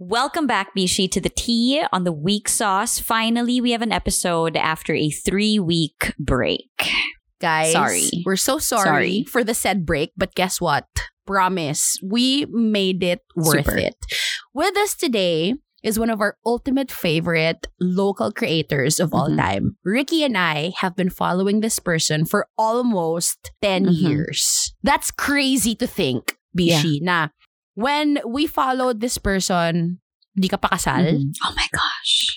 Welcome 0.00 0.46
back, 0.46 0.76
Bishi, 0.76 1.10
to 1.10 1.20
the 1.20 1.28
tea 1.28 1.82
on 1.92 2.04
the 2.04 2.12
week 2.12 2.48
sauce. 2.48 3.00
Finally, 3.00 3.60
we 3.60 3.72
have 3.72 3.82
an 3.82 3.90
episode 3.90 4.56
after 4.56 4.94
a 4.94 5.10
three 5.10 5.58
week 5.58 6.14
break. 6.20 6.70
Guys, 7.40 7.72
Sorry. 7.72 8.08
we're 8.24 8.36
so 8.36 8.58
sorry, 8.58 8.82
Sorry. 8.84 9.24
for 9.24 9.42
the 9.42 9.54
said 9.54 9.84
break, 9.84 10.12
but 10.16 10.34
guess 10.36 10.60
what? 10.60 10.86
Promise, 11.26 11.98
we 12.02 12.46
made 12.50 13.02
it 13.02 13.22
worth 13.34 13.66
Super. 13.66 13.76
it. 13.76 13.96
With 14.54 14.76
us 14.76 14.94
today 14.94 15.54
is 15.82 15.98
one 15.98 16.10
of 16.10 16.20
our 16.20 16.36
ultimate 16.46 16.90
favorite 16.92 17.66
local 17.80 18.30
creators 18.32 18.98
of 19.00 19.12
all 19.14 19.28
Mhm. 19.30 19.36
time. 19.36 19.76
Ricky 19.84 20.22
and 20.24 20.38
I 20.38 20.74
have 20.78 20.94
been 20.96 21.10
following 21.10 21.60
this 21.60 21.78
person 21.80 22.24
for 22.24 22.46
almost 22.56 23.50
10 23.62 23.86
Mhm. 23.86 24.00
years. 24.00 24.74
That's 24.82 25.10
crazy 25.10 25.74
to 25.76 25.86
think, 25.88 26.36
Bishi, 26.56 26.98
na 27.02 27.28
when 27.78 28.18
we 28.26 28.50
followed 28.50 28.98
this 28.98 29.18
person, 29.22 30.02
di 30.34 30.50
ka 30.50 30.58
pa 30.58 30.74
kasal, 30.74 31.06
Mhm. 31.14 31.30
Oh 31.46 31.54
my 31.54 31.68
gosh. 31.70 32.34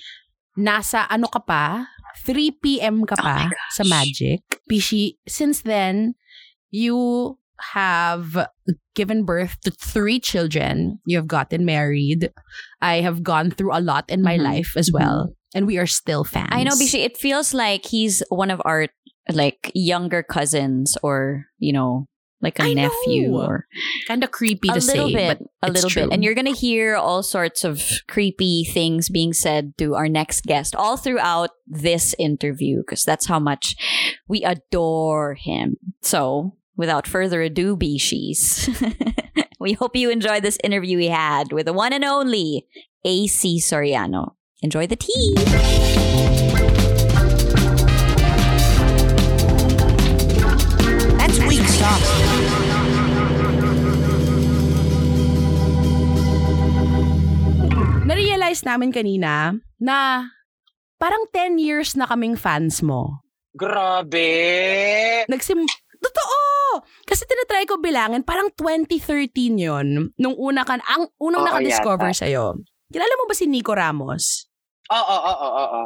nasa 0.53 1.07
ano 1.09 1.25
ka 1.31 1.41
pa, 1.41 1.89
3 2.21 2.53
p.m. 2.61 3.01
ka 3.09 3.15
Oh 3.17 3.23
pa 3.25 3.49
gosh. 3.49 3.73
sa 3.73 3.83
Magic. 3.87 4.45
Pishi, 4.69 5.17
since 5.25 5.65
then, 5.65 6.13
you 6.69 7.37
have 7.73 8.45
given 8.93 9.23
birth 9.25 9.57
to 9.65 9.71
three 9.71 10.19
children. 10.19 10.99
You 11.05 11.17
have 11.17 11.29
gotten 11.29 11.65
married. 11.65 12.29
I 12.81 13.01
have 13.01 13.23
gone 13.23 13.49
through 13.49 13.73
a 13.73 13.81
lot 13.81 14.05
in 14.09 14.21
my 14.21 14.37
Mhm. 14.37 14.43
life 14.45 14.71
as 14.77 14.89
well. 14.93 15.33
And 15.53 15.65
we 15.67 15.77
are 15.77 15.87
still 15.89 16.23
fans. 16.23 16.49
I 16.53 16.63
know, 16.63 16.73
Bishi, 16.77 17.01
it 17.05 17.17
feels 17.17 17.53
like 17.53 17.85
he's 17.89 18.21
one 18.29 18.49
of 18.51 18.61
our 18.65 18.87
like 19.29 19.69
younger 19.77 20.21
cousins 20.25 20.97
or, 21.05 21.45
you 21.61 21.71
know, 21.71 22.09
like 22.41 22.59
a 22.59 22.63
I 22.63 22.73
nephew 22.73 23.29
know. 23.29 23.41
or 23.41 23.67
Kind 24.07 24.23
of 24.23 24.31
creepy 24.31 24.69
to 24.69 24.81
say, 24.81 25.13
bit, 25.13 25.39
but 25.61 25.69
a 25.69 25.71
little 25.71 25.89
true. 25.89 26.03
bit. 26.03 26.13
And 26.13 26.23
you're 26.23 26.33
going 26.33 26.45
to 26.45 26.51
hear 26.51 26.95
all 26.95 27.23
sorts 27.23 27.63
of 27.63 27.83
creepy 28.07 28.63
things 28.63 29.09
being 29.09 29.33
said 29.33 29.73
to 29.77 29.95
our 29.95 30.09
next 30.09 30.43
guest 30.43 30.75
all 30.75 30.97
throughout 30.97 31.51
this 31.67 32.15
interview 32.17 32.77
because 32.81 33.03
that's 33.03 33.27
how 33.27 33.39
much 33.39 33.75
we 34.27 34.43
adore 34.43 35.35
him. 35.35 35.77
So, 36.01 36.55
without 36.75 37.07
further 37.07 37.41
ado, 37.41 37.75
Bishis, 37.77 38.69
we 39.59 39.73
hope 39.73 39.95
you 39.95 40.09
enjoyed 40.09 40.43
this 40.43 40.57
interview 40.63 40.97
we 40.97 41.07
had 41.07 41.51
with 41.51 41.67
the 41.67 41.73
one 41.73 41.93
and 41.93 42.03
only 42.03 42.65
AC 43.05 43.59
Soriano. 43.59 44.33
Enjoy 44.63 44.85
the 44.87 44.95
tea. 44.95 45.90
Na-realize 58.61 58.77
namin 58.77 58.93
kanina 58.93 59.57
na 59.81 60.29
parang 61.01 61.25
10 61.33 61.57
years 61.57 61.97
na 61.97 62.05
kaming 62.05 62.37
fans 62.37 62.85
mo. 62.85 63.25
Grabe! 63.57 65.25
Nagsim... 65.27 65.65
Totoo! 66.01 66.81
Kasi 67.05 67.29
tinatry 67.29 67.69
ko 67.69 67.77
bilangin, 67.77 68.25
parang 68.25 68.49
2013 68.57 69.53
yon 69.53 69.87
Nung 70.17 70.33
una 70.37 70.65
ka, 70.65 70.81
ang 70.81 71.05
unang 71.21 71.45
Oo, 71.45 71.47
nakadiscover 71.49 72.09
yata. 72.09 72.25
sa'yo. 72.25 72.57
Kilala 72.89 73.13
mo 73.21 73.29
ba 73.29 73.35
si 73.37 73.45
Nico 73.45 73.77
Ramos? 73.77 74.49
Oo, 74.89 74.97
oo, 74.97 75.21
oo, 75.21 75.37
oo, 75.45 75.65
oo. 75.77 75.83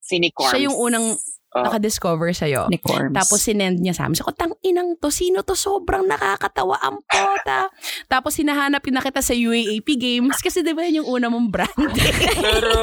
Sinicorns. 0.00 0.52
Siya 0.52 0.68
yung 0.68 0.76
unang 0.76 1.16
Oo. 1.56 1.64
nakadiscover 1.64 2.30
sa'yo. 2.36 2.68
Nick 2.68 2.84
Worms. 2.84 3.16
Tapos 3.16 3.40
sinend 3.40 3.80
niya 3.80 3.96
sa 3.96 4.04
amin. 4.04 4.20
Sabi 4.20 4.28
ko, 4.28 4.36
tang 4.36 4.52
inang 4.60 5.00
to, 5.00 5.08
sino 5.08 5.40
to? 5.40 5.56
Sobrang 5.56 6.04
nakakatawa 6.04 6.76
ang 6.84 7.00
pota. 7.08 7.72
Tapos 8.12 8.36
hinahanap 8.36 8.84
yun 8.84 9.00
na 9.00 9.04
kita 9.04 9.24
sa 9.24 9.32
UAAP 9.32 9.88
Games 9.96 10.36
kasi 10.44 10.60
di 10.60 10.76
ba 10.76 10.84
yun 10.84 11.00
yung 11.02 11.08
una 11.16 11.32
mong 11.32 11.48
branding? 11.48 11.96
Pero, 12.44 12.76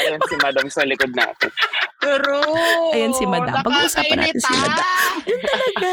ayun 0.00 0.20
si 0.24 0.36
Madam 0.40 0.66
sa 0.72 0.82
likod 0.88 1.12
natin. 1.12 1.52
Pero, 2.00 2.40
Ayun 2.96 3.12
si 3.12 3.28
Madam. 3.28 3.60
Pag-uusapan 3.60 4.16
natin 4.16 4.40
si 4.40 4.48
nakakainita. 4.48 4.80
Madam. 4.80 5.14
Yun 5.28 5.40
talaga. 5.44 5.92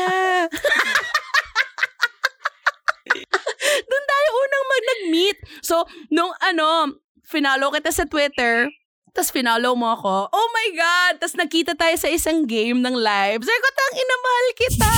Doon 3.87 4.05
tayo 4.07 4.29
unang 4.31 4.65
mag 4.65 4.83
nag-meet. 4.87 5.37
So, 5.59 5.75
nung 6.07 6.31
ano, 6.39 6.95
finalo 7.27 7.75
kita 7.75 7.91
sa 7.91 8.07
Twitter, 8.07 8.71
tapos 9.17 9.33
finalo 9.33 9.73
mo 9.73 9.89
ako. 9.97 10.29
Oh 10.29 10.47
my 10.53 10.69
God! 10.77 11.13
Tapos 11.17 11.33
nakita 11.33 11.73
tayo 11.73 11.97
sa 11.97 12.05
isang 12.05 12.45
game 12.45 12.77
ng 12.85 12.93
live. 12.93 13.41
Sabi 13.41 13.59
ko, 13.65 13.69
tang 13.73 13.95
inamahal 13.97 14.47
kita! 14.53 14.93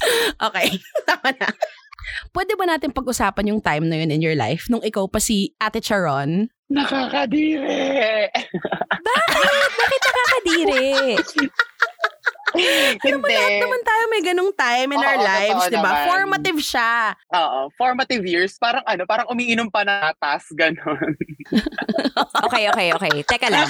okay, 0.48 0.68
tama 1.08 1.30
na. 1.36 1.48
Pwede 2.32 2.56
ba 2.56 2.64
natin 2.64 2.96
pag-usapan 2.96 3.52
yung 3.52 3.60
time 3.60 3.84
na 3.84 4.00
yun 4.00 4.08
in 4.08 4.24
your 4.24 4.32
life 4.32 4.72
nung 4.72 4.80
ikaw 4.80 5.04
pa 5.04 5.20
si 5.20 5.52
Ate 5.60 5.84
Charon? 5.84 6.48
Nakakadire. 6.72 8.32
Bakit 9.76 10.00
nakakadiri? 10.00 10.88
Alam 13.04 13.18
mo, 13.20 13.26
lahat 13.28 13.56
naman 13.60 13.80
tayo 13.82 14.02
may 14.08 14.22
ganong 14.22 14.52
time 14.54 14.88
in 14.94 15.00
Oo, 15.00 15.08
our 15.08 15.18
lives, 15.20 15.64
di 15.68 15.78
ba? 15.78 15.82
naman. 15.82 16.04
Formative 16.06 16.60
siya. 16.62 16.92
Oo, 17.34 17.58
formative 17.74 18.24
years. 18.24 18.56
Parang 18.60 18.84
ano, 18.84 19.02
parang 19.08 19.26
umiinom 19.32 19.68
pa 19.72 19.82
na 19.84 20.12
atas, 20.12 20.48
gano'n. 20.60 21.12
Okay, 22.48 22.68
okay, 22.68 22.88
okay. 22.92 23.14
Teka 23.24 23.48
lang. 23.48 23.68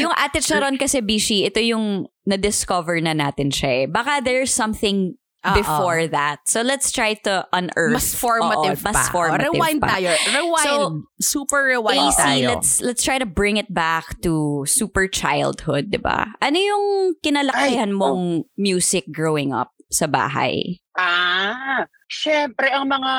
Yung 0.00 0.12
Ate 0.16 0.40
Sharon 0.40 0.80
kasi, 0.80 1.04
Bishi, 1.04 1.44
ito 1.44 1.60
yung 1.60 2.08
na-discover 2.24 3.00
na 3.04 3.12
natin 3.12 3.52
siya 3.52 3.84
eh. 3.84 3.86
Baka 3.88 4.20
there's 4.24 4.52
something 4.52 5.19
Oo. 5.40 5.56
before 5.56 6.04
that. 6.12 6.44
So 6.44 6.60
let's 6.60 6.92
try 6.92 7.14
to 7.24 7.48
unearth. 7.52 7.96
Mas 7.96 8.12
formative 8.12 8.76
Oo, 8.80 8.84
mas 8.84 9.08
pa. 9.08 9.12
formative 9.12 9.56
rewind 9.56 9.80
pa. 9.80 9.96
tayo. 9.96 10.12
Rewind. 10.36 10.66
So, 10.68 10.72
Super 11.20 11.64
rewind 11.64 12.12
AC, 12.12 12.20
tayo. 12.20 12.46
let's 12.52 12.70
let's 12.84 13.00
try 13.00 13.16
to 13.16 13.24
bring 13.24 13.56
it 13.56 13.72
back 13.72 14.20
to 14.20 14.64
super 14.68 15.08
childhood, 15.08 15.88
'di 15.88 16.00
ba? 16.04 16.36
Ano 16.44 16.58
yung 16.60 16.84
kinalakihan 17.24 17.88
Ay, 17.88 17.96
oh. 17.96 18.00
mong 18.00 18.22
music 18.60 19.08
growing 19.08 19.56
up 19.56 19.72
sa 19.88 20.04
bahay? 20.04 20.76
Ah, 21.00 21.88
syempre 22.12 22.68
ang 22.68 22.84
mga 22.92 23.14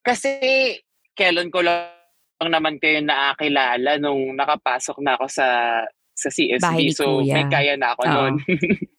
kasi 0.00 0.30
kailan 1.12 1.52
ko 1.52 1.60
lang 1.60 1.92
naman 2.40 2.76
kayo 2.80 3.00
nakakilala 3.04 3.96
nung 4.00 4.32
nakapasok 4.36 4.96
na 5.04 5.16
ako 5.16 5.28
sa 5.28 5.46
sa 6.14 6.28
CSB. 6.32 6.92
So 6.96 7.20
Kuya. 7.20 7.34
may 7.36 7.46
kaya 7.52 7.74
na 7.76 7.92
ako 7.92 8.02
Oo. 8.04 8.12
noon. 8.12 8.34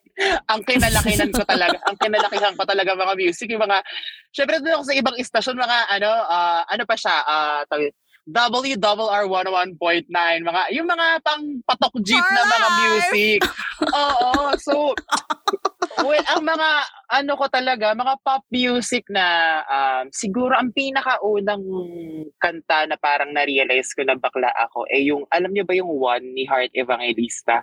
ang 0.47 0.61
kinalakihan 0.63 1.29
ko 1.31 1.43
talaga, 1.43 1.77
ang 1.85 1.97
kinalakihan 1.99 2.55
ko 2.55 2.63
talaga 2.63 2.95
mga 2.95 3.15
music, 3.19 3.47
yung 3.51 3.63
mga, 3.63 3.83
syempre 4.31 4.63
doon 4.63 4.79
ako 4.79 4.85
sa 4.87 4.97
ibang 4.97 5.17
istasyon, 5.19 5.57
mga 5.59 5.77
ano, 5.91 6.09
ah, 6.31 6.61
ano 6.67 6.83
pa 6.87 6.95
siya, 6.95 7.15
tawag- 7.67 7.95
WRR 8.25 9.29
101.9, 9.29 10.09
mga, 10.41 10.61
yung 10.73 10.89
mga 10.89 11.21
pang 11.21 11.45
patok 11.61 11.93
jeep 12.01 12.25
na 12.33 12.41
mga 12.41 12.69
music. 12.81 13.39
Oo, 13.85 14.49
so, 14.57 14.97
well, 16.01 16.25
ang 16.33 16.41
mga, 16.41 16.69
ano 17.21 17.31
ko 17.37 17.45
talaga, 17.53 17.93
mga 17.93 18.17
pop 18.25 18.41
music 18.49 19.05
na, 19.13 19.61
um, 19.69 20.09
siguro 20.09 20.57
ang 20.57 20.73
pinakaunang 20.73 21.61
kanta 22.41 22.89
na 22.89 22.97
parang 22.97 23.29
na-realize 23.29 23.93
ko 23.93 24.01
na 24.01 24.17
bakla 24.17 24.49
ako, 24.57 24.89
eh 24.89 25.05
yung, 25.05 25.29
alam 25.29 25.53
niyo 25.53 25.61
ba 25.61 25.77
yung 25.77 25.93
One 25.93 26.33
ni 26.33 26.49
Heart 26.49 26.73
Evangelista? 26.73 27.61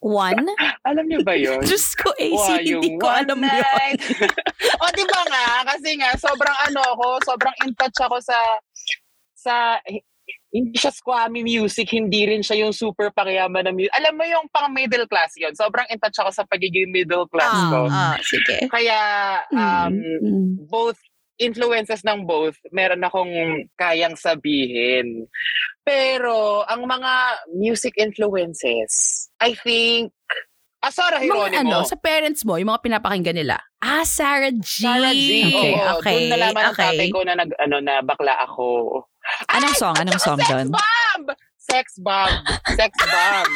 One? 0.00 0.48
Alam 0.88 1.04
niyo 1.06 1.20
ba 1.20 1.36
yun? 1.36 1.60
Diyos 1.68 1.92
ko, 1.92 2.08
AC, 2.16 2.32
Wow, 2.32 2.56
hindi 2.56 2.90
ko 2.96 3.06
alam 3.06 3.36
yun. 3.36 3.44
night. 3.44 4.00
o, 4.80 4.88
di 4.96 5.04
ba 5.04 5.20
nga? 5.28 5.46
Kasi 5.68 5.88
nga, 6.00 6.10
sobrang 6.16 6.58
ano 6.68 6.80
ako, 6.96 7.06
sobrang 7.22 7.52
in 7.64 7.72
touch 7.76 8.00
ako 8.00 8.16
sa, 8.24 8.38
sa, 9.36 9.76
hindi 10.50 10.74
siya 10.74 10.90
squammy 10.90 11.44
music, 11.44 11.92
hindi 11.92 12.26
rin 12.26 12.40
siya 12.40 12.64
yung 12.64 12.72
super 12.72 13.12
pakiyaman 13.12 13.68
na 13.68 13.72
music. 13.76 13.92
Alam 13.94 14.18
mo 14.18 14.24
yung 14.24 14.46
pang 14.48 14.72
middle 14.72 15.04
class 15.04 15.36
yun. 15.36 15.52
Sobrang 15.52 15.84
in 15.92 16.00
touch 16.00 16.16
ako 16.16 16.32
sa 16.32 16.48
pagiging 16.48 16.88
middle 16.88 17.28
class 17.28 17.54
ko. 17.68 17.86
Ah, 17.86 18.14
ah, 18.14 18.16
sige. 18.24 18.66
Kaya, 18.66 18.98
um, 19.52 19.92
Mm. 19.94 20.48
both 20.66 20.98
influences 21.40 22.04
ng 22.04 22.28
both, 22.28 22.54
meron 22.70 23.00
akong 23.00 23.32
kayang 23.80 24.14
sabihin. 24.14 25.24
Pero, 25.82 26.62
ang 26.68 26.84
mga 26.84 27.12
music 27.56 27.96
influences, 27.96 29.26
I 29.40 29.56
think, 29.56 30.12
ah, 30.84 30.92
Sara 30.92 31.18
Mga 31.18 31.26
Geronimo. 31.26 31.80
ano, 31.80 31.88
sa 31.88 31.96
parents 31.96 32.44
mo, 32.44 32.60
yung 32.60 32.68
mga 32.68 32.84
pinapakinggan 32.84 33.40
nila. 33.40 33.56
Ah, 33.80 34.04
Sarah 34.04 34.52
G. 34.52 34.84
Sarah 34.84 35.16
G. 35.16 35.48
Okay, 35.48 35.72
oo. 35.72 35.88
okay, 35.98 36.16
Doon 36.28 36.30
nalaman 36.36 36.62
ng 36.68 36.74
okay. 36.76 36.84
tatay 36.92 37.08
ko 37.08 37.20
na 37.24 37.34
nag, 37.40 37.50
ano, 37.56 37.76
na 37.80 37.94
bakla 38.04 38.34
ako. 38.44 38.66
Anong 39.48 39.76
song? 39.76 39.96
Anong 39.96 40.20
song 40.20 40.40
Sex 40.44 40.48
doon? 40.52 40.66
bomb! 40.68 41.24
Sex 41.56 41.86
bomb! 42.00 42.34
Sex 42.76 42.92
bomb! 43.08 43.50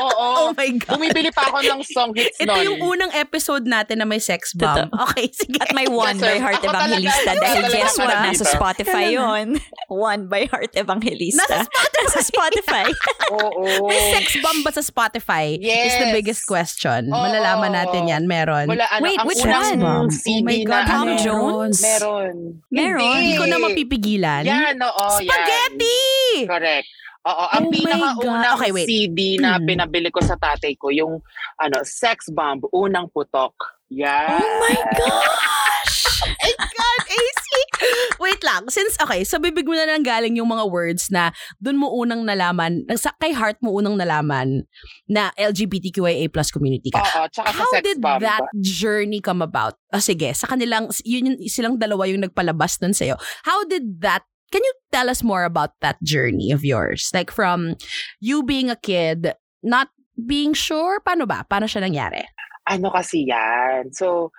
Oo. 0.00 0.26
Oh 0.40 0.56
my 0.56 0.70
God. 0.72 0.96
Bumibili 0.96 1.30
pa 1.30 1.46
ako 1.46 1.60
ng 1.60 1.80
song 1.84 2.10
hits 2.16 2.40
Ito 2.40 2.48
nun. 2.50 2.64
yung 2.64 2.78
unang 2.82 3.12
episode 3.12 3.64
natin 3.64 4.00
na 4.00 4.06
may 4.06 4.18
sex 4.18 4.56
bomb. 4.56 4.88
Okay, 4.90 5.28
sige. 5.30 5.60
At 5.60 5.70
may 5.70 5.84
One 5.86 6.16
Yes, 6.16 6.24
by 6.24 6.36
Heart 6.38 6.58
Ako 6.58 6.68
Evangelista 6.70 7.20
talaga, 7.28 7.42
dahil 7.44 7.62
guess 7.68 7.94
what? 7.94 8.18
Nasa. 8.20 8.44
Spotify 8.46 9.04
yon 9.10 9.46
One 10.10 10.22
by 10.26 10.46
Heart 10.46 10.72
Evangelista. 10.74 11.44
Nasa 11.44 11.68
Nasa 11.68 12.20
Spotify. 12.22 12.88
Oo. 13.36 13.86
May 13.86 14.00
sex 14.10 14.40
bomb 14.40 14.60
ba 14.60 14.72
sa 14.72 14.80
Spotify? 14.80 15.54
Is 15.54 15.62
the 15.94 16.08
Yes. 16.08 16.16
biggest 16.16 16.42
question. 16.44 17.10
Oo. 17.10 17.20
Malalaman 17.20 17.70
natin 17.70 18.08
yan. 18.08 18.22
Meron. 18.24 18.66
Wala, 18.66 18.88
ano, 18.88 19.04
Wait, 19.04 19.20
which 19.22 19.44
one? 19.44 20.08
CD 20.10 20.40
Oh 20.40 20.46
my 20.46 20.58
God, 20.64 20.84
Tom 20.86 21.06
ano, 21.06 21.20
Jones? 21.20 21.78
Meron. 21.80 22.34
Meron. 22.70 23.02
Hindi 23.04 23.32
ko 23.36 23.44
na 23.44 23.56
mapipigilan. 23.58 24.42
Yan, 24.42 24.76
oo. 24.80 25.04
Spaghetti! 25.14 26.00
Yan. 26.40 26.48
Correct. 26.48 26.88
Oo, 27.20 27.44
ang 27.52 27.68
Oh 27.68 27.72
pinakaunang. 27.72 28.56
Okay, 28.56 28.70
wait. 28.72 28.88
CD 28.88 29.36
na 29.36 29.60
Hmm. 29.60 29.66
pinabili 29.68 30.08
ko 30.08 30.24
sa 30.24 30.34
tatay 30.34 30.72
ko, 30.74 30.88
yung 30.88 31.20
ano, 31.56 31.76
Sex 31.84 32.32
Bomb, 32.32 32.64
Unang 32.72 33.12
Putok. 33.12 33.52
Yan. 33.90 34.38
Oh 34.38 34.52
my 34.62 34.76
gosh! 34.94 35.96
my 36.40 36.52
God, 36.54 37.00
AC! 37.10 37.46
Wait 38.16 38.38
lang. 38.40 38.68
Since, 38.68 39.00
okay, 39.00 39.24
sa 39.24 39.36
bibig 39.36 39.64
mo 39.64 39.74
na 39.74 39.82
lang 39.84 40.06
galing 40.06 40.38
yung 40.38 40.46
mga 40.46 40.68
words 40.70 41.10
na 41.10 41.34
doon 41.58 41.74
mo 41.76 41.90
unang 41.90 42.22
nalaman, 42.22 42.86
sa 42.94 43.10
kay 43.18 43.32
heart 43.32 43.58
mo 43.60 43.74
unang 43.74 43.98
nalaman 43.98 44.62
na 45.06 45.34
LGBTQIA 45.34 46.30
plus 46.30 46.52
community 46.52 46.94
ka. 46.94 47.02
Oo, 47.02 47.26
tsaka 47.26 47.50
sa 47.50 47.56
How 47.58 47.70
Sex 47.74 47.82
did 47.82 47.98
Bomb. 47.98 48.22
that 48.22 48.46
journey 48.62 49.18
come 49.18 49.42
about? 49.42 49.74
Ah, 49.90 49.98
sige, 49.98 50.30
sa 50.32 50.46
kanilang, 50.46 50.86
yun, 51.02 51.34
yung- 51.34 51.40
silang 51.50 51.74
dalawa 51.74 52.06
yung 52.06 52.22
nagpalabas 52.22 52.78
nun 52.78 52.94
sa'yo. 52.94 53.18
How 53.42 53.66
did 53.66 53.98
that, 53.98 54.22
can 54.50 54.62
you 54.62 54.74
tell 54.90 55.08
us 55.08 55.22
more 55.22 55.44
about 55.44 55.78
that 55.80 55.96
journey 56.02 56.50
of 56.50 56.64
yours? 56.64 57.10
Like 57.14 57.30
from 57.30 57.74
you 58.20 58.42
being 58.42 58.70
a 58.70 58.76
kid, 58.76 59.34
not 59.62 59.88
being 60.14 60.52
sure, 60.52 61.00
paano 61.00 61.26
ba? 61.26 61.46
Paano 61.48 61.64
siya 61.66 61.82
nangyari? 61.86 62.26
ano 62.70 62.86
kasi 62.92 63.26
yan. 63.26 63.90
So, 63.90 64.30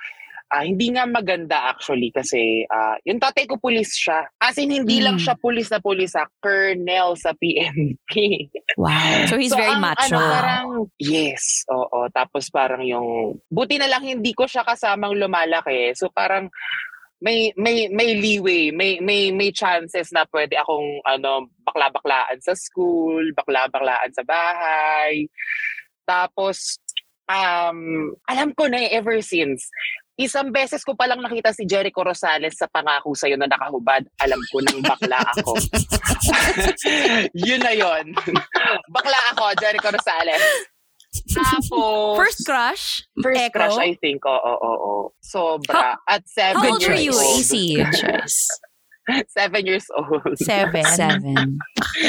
ah, 0.56 0.64
hindi 0.64 0.88
nga 0.96 1.04
maganda 1.04 1.68
actually 1.68 2.16
kasi 2.16 2.64
ah, 2.72 2.96
yung 3.04 3.20
tatay 3.20 3.44
ko 3.44 3.60
pulis 3.60 3.92
siya. 3.92 4.24
As 4.40 4.56
in, 4.56 4.72
hindi 4.72 5.04
lang 5.04 5.20
Mm. 5.20 5.24
siya 5.26 5.36
pulis 5.36 5.68
na 5.68 5.84
pulis 5.84 6.16
sa 6.16 6.24
colonel 6.40 7.20
sa 7.20 7.36
PNP. 7.36 8.48
Wow. 8.80 9.28
So 9.28 9.36
he's 9.36 9.52
So, 9.52 9.60
very 9.60 9.76
ang, 9.76 9.84
macho. 9.84 10.16
Ano, 10.16 10.24
parang, 10.24 10.68
yes, 10.96 11.68
oo. 11.68 12.08
Tapos 12.16 12.48
parang 12.48 12.88
yung, 12.88 13.36
buti 13.52 13.76
na 13.76 13.92
lang 13.92 14.08
hindi 14.08 14.32
ko 14.32 14.48
siya 14.48 14.64
kasamang 14.64 15.20
lumalaki. 15.20 15.92
So 16.00 16.08
parang, 16.08 16.48
may 17.22 17.54
may 17.54 17.86
may 17.94 18.18
leeway, 18.18 18.74
may 18.74 18.98
may 19.00 19.30
may 19.30 19.54
chances 19.54 20.10
na 20.10 20.26
pwede 20.34 20.58
akong 20.58 21.06
ano 21.06 21.48
bakla-baklaan 21.62 22.42
sa 22.42 22.58
school, 22.58 23.22
bakla-baklaan 23.38 24.10
sa 24.12 24.26
bahay. 24.26 25.30
Tapos 26.10 26.82
um 27.30 28.12
alam 28.26 28.52
ko 28.58 28.66
na 28.66 28.90
eh, 28.90 28.98
ever 28.98 29.22
since 29.22 29.70
isang 30.22 30.54
beses 30.54 30.86
ko 30.86 30.94
palang 30.94 31.18
nakita 31.18 31.50
si 31.50 31.66
Jericho 31.66 32.06
Rosales 32.06 32.54
sa 32.54 32.70
pangako 32.70 33.18
sa'yo 33.18 33.42
na 33.42 33.50
nakahubad. 33.50 34.06
Alam 34.22 34.38
ko 34.54 34.62
nang 34.62 34.80
bakla 34.86 35.18
ako. 35.34 35.58
yun 37.50 37.62
na 37.62 37.74
yun. 37.74 38.14
bakla 38.96 39.20
ako, 39.34 39.56
Jericho 39.58 39.90
Rosales. 39.90 40.42
Tapos, 41.12 42.16
First 42.16 42.40
crush? 42.46 43.04
first 43.22 43.40
Echo? 43.40 43.60
crush, 43.60 43.78
I 43.78 43.96
think. 44.00 44.24
Oo, 44.24 44.32
oo, 44.32 44.72
oo. 44.80 45.04
Sobra. 45.20 46.00
At 46.08 46.24
seven 46.28 46.62
How 46.62 46.72
old 46.72 46.82
years 46.82 47.04
you, 47.04 47.12
old. 47.12 47.40
AC? 47.40 47.52
Seven 49.28 49.66
years 49.66 49.84
old. 49.98 50.24
Seven. 50.40 50.86
Seven. 50.86 51.58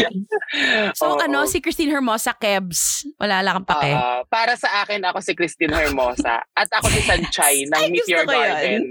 So 0.92 1.16
Oo. 1.16 1.24
ano, 1.24 1.48
si 1.48 1.64
Christine 1.64 1.88
Hermosa, 1.88 2.36
Kebs. 2.36 3.08
Wala 3.16 3.40
lang 3.40 3.64
kang 3.64 3.68
pake. 3.72 3.90
Oo. 3.96 4.20
para 4.28 4.52
sa 4.54 4.84
akin, 4.84 5.00
ako 5.08 5.24
si 5.24 5.32
Christine 5.32 5.72
Hermosa. 5.72 6.44
At 6.52 6.68
ako 6.68 6.92
si 6.92 7.00
Sanchay 7.00 7.64
ng 7.72 7.96
yun. 7.96 8.28
Garden. 8.28 8.84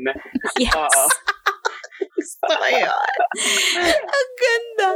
Yes. 0.57 0.73
Oo. 0.73 1.03
Gusto 2.21 2.45
ko 2.45 2.67
yun. 2.69 3.15
Ang 4.13 4.31
ganda. 4.37 4.89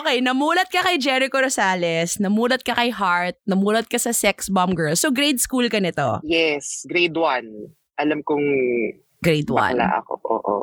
Okay, 0.00 0.16
namulat 0.24 0.72
ka 0.72 0.80
kay 0.80 0.96
Jericho 0.96 1.36
Rosales, 1.36 2.16
namulat 2.16 2.64
ka 2.64 2.72
kay 2.72 2.88
Heart, 2.88 3.36
namulat 3.44 3.92
ka 3.92 4.00
sa 4.00 4.16
Sex 4.16 4.48
Bomb 4.48 4.72
Girl. 4.72 4.96
So 4.96 5.12
grade 5.12 5.36
school 5.36 5.68
ka 5.68 5.76
nito? 5.76 6.24
Yes, 6.24 6.88
grade 6.88 7.12
1. 7.12 8.00
Alam 8.00 8.24
kong 8.24 8.46
Grade 9.20 9.52
1. 9.52 9.52
bakla 9.52 10.00
ako. 10.00 10.12
Oo. 10.24 10.56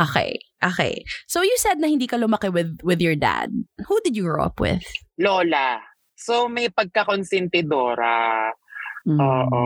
Okay. 0.00 0.40
Okay. 0.64 1.04
So 1.28 1.44
you 1.44 1.54
said 1.60 1.76
na 1.76 1.92
hindi 1.92 2.08
ka 2.08 2.16
lumaki 2.16 2.48
with 2.48 2.80
with 2.80 3.04
your 3.04 3.14
dad. 3.14 3.52
Who 3.84 4.00
did 4.00 4.16
you 4.16 4.24
grow 4.24 4.48
up 4.48 4.56
with? 4.56 4.80
Lola. 5.20 5.94
So, 6.14 6.46
may 6.48 6.70
pagkakonsentidora. 6.70 8.48
Mm. 9.04 9.18
Oo. 9.20 9.64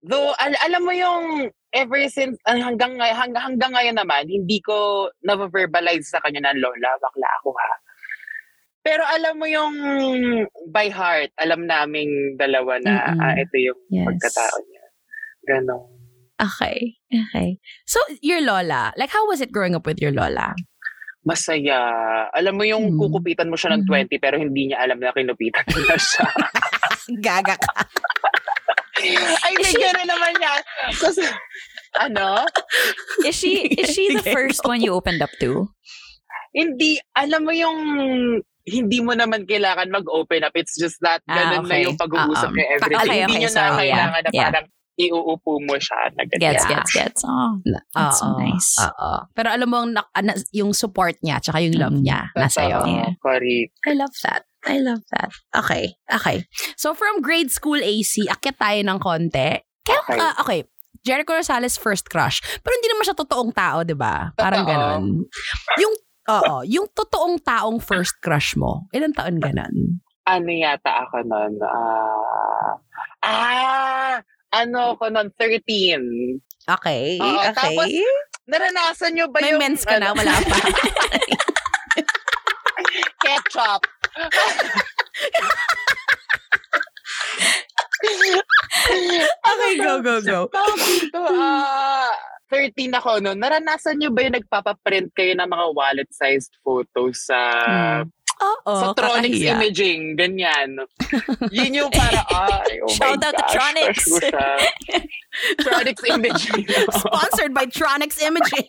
Though, 0.00 0.30
al- 0.36 0.62
alam 0.62 0.82
mo 0.82 0.92
yung 0.92 1.50
ever 1.74 2.06
since, 2.08 2.38
ah, 2.44 2.54
hanggang, 2.54 2.96
ngay- 2.96 3.12
hanggang, 3.12 3.42
hanggang 3.52 3.72
ngayon 3.74 3.98
naman, 3.98 4.24
hindi 4.24 4.62
ko 4.62 5.08
na-verbalize 5.22 6.06
sa 6.06 6.22
kanya 6.22 6.48
na, 6.48 6.54
Lola, 6.54 6.90
bakla 6.98 7.28
ako 7.42 7.50
ha. 7.52 7.72
Pero 8.80 9.02
alam 9.04 9.36
mo 9.36 9.44
yung 9.44 9.74
by 10.70 10.88
heart, 10.88 11.28
alam 11.36 11.66
naming 11.66 12.38
dalawa 12.38 12.78
na 12.80 13.12
Mm-mm. 13.12 13.20
ah, 13.20 13.34
ito 13.36 13.56
yung 13.58 13.80
Yes. 13.90 14.06
pagkatao 14.06 14.56
niya. 14.64 14.84
Ganon. 15.44 15.84
Okay. 16.38 16.94
Okay. 17.10 17.58
So 17.84 17.98
your 18.22 18.38
lola, 18.40 18.94
like 18.94 19.10
how 19.10 19.26
was 19.26 19.42
it 19.42 19.50
growing 19.50 19.74
up 19.74 19.82
with 19.84 19.98
your 19.98 20.14
lola? 20.14 20.54
Masaya. 21.26 21.76
Alam 22.32 22.54
mo 22.56 22.64
yung 22.64 22.94
Mm. 22.94 22.96
kukupitan 22.96 23.50
mo 23.50 23.58
siya 23.58 23.74
ng 23.74 23.84
Mhm. 23.84 24.14
20 24.14 24.22
pero 24.22 24.38
hindi 24.38 24.70
niya 24.70 24.78
alam 24.80 25.02
na 25.02 25.10
kinupitan 25.12 25.66
na 25.90 25.98
siya. 25.98 26.24
Gaga 27.26 27.58
ka. 27.58 27.72
Ay, 29.00 29.52
may 29.54 29.74
gano'n 29.74 30.08
naman 30.08 30.34
yan. 30.36 30.60
Kasi, 30.94 31.22
ano? 31.96 32.44
Is 33.22 33.34
she 33.34 33.66
is 33.72 33.90
she 33.90 34.12
the 34.12 34.24
first 34.24 34.62
one 34.64 34.80
you 34.80 34.92
opened 34.92 35.22
up 35.22 35.30
to? 35.40 35.68
Hindi, 36.50 36.98
alam 37.14 37.44
mo 37.44 37.52
yung 37.52 37.78
hindi 38.68 38.98
mo 39.00 39.16
naman 39.16 39.48
kailangan 39.48 39.88
mag-open 39.88 40.44
up. 40.44 40.52
It's 40.52 40.76
just 40.76 41.00
that 41.00 41.24
Ah, 41.24 41.36
ganun 41.54 41.64
na 41.64 41.72
okay. 41.72 41.82
yung 41.88 41.96
pag-uusap 41.96 42.48
Ah, 42.48 42.52
um, 42.52 42.56
niyo 42.56 42.66
everything. 42.68 42.98
okay, 43.00 43.18
hindi 43.18 43.24
okay, 43.24 43.40
niyo 43.40 43.48
na 43.48 43.56
sorry, 43.56 43.78
kailangan 43.88 44.20
na 44.20 44.30
yeah, 44.32 44.44
parang 44.52 44.66
iuupo 44.98 45.52
mo 45.62 45.74
siya 45.78 46.00
na 46.12 46.22
ganyan. 46.26 46.42
Gets, 46.42 46.64
Yeah. 46.64 46.70
gets, 46.74 46.90
gets. 46.90 47.20
Oh, 47.22 47.52
that's 47.64 48.18
so 48.18 48.26
Oo, 48.28 48.36
nice. 48.42 48.70
Oo. 48.82 49.12
Pero 49.30 49.48
alam 49.48 49.68
mo, 49.70 49.78
ah, 49.94 50.20
na- 50.20 50.42
yung 50.50 50.74
support 50.74 51.14
niya, 51.22 51.38
tsaka 51.38 51.62
yung 51.62 51.78
love 51.78 51.94
Mm. 51.96 52.02
niya, 52.02 52.20
nasa 52.34 52.60
iyo. 52.66 52.82
Totoo. 52.82 52.92
Yeah. 52.92 53.10
Correct. 53.22 53.72
I 53.86 53.92
love 53.94 54.14
that. 54.26 54.42
I 54.68 54.78
love 54.84 55.00
that. 55.16 55.32
Okay. 55.56 55.96
Okay. 56.12 56.44
So, 56.76 56.92
from 56.92 57.24
grade 57.24 57.48
school 57.50 57.80
AC, 57.80 58.28
akit 58.28 58.60
tayo 58.60 58.80
ng 58.84 58.98
konti. 59.00 59.64
Kaya, 59.82 60.00
Okay. 60.04 60.18
ah, 60.20 60.34
okay. 60.44 60.60
Jericho 61.00 61.32
Rosales 61.32 61.80
first 61.80 62.12
crush. 62.12 62.44
Pero 62.60 62.72
hindi 62.76 62.88
naman 62.92 63.04
siya 63.08 63.16
totoong 63.16 63.52
tao, 63.56 63.80
di 63.80 63.96
ba? 63.96 64.28
Parang 64.36 64.68
Totoo. 64.68 64.72
ganon. 64.76 65.04
Yung, 65.80 65.94
oo, 66.28 66.54
yung 66.68 66.86
totoong 66.92 67.40
taong 67.40 67.80
first 67.80 68.20
crush 68.20 68.52
mo, 68.60 68.84
ilang 68.92 69.16
taon 69.16 69.40
ganon? 69.40 70.04
Ano 70.28 70.50
yata 70.52 71.08
ako 71.08 71.24
nun? 71.24 71.56
Ah, 71.64 72.76
ah, 73.24 74.14
ano 74.52 75.00
ko 75.00 75.08
nun? 75.08 75.32
13. 75.32 76.44
Okay. 76.68 77.16
Oo, 77.16 77.40
okay. 77.40 77.56
tapos, 77.56 77.88
Naranasan 78.48 79.12
niyo 79.12 79.28
ba 79.28 79.44
May 79.44 79.52
yung... 79.52 79.60
mens 79.60 79.84
ka 79.84 80.00
na, 80.00 80.12
ano, 80.12 80.20
wala 80.20 80.32
pa. 80.40 80.56
ketchup. 83.24 83.82
Okay, 89.48 89.72
go, 89.78 90.02
go, 90.02 90.20
go. 90.22 90.48
Tawag 90.50 90.80
dito, 90.80 91.20
ah, 91.22 92.14
13 92.50 92.96
ako 92.96 93.20
noon. 93.20 93.38
Naranasan 93.38 94.00
niyo 94.00 94.10
ba 94.10 94.24
yung 94.24 94.36
nagpapaprint 94.40 95.12
kayo 95.12 95.36
ng 95.36 95.48
mga 95.48 95.66
wallet-sized 95.76 96.56
photos 96.64 97.28
sa 97.28 97.38
Oo, 98.38 98.74
sa 98.78 98.86
Tronics 98.94 99.34
kakahiya. 99.34 99.54
Imaging, 99.58 100.00
ganyan. 100.14 100.70
Yun 101.56 101.72
yung 101.74 101.90
para, 101.90 102.22
ay, 102.22 102.78
oh 102.86 102.90
Shout 102.94 103.18
my 103.18 103.26
out 103.26 103.34
to 103.34 103.44
gosh, 103.44 103.54
Tronics. 103.54 104.04
ko 104.12 104.16
siya. 104.22 104.48
Tronics 105.58 106.04
Imaging. 106.06 106.62
Sponsored 107.02 107.52
by 107.54 107.66
Tronics 107.66 108.18
Imaging. 108.22 108.66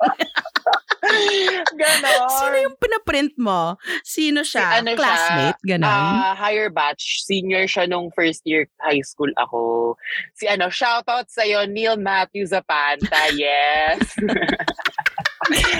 Ganon. 1.77 2.29
Sino 2.29 2.55
yung 2.69 2.75
pinaprint 2.81 3.33
mo? 3.38 3.77
Sino 4.01 4.41
siya? 4.41 4.77
Si 4.77 4.77
ano 4.83 4.89
siya, 4.93 4.99
Classmate? 4.99 5.61
Ganon? 5.65 5.89
Ah, 5.89 6.33
higher 6.33 6.69
batch. 6.69 7.23
Senior 7.25 7.65
siya 7.69 7.85
nung 7.85 8.09
first 8.13 8.41
year 8.45 8.65
high 8.81 9.01
school 9.05 9.29
ako. 9.38 9.93
Si 10.33 10.49
ano, 10.49 10.69
shoutout 10.69 11.29
sa'yo, 11.29 11.69
Neil 11.69 11.97
Matthew 11.97 12.45
Zapanta. 12.49 13.31
Yes. 13.38 14.01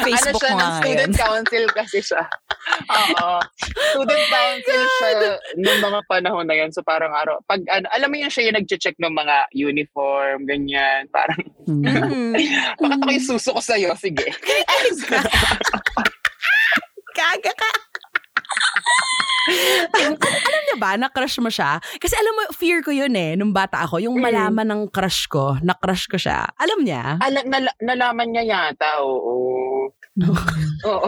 Facebook 0.06 0.42
ano 0.46 0.46
siya, 0.46 0.54
ng 0.56 0.72
student 0.82 1.14
council 1.18 1.64
kasi 1.74 2.00
siya. 2.02 2.24
Oo. 2.70 3.32
Student 3.92 4.26
council 4.34 4.82
siya 4.98 5.10
nung 5.56 5.82
mga 5.82 6.00
panahon 6.06 6.46
na 6.46 6.56
yun. 6.56 6.70
So 6.70 6.82
parang 6.82 7.12
araw, 7.12 7.42
pag 7.44 7.62
ano, 7.68 7.90
alam 7.90 8.10
mo 8.10 8.18
yun 8.18 8.30
siya 8.30 8.50
yung 8.50 8.58
nag-check 8.58 8.96
ng 8.98 9.14
mga 9.14 9.36
uniform, 9.54 10.46
ganyan. 10.46 11.06
Parang, 11.10 11.40
Mm. 11.70 11.86
Mhm. 11.86 12.34
bakit 12.82 12.98
ako 12.98 13.10
yung 13.12 13.28
suso 13.28 13.50
ko 13.54 13.62
sa'yo? 13.62 13.94
Sige. 13.94 14.26
Gaga 17.14 17.54
ka. 17.54 17.70
alam 19.90 20.62
niya 20.66 20.78
ba, 20.78 20.94
na-crush 20.96 21.38
mo 21.38 21.50
siya? 21.50 21.78
Kasi 21.98 22.14
alam 22.14 22.34
mo, 22.34 22.44
fear 22.54 22.82
ko 22.82 22.90
yun 22.90 23.14
eh, 23.14 23.34
nung 23.34 23.52
bata 23.52 23.82
ako, 23.82 23.98
yung 24.00 24.18
Mm. 24.18 24.24
malaman 24.24 24.68
ng 24.68 24.82
crush 24.90 25.26
ko, 25.26 25.58
na-crush 25.62 26.06
ko 26.06 26.18
siya. 26.18 26.50
Alam 26.56 26.82
niya? 26.82 27.18
Alam, 27.20 27.44
nala- 27.46 27.78
nalaman 27.80 28.30
niya 28.30 28.44
yata, 28.46 29.02
oo. 29.02 29.79
Oo. 30.90 31.08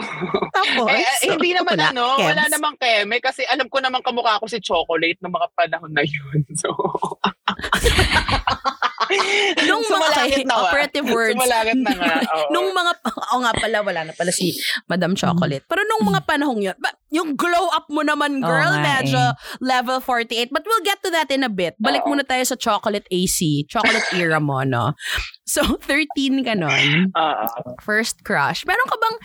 Tapos, 0.54 0.88
eh, 0.94 1.04
eh, 1.04 1.36
hindi 1.36 1.52
naman 1.52 1.76
wala, 1.76 1.90
ano, 1.92 2.06
wala 2.22 2.44
Kebs. 2.48 2.54
namang 2.54 2.76
keme 2.78 3.18
kasi 3.20 3.42
alam 3.50 3.68
ko 3.68 3.82
naman 3.82 4.00
kamukha 4.06 4.40
ko 4.40 4.46
si 4.48 4.62
Chocolate 4.62 5.20
ng 5.20 5.32
mga 5.34 5.48
panahon 5.58 5.92
na 5.92 6.04
yun. 6.06 6.40
So, 6.62 6.70
Nung 9.68 9.84
mga 9.84 9.92
Sumalangit 9.92 10.46
na 10.48 10.56
operative 10.64 11.08
words. 11.10 11.36
Sumalangit 11.36 11.80
na 11.84 11.92
nga. 11.96 12.16
oo. 12.38 12.48
nung 12.54 12.70
mga, 12.72 12.92
oo 13.04 13.38
nga 13.44 13.54
pala, 13.56 13.78
wala 13.84 14.02
na 14.08 14.14
pala 14.16 14.32
si 14.32 14.56
Madam 14.88 15.18
Chocolate. 15.18 15.66
Pero 15.68 15.82
nung 15.84 16.08
mga 16.08 16.22
panahong 16.24 16.62
yun, 16.64 16.78
ba, 16.80 16.96
yung 17.12 17.36
glow 17.36 17.68
up 17.76 17.92
mo 17.92 18.02
naman, 18.02 18.40
girl, 18.40 18.72
nga 18.72 19.04
medyo 19.04 19.20
eh. 19.20 19.36
level 19.60 20.00
48. 20.00 20.48
But 20.48 20.64
we'll 20.64 20.82
get 20.82 21.04
to 21.04 21.12
that 21.12 21.28
in 21.28 21.44
a 21.44 21.52
bit. 21.52 21.76
Balik 21.76 22.08
muna 22.08 22.24
tayo 22.24 22.40
sa 22.42 22.56
Chocolate 22.56 23.04
AC, 23.12 23.68
Chocolate 23.68 24.08
era 24.16 24.40
mo, 24.40 24.64
no? 24.64 24.96
So, 25.44 25.60
13 25.84 26.48
ka 26.48 26.56
nun. 26.56 27.12
Oo. 27.12 27.46
First 27.84 28.24
crush. 28.24 28.64
Meron 28.64 28.88
ka 28.88 28.96
bang, 28.96 29.16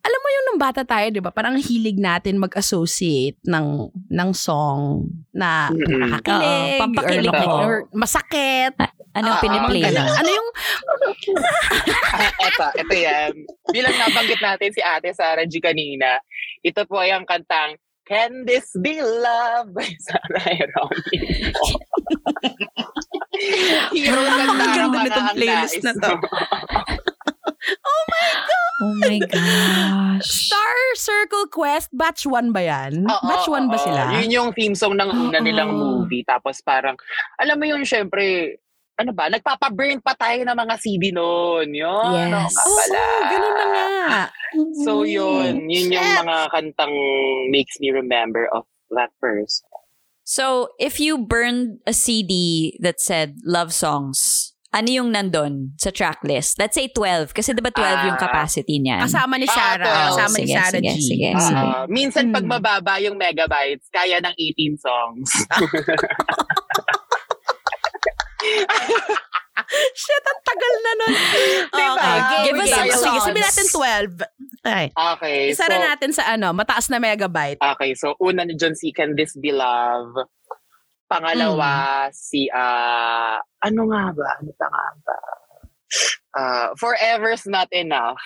alam 0.00 0.20
mo 0.24 0.28
yung 0.32 0.44
nung 0.48 0.60
bata 0.60 0.80
tayo, 0.82 1.06
di 1.12 1.20
ba? 1.20 1.28
Parang 1.28 1.60
hilig 1.60 2.00
natin 2.00 2.40
mag-associate 2.40 3.36
ng, 3.44 3.92
ng 3.92 4.30
song 4.32 5.04
na 5.36 5.68
Mm-mm. 5.68 6.00
nakakakilig, 6.00 6.48
Oo, 6.48 6.80
pampakilig 6.80 7.28
or, 7.36 7.60
or 7.60 7.74
masakit. 7.92 8.72
Anong 9.14 9.36
Ah, 9.36 9.42
piniplay? 9.44 9.84
Ganun. 9.84 10.08
Ano 10.10 10.30
yung, 10.32 10.48
Ah, 12.14 12.30
eto, 12.40 12.66
eto 12.78 12.94
yan. 12.94 13.30
Bilang 13.70 13.94
nabanggit 13.94 14.40
natin 14.40 14.70
si 14.70 14.80
Ate 14.80 15.10
Sarah 15.12 15.44
G 15.44 15.58
kanina, 15.58 16.18
ito 16.62 16.82
po 16.86 16.98
ay 16.98 17.12
ang 17.12 17.26
kantang 17.34 17.74
Can 18.06 18.44
This 18.46 18.68
Be 18.78 19.00
Love 19.02 19.74
by 19.74 19.88
Sarah 19.88 20.44
Geronimo. 20.54 21.64
Hero 23.96 24.20
kanta 24.22 24.44
ng 24.44 24.58
ganda 24.60 24.84
mga 24.86 25.02
nitong 25.08 25.26
ang 25.26 25.36
playlist 25.40 25.82
na 25.82 25.92
to. 25.98 26.12
mo. 26.20 26.28
Oh 28.84 28.92
my 29.00 29.18
gosh. 29.24 30.26
Star 30.26 30.76
Circle 30.98 31.46
Quest, 31.48 31.88
batch 31.96 32.28
1 32.28 32.52
ba 32.52 32.62
yan? 32.62 33.08
Oo, 33.08 33.22
batch 33.24 33.48
1 33.48 33.72
ba 33.72 33.78
sila? 33.80 34.02
Yun 34.20 34.30
yung 34.30 34.50
theme 34.52 34.76
song 34.76 34.98
ng 34.98 35.10
una 35.30 35.38
nilang 35.40 35.72
movie. 35.72 36.26
Tapos 36.26 36.60
parang, 36.60 36.98
alam 37.40 37.56
mo 37.56 37.64
yun, 37.64 37.86
syempre, 37.86 38.58
ano 38.94 39.10
ba, 39.10 39.26
nagpapaburn 39.26 39.98
pa 39.98 40.14
tayo 40.14 40.42
ng 40.42 40.54
mga 40.56 40.74
CD 40.78 41.10
noon. 41.10 41.66
Yun, 41.68 42.14
Yes. 42.14 42.22
ano 42.22 42.36
nga 42.38 42.46
Oo, 42.46 42.76
pala. 42.78 43.02
ganun 43.26 43.54
na 43.54 43.66
nga. 43.66 44.22
So 44.86 45.02
yun, 45.02 45.66
yun 45.66 45.90
yung 45.92 46.06
Shit. 46.06 46.22
mga 46.22 46.38
kantang 46.48 46.94
makes 47.50 47.74
me 47.78 47.90
remember 47.90 48.46
of 48.54 48.62
that 48.94 49.10
person. 49.18 49.66
So, 50.24 50.72
if 50.78 50.96
you 50.96 51.20
burned 51.20 51.84
a 51.84 51.92
CD 51.92 52.72
that 52.80 52.96
said 52.96 53.36
love 53.44 53.74
songs, 53.76 54.54
ano 54.72 54.88
yung 54.88 55.12
nandun 55.12 55.76
sa 55.76 55.92
track 55.92 56.24
list? 56.24 56.56
Let's 56.56 56.74
say 56.74 56.88
12. 56.88 57.30
Kasi 57.30 57.52
diba 57.52 57.68
12 57.68 58.08
yung 58.08 58.16
Ah. 58.16 58.24
capacity 58.24 58.80
niyan? 58.80 59.04
Kasama 59.04 59.36
ni 59.36 59.44
Ah, 59.44 59.52
Sarah. 59.52 59.84
to. 59.84 59.92
kasama 60.16 60.34
ni 60.34 60.46
Sige, 60.48 60.54
Sarah 60.56 60.70
sige, 60.80 60.88
G. 60.88 60.98
sige, 60.98 61.28
Ah. 61.28 61.38
sige. 61.38 61.66
Minsan 61.92 62.32
pag 62.32 62.40
Hmm. 62.40 62.56
mababa 62.56 62.94
yung 62.98 63.14
megabytes, 63.14 63.86
kaya 63.92 64.16
ng 64.18 64.34
18 64.34 64.74
songs. 64.80 65.28
Shit, 69.94 70.24
ang 70.26 70.40
tagal 70.44 70.74
na 70.82 70.92
nun. 70.98 71.14
Diba? 71.78 71.94
Okay, 71.94 72.18
Give 72.44 72.56
give 72.58 72.58
us 72.58 72.70
some 72.74 72.90
Sige, 72.90 73.18
sabihin 73.22 73.44
natin 73.46 73.66
12. 73.70 74.64
Okay. 74.64 74.86
Okay. 74.92 75.38
Isara 75.54 75.76
so, 75.78 75.84
natin 75.84 76.10
sa 76.10 76.24
ano, 76.34 76.48
mataas 76.52 76.86
na 76.90 76.98
megabyte. 76.98 77.60
Okay, 77.62 77.94
so 77.94 78.18
una 78.18 78.42
ni 78.44 78.58
John 78.58 78.74
C. 78.74 78.90
Can 78.90 79.14
This 79.14 79.36
Be 79.38 79.54
Love? 79.54 80.26
Pangalawa, 81.04 82.08
Hmm. 82.08 82.16
si, 82.16 82.48
ah, 82.50 83.38
ano 83.62 83.80
nga 83.92 84.04
ba? 84.10 84.28
Ano 84.40 84.50
pa 84.56 84.66
nga 84.66 84.86
ba? 85.04 85.16
Ah, 86.34 86.68
Forever's 86.74 87.46
Not 87.46 87.70
Enough. 87.70 88.18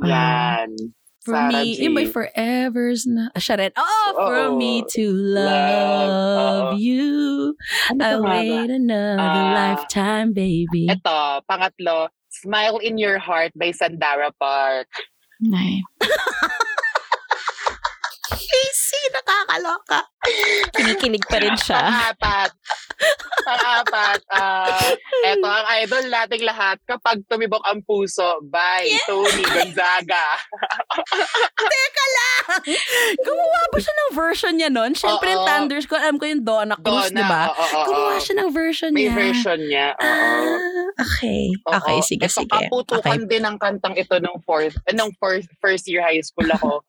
Ah. 0.00 0.08
Yan. 0.08 0.70
For 1.20 1.34
Sarah 1.34 1.50
me, 1.50 1.74
G. 1.74 1.82
yung 1.84 1.94
may 1.94 2.06
forever's 2.06 3.02
na. 3.04 3.28
Ah, 3.32 3.42
siya 3.42 3.58
rin. 3.58 3.72
Oh, 3.74 4.08
for 4.14 4.36
Oo. 4.48 4.56
me 4.56 4.86
to 4.94 5.04
love 5.10 6.72
Oo. 6.72 6.78
you. 6.78 7.52
Ano 7.90 8.22
ba? 8.22 8.38
wait 8.38 8.70
another 8.70 9.18
Ah. 9.20 9.52
lifetime, 9.52 10.30
baby. 10.32 10.86
Ito, 10.86 11.42
pangatlo, 11.44 12.08
Smile 12.30 12.78
in 12.80 12.96
Your 12.96 13.18
Heart 13.18 13.52
by 13.58 13.74
Sandara 13.74 14.30
Park. 14.38 14.86
Nay. 15.40 15.82
Casey, 18.28 19.04
nakakaloka. 19.10 20.00
Kinikilig 20.72 21.24
pa 21.26 21.36
rin 21.38 21.56
siya. 21.56 21.80
Pangapat. 21.82 22.50
Pangapat. 23.40 24.20
ah 24.28 24.90
eto, 25.24 25.46
ang 25.46 25.66
idol 25.78 26.04
nating 26.06 26.42
lahat, 26.42 26.76
Kapag 26.84 27.22
Tumibok 27.24 27.62
ang 27.64 27.80
Puso 27.82 28.42
by 28.44 28.84
Tony 29.04 29.44
Gonzaga. 29.44 30.26
Gumawa 33.18 33.60
ba 33.68 33.78
siya 33.78 33.94
ng 33.94 34.10
version 34.12 34.54
niya 34.56 34.70
nun? 34.70 34.92
Siyempre, 34.92 35.30
yung 35.30 35.44
Oo. 35.44 35.48
Thunders 35.48 35.84
ko, 35.84 35.94
alam 35.94 36.16
ko 36.16 36.24
yung 36.24 36.42
Donna 36.42 36.76
Cruz, 36.76 37.10
di 37.10 37.20
ba? 37.20 37.52
oo, 37.52 37.78
Gumawa 37.84 38.16
siya 38.18 38.34
ng 38.38 38.50
version 38.50 38.90
May 38.90 39.06
niya. 39.06 39.14
version 39.14 39.58
niya. 39.60 39.86
Oo. 39.94 40.08
Ah, 40.08 40.56
okay. 40.98 41.44
Oo. 41.66 41.74
Okay, 41.76 41.98
sige, 42.02 42.26
Ito, 42.26 42.40
sige. 42.40 42.50
kaputukan 42.50 43.20
Okay. 43.20 43.28
din 43.28 43.42
ang 43.44 43.56
kantang 43.56 43.94
ito 43.94 44.16
nung 44.18 44.40
fourth, 44.42 44.74
eh, 44.84 44.94
nung 44.94 45.12
first, 45.16 45.48
first 45.60 45.84
year 45.86 46.00
high 46.00 46.20
school 46.20 46.48
ako. 46.48 46.80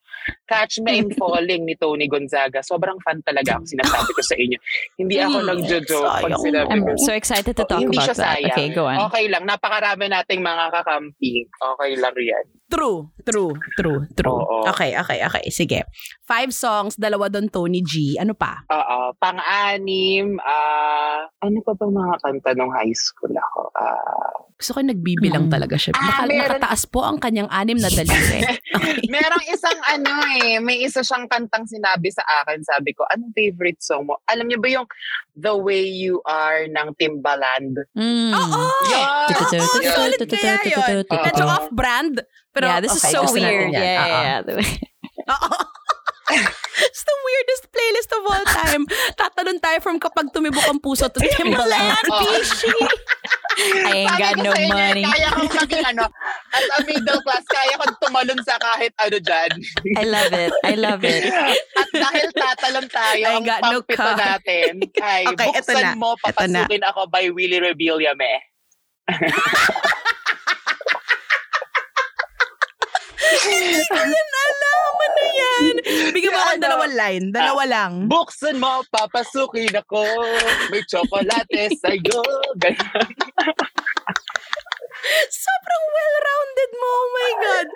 Catch 0.45 0.81
Me 0.81 0.91
I'm 0.99 1.09
Falling 1.11 1.63
ni 1.63 1.75
Tony 1.75 2.05
Gonzaga. 2.05 2.59
Sobrang 2.59 2.97
fan 3.01 3.21
talaga 3.21 3.57
ako. 3.57 3.63
Sinasabi 3.69 4.11
ko 4.11 4.21
sa 4.21 4.35
inyo. 4.35 4.57
Hindi 4.97 5.15
ako 5.17 5.37
Hmm, 5.37 5.47
nagjo-joke 5.49 6.09
pag 6.19 6.33
sinabi 6.39 6.65
ko. 6.65 6.71
I'm 6.71 6.97
so 6.97 7.11
excited 7.13 7.53
to 7.53 7.63
Oh, 7.63 7.69
talk 7.69 7.81
hindi 7.81 7.97
about 7.97 8.11
that. 8.11 8.37
sayang. 8.37 8.51
Okay, 8.51 8.67
go 8.71 8.83
on. 8.83 8.97
Okay 9.07 9.25
lang. 9.27 9.43
Napakarami 9.45 10.05
nating 10.07 10.41
mga 10.41 10.65
kakampi. 10.73 11.45
Okay 11.47 11.91
lang 11.95 12.15
yan. 12.15 12.45
True, 12.69 13.09
true, 13.19 13.49
true, 13.73 14.05
true. 14.13 14.29
Oo. 14.39 14.61
Okay, 14.69 14.93
okay, 14.93 15.25
okay. 15.25 15.43
Sige. 15.49 15.89
Five 16.21 16.53
songs, 16.53 16.93
dalawa 16.93 17.25
doon 17.25 17.49
Tony 17.49 17.81
G. 17.81 18.13
Ano 18.15 18.37
pa? 18.37 18.61
Oo. 18.69 19.17
Pang-anim, 19.17 20.37
ah, 20.39 21.25
ano 21.39 21.57
pa 21.59 21.73
ba 21.73 21.85
mga 21.85 22.15
kanta 22.21 22.53
nung 22.53 22.69
high 22.69 22.93
school 22.93 23.33
ako? 23.33 23.73
Ah, 23.73 24.45
Gusto 24.53 24.75
ko 24.75 24.83
yung 24.83 24.91
nagbibilang 24.91 25.47
Mm. 25.47 25.51
talaga 25.51 25.75
siya. 25.75 25.95
Ah, 25.95 26.03
Naka, 26.19 26.23
meron- 26.27 26.59
nakataas 26.59 26.83
po 26.85 26.99
ang 27.01 27.15
kanyang 27.15 27.47
anim 27.47 27.75
na 27.75 27.89
daliri. 27.89 28.39
Okay. 28.69 29.01
merong 29.07 29.45
isang 29.49 29.79
ano 29.83 30.11
eh, 30.39 30.61
may 30.61 30.79
isa 30.79 31.01
siyang 31.01 31.25
kantang 31.25 31.65
sinabi 31.65 32.11
sa 32.11 32.21
akin. 32.39 32.61
Sabi 32.61 32.91
ko, 32.91 33.01
anong 33.07 33.33
favorite 33.33 33.79
song 33.79 34.05
mo? 34.05 34.21
Alam 34.25 34.45
niyo 34.45 34.59
ba 34.59 34.69
yung 34.69 34.85
The 35.33 35.51
Way 35.51 35.89
You 35.97 36.21
Are 36.21 36.63
ng 36.65 36.93
Timbaland? 36.95 37.81
Mm. 37.91 38.29
Oo! 38.29 38.61
Yun. 38.85 40.11
Medyo 41.09 41.43
off-brand. 41.47 42.21
Pero 42.53 42.65
yeah, 42.65 42.79
this 42.81 42.95
is 42.97 43.03
okay, 43.05 43.13
so 43.13 43.21
gusto 43.25 43.37
natin 43.37 43.45
weird. 43.45 43.71
yan. 43.73 43.81
Yeah, 43.81 44.05
yeah, 44.05 44.41
yeah. 44.45 45.61
It's 46.79 47.03
the 47.03 47.17
weirdest 47.25 47.63
playlist 47.73 48.11
of 48.13 48.21
all 48.29 48.45
time. 48.61 48.83
Tatalon 49.17 49.59
tayo 49.59 49.81
from 49.81 49.97
kapag 49.97 50.29
tumibok 50.31 50.63
ang 50.69 50.79
puso 50.79 51.09
to 51.09 51.19
Timbaland. 51.35 52.05
Bishi. 52.07 52.69
I 53.59 54.07
ain't 54.07 54.15
got 54.15 54.39
no 54.39 54.55
inyo, 54.55 54.71
money. 54.71 55.03
Kaya 55.03 55.35
kong 55.35 55.51
maging 55.51 55.83
ano, 55.83 56.07
as 56.55 56.65
a 56.69 56.79
middle 56.87 57.19
class, 57.27 57.43
kaya 57.51 57.75
kong 57.75 57.95
tumalon 57.99 58.39
sa 58.47 58.55
kahit 58.55 58.95
ano 58.95 59.17
dyan. 59.19 59.51
I 59.99 60.05
love 60.07 60.31
it. 60.31 60.53
I 60.63 60.73
love 60.79 61.03
it. 61.03 61.27
At 61.75 61.89
dahil 61.91 62.27
tatalon 62.31 62.87
tayo, 62.87 63.25
I 63.27 63.35
ang 63.35 63.43
got 63.43 63.61
no 63.67 63.83
car. 63.83 64.15
natin 64.15 64.79
ay 65.03 65.27
Okay, 65.27 65.49
buksan 65.51 65.83
na. 65.83 65.99
mo, 65.99 66.15
papasukin 66.23 66.85
ako 66.87 67.11
by 67.11 67.27
Willie 67.33 67.59
Rebillame. 67.59 68.31
Yan 73.41 74.11
alam, 74.37 74.91
ano 74.97 75.21
yan? 75.31 75.63
Bigyan 76.11 76.29
mo 76.29 76.37
ako 76.37 76.45
ng 76.45 76.51
Ano? 76.51 76.61
dalawang 76.61 76.93
line. 76.93 77.25
Dalawa 77.29 77.63
lang. 77.65 77.91
Buksan 78.05 78.57
mo, 78.57 78.83
papasukin 78.87 79.71
ako. 79.73 80.03
May 80.67 80.83
tsokolate 80.83 81.71
sa'yo. 81.73 82.19
Ganun. 82.55 83.07
Sobrang 85.31 85.83
well-rounded 85.89 86.71
mo. 86.73 86.91
Oh 86.91 87.07
my 87.09 87.31
God. 87.39 87.67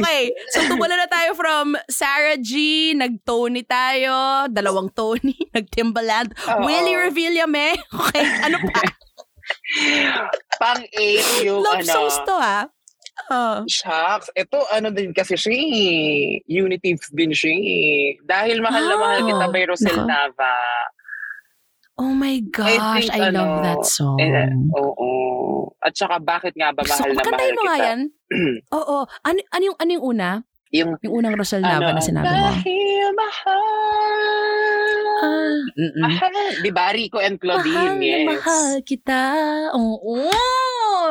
Okay. 0.00 0.22
So, 0.48 0.64
tumula 0.64 0.96
na 0.96 1.06
tayo 1.06 1.36
from 1.36 1.66
Sarah 1.86 2.36
G. 2.36 2.50
Nag-Tony 2.94 3.62
tayo. 3.62 4.14
Dalawang 4.48 4.88
Tony. 4.90 5.36
Nag-Timbaland. 5.56 6.32
Oo. 6.32 6.64
Willie 6.64 6.96
Revillame. 6.98 7.76
Okay. 7.92 8.24
Ano 8.42 8.56
pa? 8.64 8.80
Pang-8 10.56 11.44
yung 11.44 11.60
Love 11.60 11.84
ano. 11.84 11.92
songs 11.92 12.16
to, 12.24 12.34
ha? 12.34 12.64
Oh. 13.30 13.64
Shucks. 13.64 14.28
Ito, 14.34 14.68
ano 14.68 14.92
din 14.92 15.16
kasi 15.16 15.34
siya 15.34 15.54
eh. 15.54 16.44
Unitive 16.44 17.00
din 17.12 17.32
siya 17.32 17.52
eh. 17.52 18.20
Dahil 18.20 18.60
mahal 18.60 18.84
na 18.84 18.96
mahal 18.96 19.20
Ah, 19.22 19.26
kita 19.26 19.44
by 19.48 19.62
Rosel 19.64 19.96
nako. 19.96 20.08
Nava. 20.08 20.56
Oh 21.94 22.10
my 22.10 22.42
gosh. 22.50 23.06
think, 23.06 23.14
I, 23.14 23.30
love 23.30 23.62
ano, 23.62 23.62
that 23.62 23.82
song. 23.86 24.18
Eh, 24.18 24.50
oo. 24.74 25.08
At 25.78 25.94
saka 25.94 26.18
bakit 26.18 26.52
nga 26.58 26.74
ba 26.74 26.82
mahal 26.82 27.12
na 27.12 27.22
mahal 27.22 27.50
mo 27.54 27.62
nga 27.62 27.76
kita? 27.78 27.86
yan. 27.86 28.00
Oo. 28.80 28.96
Ano, 29.22 29.38
ano, 29.52 29.62
yung, 29.62 29.76
ano 29.78 29.90
yung 29.94 30.04
una? 30.04 30.28
Yung 30.74 30.90
Yung 31.06 31.14
unang 31.22 31.38
Rosal 31.38 31.62
Nava 31.62 31.94
ano, 31.94 31.96
na 31.96 32.02
sinabi 32.02 32.26
mo. 32.26 32.34
Dahil 32.50 33.06
mahal 33.14 34.53
Mm-mm. 35.74 36.02
Mahal. 36.02 36.46
Di 36.62 36.70
ba? 36.70 36.92
Rico 36.94 37.18
and 37.18 37.36
Mahal 37.40 37.40
Claudine, 37.40 37.96
na 37.98 38.04
yes. 38.04 38.26
mahal 38.28 38.68
kita. 38.84 39.22
Oo. 39.74 40.16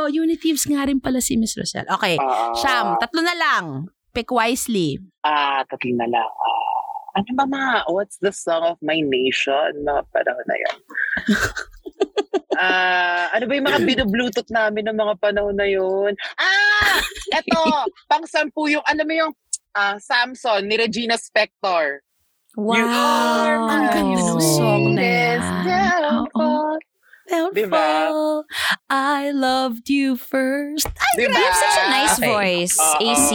Unitives 0.09 0.65
nga 0.69 0.87
rin 0.87 0.99
pala 0.99 1.19
si 1.19 1.35
Miss 1.35 1.57
Rosel. 1.57 1.87
Okay. 1.87 2.15
Oo. 2.19 2.55
Sham, 2.57 2.97
tatlo 2.97 3.21
na 3.21 3.35
lang. 3.35 3.65
Pick 4.13 4.29
wisely. 4.29 5.01
Ah, 5.25 5.65
tatlo 5.65 5.93
na 5.97 6.07
lang. 6.07 6.29
Ah, 6.29 7.19
ano 7.19 7.29
ba 7.37 7.45
ma? 7.45 7.65
What's 7.89 8.17
the 8.21 8.33
song 8.33 8.65
of 8.65 8.77
my 8.81 8.97
nation? 9.01 9.85
Na 9.85 10.01
panahon 10.13 10.45
na 10.45 10.57
yan. 10.57 10.77
Ah, 12.53 13.33
ano 13.33 13.49
ba 13.49 13.57
yung 13.57 13.65
mga 13.65 13.81
binu-bluetooth 13.81 14.49
namin 14.53 14.85
ng 14.85 14.97
mga 14.97 15.15
panahon 15.17 15.57
na 15.57 15.65
yun? 15.65 16.13
Ah! 16.37 17.01
Eto! 17.33 17.59
pang 18.11 18.25
sampu 18.29 18.69
yung, 18.69 18.85
ano 18.85 19.01
mo 19.05 19.13
yung 19.13 19.33
ah, 19.73 19.97
Samson 19.97 20.61
ni 20.69 20.77
Regina 20.77 21.17
Spector. 21.17 22.05
Wow. 22.53 22.77
You 22.77 22.85
are 22.85 23.57
Ang 23.65 23.85
ganda 23.89 24.21
ng 24.21 24.41
song 24.41 24.83
na 24.93 25.01
yan. 25.01 25.39
downfall. 25.65 26.77
Downfall. 27.25 27.55
Diba? 27.55 27.89
I 28.93 29.31
loved 29.33 29.89
you 29.89 30.13
first. 30.13 30.85
Ay, 30.85 31.25
Diba? 31.25 31.33
You 31.33 31.41
have 31.41 31.57
such 31.57 31.77
a 31.79 31.85
nice 31.89 32.15
Okay. 32.19 32.29
voice, 32.29 32.75
Oo. 32.77 32.99
AC. 33.01 33.29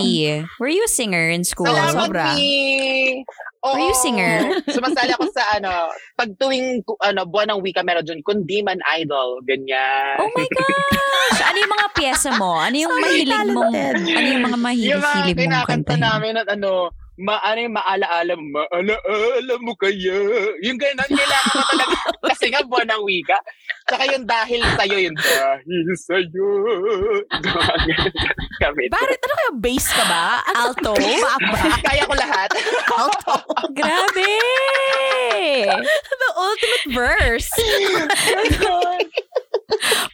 Were 0.63 0.71
you 0.71 0.87
a 0.87 0.93
singer 0.93 1.35
in 1.35 1.43
school? 1.43 1.67
Salamat, 1.67 1.99
sobra. 1.99 2.39
Mi! 2.39 3.19
Oo. 3.67 3.75
Were 3.75 3.83
you 3.83 3.97
singer? 3.99 4.55
Sumasali 4.77 5.11
ako 5.11 5.35
sa 5.35 5.59
ano, 5.59 5.91
pag 6.15 6.31
tuwing 6.39 6.87
ano, 7.03 7.27
buwan 7.27 7.51
ng 7.51 7.61
wika 7.61 7.83
meron 7.83 8.07
dun, 8.07 8.23
kundi 8.23 8.63
man 8.63 8.79
idol, 8.95 9.43
ganyan. 9.43 10.15
Oh 10.23 10.31
my 10.31 10.47
gosh! 10.47 11.41
Ano 11.43 11.57
yung 11.59 11.73
mga 11.75 11.89
pyesa 11.91 12.31
mo? 12.39 12.55
Ano 12.55 12.77
yung 12.79 12.93
So 12.93 13.03
mahilig 13.03 13.41
mong, 13.51 13.75
ano 13.75 13.99
yung 14.31 14.45
mga 14.47 14.59
mahilig 14.63 14.91
yung 14.95 15.03
mga 15.03 15.11
mong 15.19 15.35
kinakanta 15.35 15.67
kantahin? 15.91 16.03
namin 16.07 16.33
at 16.39 16.49
ano, 16.49 16.95
ma 17.19 17.43
ano 17.43 17.59
yung 17.67 17.75
maalaala 17.75 18.33
mo, 18.39 18.47
maalaala 18.63 19.55
mo 19.59 19.75
kaya. 19.75 20.19
Yung 20.63 20.79
ganun, 20.79 21.11
kailangan 21.11 21.55
mo 21.55 21.63
talaga. 21.75 21.97
Kasi 22.31 22.47
nga 22.55 22.63
buwan 22.63 22.87
ng 22.95 23.03
wika. 23.03 23.39
Tsaka 23.91 24.05
yung 24.15 24.25
dahil 24.29 24.63
sa'yo, 24.79 24.97
yung 25.03 25.19
dahil 25.19 25.87
sa'yo. 25.99 26.49
Kami. 28.63 28.83
Bakit? 28.87 29.19
Ano 29.19 29.35
kaya? 29.35 29.53
Bass 29.59 29.87
ka 29.91 30.05
ba? 30.07 30.25
Alto? 30.55 30.93
Baba? 30.95 31.75
Kaya 31.89 32.03
ko 32.07 32.15
lahat. 32.15 32.51
Alto? 32.87 33.35
Grabe! 33.75 34.33
The 36.07 36.31
ultimate 36.39 36.87
verse. 36.95 37.51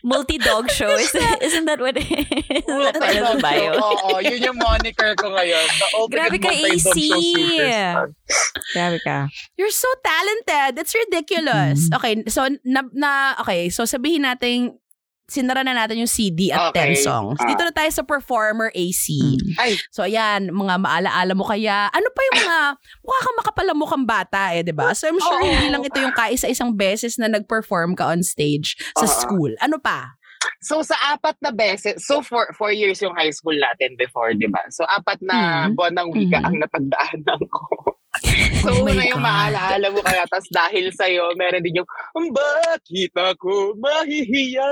Multi-dog 0.04 0.70
show. 0.70 0.94
Is, 0.94 1.14
isn't 1.14 1.64
that 1.64 1.80
what 1.80 1.96
it 1.96 2.04
is? 2.04 2.64
Of 2.68 2.94
the 3.00 3.38
bio. 3.40 3.72
Oo, 3.78 4.20
yun 4.20 4.40
yung 4.42 4.58
moniker 4.58 5.14
ko 5.16 5.32
ngayon. 5.32 5.66
The 5.80 5.88
Grabe 6.10 6.38
ka, 6.42 6.50
multi-dog 6.50 6.74
AC. 6.74 6.98
Grabe 8.74 8.98
ka. 9.02 9.18
You're 9.56 9.74
so 9.74 9.88
talented. 10.04 10.78
It's 10.78 10.94
ridiculous. 10.94 11.88
Mm. 11.88 11.96
Okay, 11.96 12.14
so 12.28 12.46
na, 12.64 12.82
na 12.92 13.10
okay, 13.40 13.70
so 13.70 13.88
sabihin 13.88 14.26
natin 14.28 14.76
sinara 15.34 15.66
na 15.66 15.74
natin 15.74 15.98
yung 15.98 16.08
CD 16.08 16.54
at 16.54 16.70
Okay. 16.70 16.94
10 16.94 17.02
songs. 17.02 17.38
Ah. 17.42 17.50
Dito 17.50 17.66
na 17.66 17.74
tayo 17.74 17.90
sa 17.90 18.06
performer 18.06 18.70
AC. 18.70 19.10
Mm. 19.10 19.58
Ay, 19.58 19.74
So 19.90 20.06
ayan, 20.06 20.54
mga 20.54 20.78
maalaala 20.78 21.34
mo 21.34 21.42
kaya. 21.42 21.90
Ano 21.90 22.06
pa 22.14 22.20
yung 22.22 22.38
mga 22.40 22.58
mukha 23.02 23.20
kang 23.20 23.38
makapalamukang 23.42 24.04
bata 24.06 24.54
eh, 24.54 24.62
'di 24.62 24.70
ba? 24.70 24.94
So 24.94 25.10
I'm 25.10 25.18
sure 25.18 25.34
Oo. 25.36 25.50
hindi 25.50 25.66
lang 25.68 25.82
ito 25.82 25.98
yung 25.98 26.14
kaisa-isang 26.14 26.70
beses 26.72 27.18
na 27.18 27.26
nag-perform 27.26 27.98
ka 27.98 28.06
on 28.06 28.22
stage 28.22 28.78
sa 28.94 29.04
Oo. 29.04 29.10
school. 29.10 29.52
Ano 29.58 29.82
pa? 29.82 30.14
So 30.60 30.84
sa 30.84 30.92
apat 31.10 31.40
na 31.40 31.50
beses, 31.50 32.04
so 32.04 32.20
for 32.20 32.44
four 32.52 32.68
years 32.68 33.00
yung 33.00 33.16
high 33.16 33.32
school 33.32 33.56
natin 33.56 33.96
before, 33.96 34.32
di 34.32 34.44
ba? 34.44 34.60
So 34.68 34.84
apat 34.86 35.20
na 35.20 35.66
Mhm. 35.66 35.74
buwan 35.74 35.92
ng 35.96 36.08
wika 36.12 36.38
Mhm. 36.38 36.46
ang 36.46 36.56
napagdaanan 36.60 37.42
ko. 37.48 37.64
so 38.62 38.72
Oh 38.72 38.82
una 38.82 39.02
yung 39.02 39.20
maalaala 39.20 39.86
mo 39.88 40.00
kaya, 40.00 40.24
tas 40.24 40.46
dahil 40.48 40.88
sa'yo, 40.90 41.32
meron 41.34 41.60
din 41.60 41.78
yung, 41.78 41.88
"Ang 42.14 42.32
bakit 42.32 43.12
ako 43.12 43.76
mahihiya? 43.76 44.68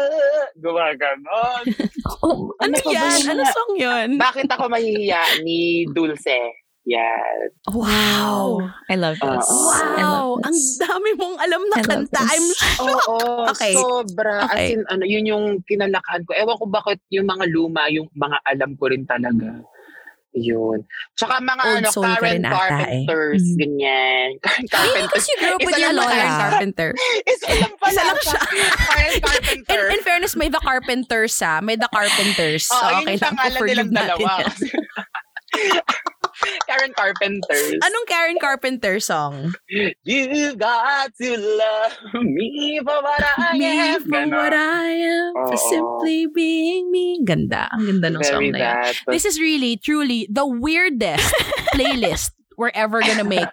Gumaganon. 0.57 1.65
Oh, 2.23 2.55
Ano, 2.59 2.75
ba 2.79 2.91
yan? 2.93 3.19
Ano 3.29 3.43
song 3.47 3.73
yun? 3.75 4.09
bakit 4.15 4.47
ako 4.47 4.67
mahihiya 4.69 5.43
ni 5.43 5.87
Dulce? 5.89 6.39
Yan. 6.83 7.51
Wow. 7.69 8.59
I 8.87 8.95
love 8.95 9.15
this. 9.15 9.47
I 9.47 10.03
Wow, 10.03 10.35
love 10.35 10.43
ang 10.43 10.55
this. 10.55 10.79
dami 10.79 11.11
mong 11.15 11.37
alam 11.39 11.63
na 11.65 11.77
I 11.77 11.83
kanta. 11.85 12.11
this. 12.17 12.27
I'm 12.29 12.47
shocked. 12.53 12.83
Oo, 13.07 13.19
Okay. 13.51 13.73
sobra. 13.73 14.47
Okay. 14.47 14.51
As 14.51 14.71
in, 14.73 14.83
ano, 14.87 15.05
yun 15.05 15.25
yung 15.25 15.45
kinalakhan 15.63 16.23
ko. 16.23 16.35
Ewan 16.35 16.59
ko 16.59 16.67
bakit 16.69 16.99
yung 17.09 17.27
mga 17.27 17.45
luma, 17.49 17.87
yung 17.89 18.11
mga 18.13 18.39
alam 18.45 18.71
ko 18.75 18.85
rin 18.87 19.03
talaga. 19.05 19.63
Yun. 20.33 20.81
Tsaka 21.13 21.45
mga 21.45 21.61
Old 21.61 21.77
ano, 21.85 21.89
ka 21.93 22.01
Karen 22.17 22.25
rin 22.25 22.43
ata 22.49 22.57
eh. 22.57 22.57
Carpenters, 23.05 23.45
Mm. 23.45 23.57
ganyan. 23.61 24.29
Karen 24.45 24.67
Carpenters. 24.67 25.05
Because 25.13 25.27
you 25.29 25.37
grew 25.37 25.53
up 25.53 25.61
with 25.61 25.77
your 25.77 25.93
lola. 25.93 26.09
naman. 26.09 26.41
Carpenter. 26.41 26.89
Isa 27.29 27.47
lang 27.53 27.75
pala. 27.77 27.93
Isa 27.93 28.03
lang 28.03 28.21
siya. 28.25 28.41
Karen 28.89 29.13
In, 29.13 29.21
Carpenter. 29.21 29.83
in 29.93 30.01
fairness, 30.01 30.33
may 30.35 30.49
The 30.49 30.63
Carpenters 30.65 31.37
ha. 31.41 31.61
May 31.61 31.77
The 31.77 31.91
Carpenters. 31.93 32.65
Oo, 32.69 32.81
So, 32.81 32.85
yun 32.89 32.97
okay 32.99 33.13
yung 33.13 33.21
lang 33.21 33.35
po 33.37 33.41
pangalan 33.45 33.61
nilang 33.69 33.91
dalawa. 33.93 34.33
Karen 36.83 36.95
Carpenters. 36.99 37.79
Anong 37.79 38.07
Karen 38.11 38.39
Carpenter 38.43 38.99
song? 38.99 39.55
You 40.03 40.57
got 40.57 41.15
to 41.15 41.31
love 41.39 41.95
me 42.27 42.81
for 42.83 42.99
what 42.99 43.23
I 43.39 43.55
Me 43.59 43.67
am. 43.95 44.03
for 44.03 44.27
what 44.27 44.53
I 44.53 44.91
am, 44.91 45.33
for 45.47 45.55
Oo. 45.55 45.71
simply 45.71 46.27
being 46.27 46.91
me. 46.91 47.23
Ganda. 47.23 47.71
Ang 47.71 47.87
ganda 48.03 48.09
ng 48.19 48.25
song 48.27 48.51
na 48.51 48.59
yan. 48.59 48.59
that. 48.59 48.95
This 49.07 49.23
is 49.25 49.39
really, 49.39 49.77
truly, 49.79 50.27
the 50.27 50.43
weirdest 50.47 51.31
playlist 51.75 52.35
we're 52.59 52.75
ever 52.75 53.01
gonna 53.01 53.25
make. 53.25 53.49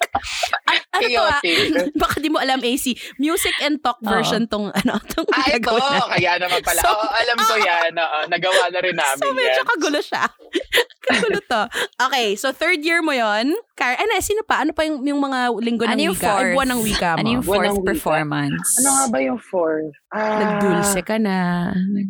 An- 0.89 0.99
ano 0.99 1.07
to 1.07 1.21
ah? 1.21 1.37
Chaotic. 1.37 1.57
Baka 2.01 2.15
di 2.17 2.27
mo 2.27 2.37
alam, 2.37 2.57
AC. 2.59 2.85
Music 3.15 3.53
and 3.61 3.77
talk 3.77 4.01
version 4.01 4.43
tong, 4.43 4.73
ano, 4.73 4.97
tong 5.05 5.29
Ah, 5.29 5.45
ito. 5.47 5.69
natin. 5.69 6.01
Kaya 6.09 6.31
naman 6.37 6.59
pala. 6.59 6.81
So- 6.81 6.89
Oo, 6.91 7.05
alam 7.07 7.37
ko 7.37 7.53
yan. 7.55 7.91
Oo, 7.93 8.17
nagawa 8.25 8.63
na 8.67 8.79
rin 8.79 8.93
namin 8.93 9.21
So, 9.21 9.29
medyo 9.31 9.53
yan. 9.55 9.69
kagulo 9.69 9.99
siya. 9.99 10.23
kagulo 11.07 11.37
to. 11.39 11.61
Okay, 11.99 12.33
so 12.33 12.49
third 12.49 12.81
year 12.81 12.99
mo 12.99 13.11
yon 13.11 13.53
Car 13.73 13.95
ano, 13.95 14.17
sino 14.19 14.41
pa? 14.41 14.59
Ano 14.59 14.73
pa 14.73 14.81
yung, 14.81 15.01
yung 15.03 15.17
mga 15.19 15.39
linggo 15.57 15.83
ng 15.83 15.89
Ano 15.89 16.01
yung 16.03 16.13
wika? 16.13 16.25
Ay, 16.25 16.33
fourth? 16.35 16.53
buwan 16.53 16.69
ng 16.69 16.81
wika 16.81 17.09
mo. 17.09 17.17
Ano 17.17 17.27
yung 17.29 17.43
Buwan 17.43 17.57
ng 17.59 17.65
fourth 17.67 17.77
wika. 17.77 17.89
performance? 17.89 18.67
Ano 18.75 18.89
nga 18.89 19.05
ba 19.07 19.19
yung 19.19 19.39
fourth? 19.39 19.93
Ah, 20.09 20.37
Nagdulce 20.37 20.99
ka 21.01 21.15
na. 21.17 21.37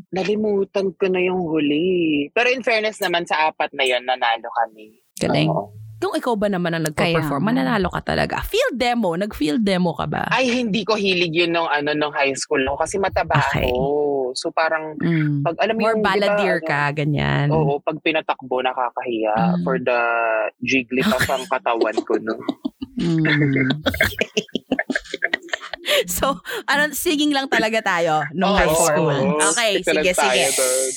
Nalimutan 0.10 0.88
ko 0.94 1.06
na 1.06 1.20
yung 1.20 1.42
huli. 1.44 1.88
Pero 2.30 2.48
in 2.48 2.62
fairness 2.62 2.98
naman 2.98 3.24
sa 3.24 3.50
apat 3.50 3.70
na 3.72 3.84
yon 3.84 4.04
nanalo 4.04 4.48
kami. 4.58 5.04
Galing. 5.16 5.50
Oo. 5.50 5.76
Kung 6.00 6.16
ikaw 6.16 6.32
ba 6.40 6.48
naman 6.48 6.72
ang 6.72 6.88
nagpa-perform, 6.88 7.44
mananalo 7.44 7.92
ka 7.92 8.16
talaga. 8.16 8.40
Field 8.40 8.80
demo. 8.80 9.20
Nag-field 9.20 9.60
demo 9.60 9.92
ka 9.92 10.08
ba? 10.08 10.32
Ay, 10.32 10.48
hindi 10.48 10.88
ko 10.88 10.96
hilig 10.96 11.36
yun 11.36 11.52
nung, 11.52 11.68
ano, 11.68 11.92
nung 11.92 12.16
high 12.16 12.32
school 12.40 12.64
ako 12.64 12.88
kasi 12.88 12.96
mataba 12.96 13.36
Okay. 13.52 13.68
ako. 13.68 14.32
So 14.32 14.48
parang, 14.48 14.96
Mm. 14.96 15.44
pag 15.44 15.60
alam 15.60 15.76
mo 15.76 15.82
More 15.84 16.00
yung, 16.00 16.06
balladeer 16.08 16.64
ano, 16.64 16.68
ka, 16.72 16.82
ganyan. 16.96 17.48
Oo, 17.52 17.84
pag 17.84 18.00
pinatakbo, 18.00 18.64
nakakahiya 18.64 19.60
Mm. 19.60 19.64
for 19.68 19.76
the 19.76 20.00
jigglypuff 20.64 21.28
ang 21.28 21.44
katawan 21.52 21.98
ko. 22.08 22.16
No? 22.24 22.36
Mm. 22.96 23.28
So, 26.06 26.38
ano, 26.70 26.94
singing 26.94 27.34
lang 27.34 27.50
talaga 27.50 27.82
tayo 27.82 28.22
nung 28.32 28.54
Oo, 28.54 28.60
high 28.62 28.76
school. 28.78 29.10
oo. 29.10 29.42
Okay, 29.52 29.82
sige, 29.82 30.12
tayo 30.14 30.32
sige. 30.32 30.44
doon. 30.54 30.92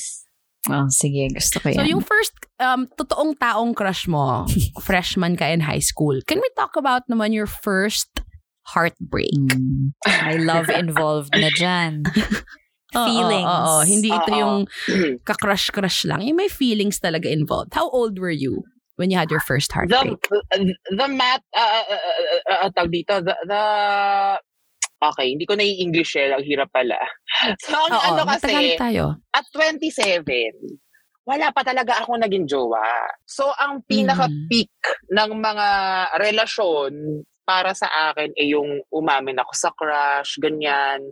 Oh, 0.70 0.86
sige. 0.86 1.26
Gusto 1.34 1.58
ko 1.58 1.74
yan. 1.74 1.78
So, 1.82 1.88
yung 1.90 2.04
first 2.06 2.34
um, 2.62 2.86
totoong 2.94 3.34
taong 3.34 3.74
crush 3.74 4.06
mo, 4.06 4.46
freshman 4.86 5.34
ka 5.34 5.50
in 5.50 5.58
high 5.58 5.82
school, 5.82 6.14
can 6.26 6.38
we 6.38 6.50
talk 6.54 6.78
about 6.78 7.02
naman 7.10 7.34
your 7.34 7.50
first 7.50 8.22
heartbreak? 8.70 9.34
Mm. 9.34 9.90
May 10.06 10.38
love 10.38 10.70
involved 10.84 11.34
na 11.34 11.50
dyan. 11.50 12.06
Oo, 12.92 13.08
Feelings. 13.08 13.48
Oo, 13.48 13.68
oo. 13.72 13.82
hindi 13.88 14.12
ito 14.12 14.30
Oo. 14.30 14.36
yung 14.38 14.56
ka-crush-crush 15.28 16.04
lang. 16.04 16.20
Yung 16.28 16.36
may 16.36 16.52
feelings 16.52 17.00
talaga 17.00 17.24
involved. 17.24 17.72
How 17.72 17.88
old 17.88 18.20
were 18.20 18.34
you 18.34 18.68
when 19.00 19.08
you 19.08 19.16
had 19.16 19.32
your 19.32 19.40
first 19.40 19.72
the, 19.72 19.80
heartbreak? 19.80 20.20
the 20.92 21.08
math, 21.08 21.40
uh, 21.56 21.58
uh, 21.58 21.88
uh, 21.88 21.96
uh, 21.96 22.58
uh, 22.68 22.70
tawag 22.76 22.92
dito, 22.92 23.24
the, 23.24 23.32
the, 23.48 23.62
okay, 25.02 25.34
hindi 25.34 25.44
ko 25.44 25.58
na 25.58 25.66
i-English 25.66 26.14
eh, 26.14 26.30
ang 26.30 26.46
hirap 26.46 26.70
pala. 26.70 26.98
So, 27.66 27.74
ang 27.74 27.90
Oo, 27.90 28.06
ano 28.14 28.22
kasi, 28.28 28.78
tayo. 28.78 29.18
at 29.34 29.44
27, 29.50 30.22
wala 31.26 31.50
pa 31.50 31.62
talaga 31.66 32.02
ako 32.02 32.22
naging 32.22 32.46
jowa. 32.46 32.86
So, 33.26 33.50
ang 33.58 33.82
pinaka-peak 33.86 34.74
ng 35.10 35.30
mga 35.42 35.68
relasyon 36.22 37.22
para 37.52 37.76
sa 37.76 37.84
akin 38.08 38.32
ay 38.32 38.56
yung 38.56 38.80
umamin 38.88 39.36
ako 39.36 39.52
sa 39.52 39.68
crush, 39.76 40.40
ganyan. 40.40 41.04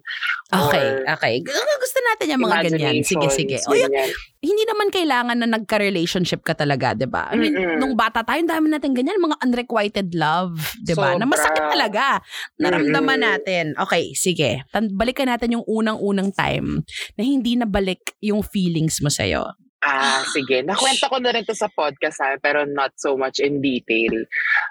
Okay, 0.49 1.05
okay. 1.05 1.35
Gu- 1.45 1.79
Gusto 1.85 1.99
natin 2.09 2.33
yung 2.33 2.43
mga 2.49 2.59
ganyan. 2.73 3.05
Sige, 3.05 3.29
sige. 3.29 3.57
O, 3.69 3.77
yun, 3.77 3.93
ganyan. 3.93 4.09
hindi 4.41 4.65
naman 4.65 4.89
kailangan 4.89 5.37
na 5.37 5.49
nagka-relationship 5.61 6.41
ka 6.41 6.57
talaga, 6.57 6.97
'di 6.97 7.05
ba? 7.05 7.29
I 7.29 7.37
mean, 7.37 7.53
Mm-mm. 7.53 7.77
nung 7.77 7.93
bata 7.93 8.25
tayo, 8.25 8.41
dami 8.49 8.73
natin 8.73 8.97
ganyan, 8.97 9.21
mga 9.21 9.37
unrequited 9.45 10.09
love, 10.17 10.57
'di 10.81 10.97
ba? 10.97 11.21
Na 11.21 11.29
masakit 11.29 11.61
talaga. 11.69 12.25
Naramdaman 12.57 13.21
Mm-mm. 13.21 13.29
natin. 13.37 13.65
Okay, 13.77 14.17
sige. 14.17 14.65
Balikan 14.73 15.29
natin 15.29 15.61
yung 15.61 15.65
unang-unang 15.69 16.33
time 16.33 16.81
na 17.21 17.23
hindi 17.23 17.61
nabalik 17.61 18.17
yung 18.25 18.41
feelings 18.41 19.05
mo 19.05 19.13
sa'yo. 19.13 19.45
Ah, 19.83 20.21
sige. 20.37 20.61
Nakwenta 20.61 21.09
ko 21.09 21.17
na 21.19 21.33
rin 21.33 21.45
to 21.45 21.57
sa 21.57 21.73
podcast 21.73 22.21
ha, 22.21 22.37
pero 22.37 22.69
not 22.69 22.93
so 23.01 23.17
much 23.17 23.41
in 23.41 23.65
detail. 23.65 24.13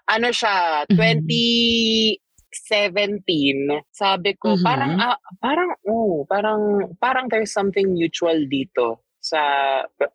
Ano 0.05 0.29
siya, 0.29 0.85
Mhm. 0.85 0.95
2016 0.97 2.21
17, 2.49 3.85
sabi 3.93 4.33
ko, 4.33 4.57
Mhm. 4.57 4.63
parang, 4.65 4.91
ah, 4.97 5.17
parang, 5.37 5.69
oh, 5.85 6.25
parang, 6.25 6.61
parang 6.97 7.25
there's 7.29 7.53
something 7.53 7.93
mutual 7.93 8.37
dito 8.49 9.05
sa 9.19 9.37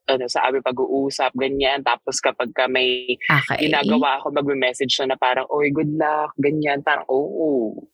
ano 0.09 0.25
sa 0.27 0.49
aming 0.49 0.65
pag-uusap 0.65 1.37
ganyan 1.37 1.85
tapos 1.85 2.25
kapag 2.25 2.49
ka 2.57 2.65
may 2.67 3.21
Okay. 3.21 3.69
ginagawa 3.69 4.17
ako 4.17 4.33
magme-message 4.33 4.97
na 5.05 5.13
na 5.13 5.17
parang 5.21 5.45
oy 5.53 5.69
good 5.69 5.93
luck 6.01 6.33
ganyan 6.41 6.81
parang 6.81 7.05
oo 7.13 7.85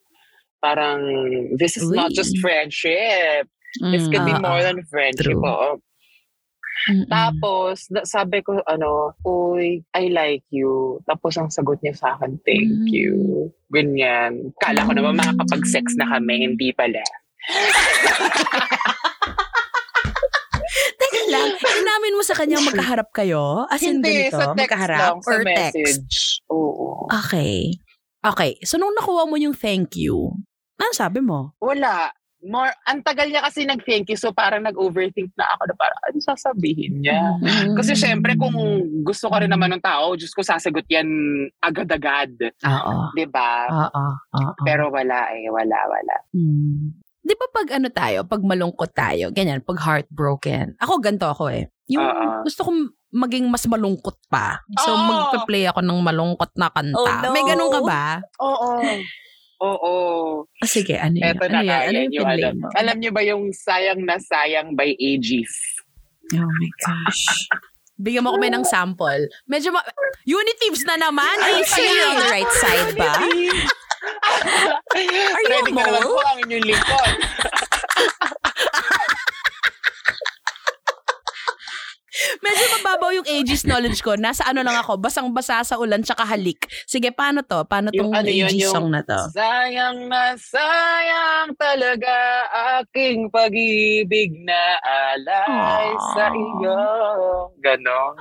parang 0.62 1.02
this 1.58 1.74
is 1.74 1.90
not 1.90 2.14
Uy. 2.14 2.16
just 2.16 2.38
friendship 2.38 3.50
this 3.90 4.06
Mm. 4.06 4.10
could 4.14 4.22
be 4.24 4.38
Ah, 4.38 4.38
more 4.38 4.62
than 4.62 4.78
friendship 4.86 5.34
True. 5.34 5.42
oo. 5.42 5.82
Mm-mm. 6.88 7.06
Tapos, 7.06 7.84
sabi 8.04 8.40
ko, 8.40 8.56
ano, 8.64 9.12
Uy, 9.20 9.84
I 9.92 10.08
like 10.08 10.46
you. 10.48 10.96
Tapos, 11.04 11.36
ang 11.36 11.52
sagot 11.52 11.76
niya 11.80 11.92
sa 11.92 12.16
akin, 12.16 12.40
thank 12.42 12.72
Mm. 12.72 12.88
you. 12.88 13.14
Ganyan. 13.68 14.56
Kala 14.58 14.88
ko 14.88 14.96
naman 14.96 15.20
makakapag-sex 15.20 15.92
na 15.94 16.08
kami, 16.08 16.48
hindi 16.48 16.72
pala. 16.72 17.04
Teka 20.96 21.20
lang, 21.28 21.50
inamin 21.56 22.16
mo 22.16 22.22
sa 22.22 22.36
kanya 22.36 22.62
magkaharap 22.62 23.10
kayo? 23.10 23.66
As 23.66 23.82
in 23.82 23.98
hindi, 23.98 24.28
ganito, 24.30 24.38
sa 24.38 24.54
text 24.54 24.60
magkaharap 24.62 25.00
lang, 25.00 25.16
sa 25.20 25.28
or 25.28 25.38
message. 25.42 26.00
text? 26.00 26.00
Oo. 26.48 27.08
Okay. 27.10 27.74
Okay, 28.20 28.60
so 28.62 28.76
nung 28.76 28.92
nakuha 28.92 29.24
mo 29.24 29.34
yung 29.34 29.56
thank 29.56 29.96
you, 29.96 30.28
ano 30.76 30.92
sabi 30.92 31.24
mo? 31.24 31.56
Wala. 31.58 32.12
More, 32.40 32.72
ang 32.88 33.04
tagal 33.04 33.28
niya 33.28 33.44
kasi 33.44 33.68
nag-thank 33.68 34.08
you, 34.08 34.16
so 34.16 34.32
parang 34.32 34.64
nag-overthink 34.64 35.28
na 35.36 35.44
ako 35.52 35.62
na 35.68 35.74
parang, 35.76 36.00
ano 36.08 36.16
sasabihin 36.24 37.04
niya? 37.04 37.36
Mm. 37.44 37.76
Kasi 37.76 37.92
syempre, 37.92 38.32
kung 38.40 38.56
gusto 39.04 39.28
ka 39.28 39.44
rin 39.44 39.52
naman 39.52 39.76
ng 39.76 39.84
tao, 39.84 40.16
Diyos 40.16 40.32
ko, 40.32 40.40
sasagot 40.40 40.88
yan 40.88 41.04
agad-agad. 41.60 42.32
Oo. 42.64 43.12
'di 43.12 43.28
ba? 43.28 43.68
Oo. 43.68 44.04
Pero 44.64 44.88
wala 44.88 45.28
eh, 45.36 45.52
wala, 45.52 45.78
wala. 45.84 46.16
Hmm. 46.32 46.96
Di 47.20 47.36
ba 47.36 47.46
pag 47.52 47.68
ano 47.76 47.92
tayo, 47.92 48.24
pag 48.24 48.40
malungkot 48.40 48.96
tayo, 48.96 49.28
ganyan, 49.36 49.60
pag 49.60 49.76
heartbroken. 49.76 50.80
Ako, 50.80 50.96
ganito 51.04 51.28
ako 51.28 51.52
eh. 51.52 51.68
Yung 51.92 52.00
Oo. 52.00 52.48
gusto 52.48 52.64
kong 52.64 52.88
maging 53.12 53.50
mas 53.52 53.66
malungkot 53.68 54.16
pa. 54.32 54.62
So, 54.80 54.96
Oo. 54.96 55.04
magpa-play 55.04 55.68
ako 55.68 55.84
ng 55.84 56.00
malungkot 56.00 56.56
na 56.56 56.72
kanta. 56.72 56.96
Oh, 56.96 57.10
no. 57.28 57.34
May 57.36 57.44
ganun 57.44 57.68
ka 57.68 57.80
ba? 57.84 58.04
Oo. 58.40 58.80
Oo. 59.60 59.94
Ah, 60.56 60.66
sige, 60.66 60.96
ano 60.96 61.14
yun? 61.14 61.24
Eto 61.26 61.44
ano 61.44 61.52
na 61.52 61.60
nga 61.62 61.76
Ano 61.84 61.92
yan, 61.94 62.10
yung 62.10 62.24
alam. 62.26 62.54
mo? 62.56 62.68
Alam 62.72 62.96
niyo 62.96 63.10
ba 63.12 63.20
yung 63.20 63.52
Sayang 63.52 64.00
na 64.02 64.16
Sayang 64.16 64.72
by 64.72 64.88
Aegis? 64.90 65.52
Oh 66.32 66.48
my 66.48 66.70
gosh. 66.80 67.22
Bigyan 68.00 68.24
mo 68.24 68.32
kami 68.32 68.48
ng 68.48 68.64
sample. 68.64 69.28
Medyo 69.44 69.70
ma- 69.70 69.84
Unitives 70.24 70.88
na 70.88 70.96
naman. 70.96 71.36
Are 71.36 71.52
you 71.52 71.66
sure 71.66 71.84
you're 71.84 72.08
on 72.08 72.16
the 72.16 72.30
right 72.32 72.52
side 72.56 72.90
ba? 72.96 73.12
Are 73.20 73.36
you 75.04 75.20
Ready 75.44 75.60
a 75.60 75.76
ko 75.76 75.80
naman 75.84 76.02
po 76.02 76.20
ang 76.24 76.38
inyong 76.40 76.64
lingkod. 76.64 77.12
Medyo 82.40 82.64
mababaw 82.74 83.10
yung 83.12 83.19
ages 83.32 83.62
knowledge 83.62 84.00
ko. 84.00 84.14
Nasa 84.14 84.42
ano 84.44 84.60
lang 84.60 84.74
ako, 84.74 84.98
basang-basa 84.98 85.62
sa 85.62 85.74
ulan 85.76 86.02
tsaka 86.02 86.26
halik. 86.26 86.66
Sige, 86.84 87.10
paano 87.10 87.40
to? 87.40 87.62
Paano 87.64 87.90
tong 87.90 88.10
Yung 88.10 88.12
ano 88.12 88.26
yun, 88.26 88.50
yung 88.52 88.72
song 88.72 88.88
na 88.90 89.00
to? 89.00 89.18
Sayang 89.30 90.10
na 90.10 90.34
sayang 90.34 91.54
talaga 91.54 92.14
aking 92.76 93.30
pag-ibig 93.30 94.34
na 94.42 94.60
alay 94.82 95.88
Aww. 95.88 96.12
sa 96.12 96.26
iyo. 96.30 96.78
Ganon. 97.58 98.12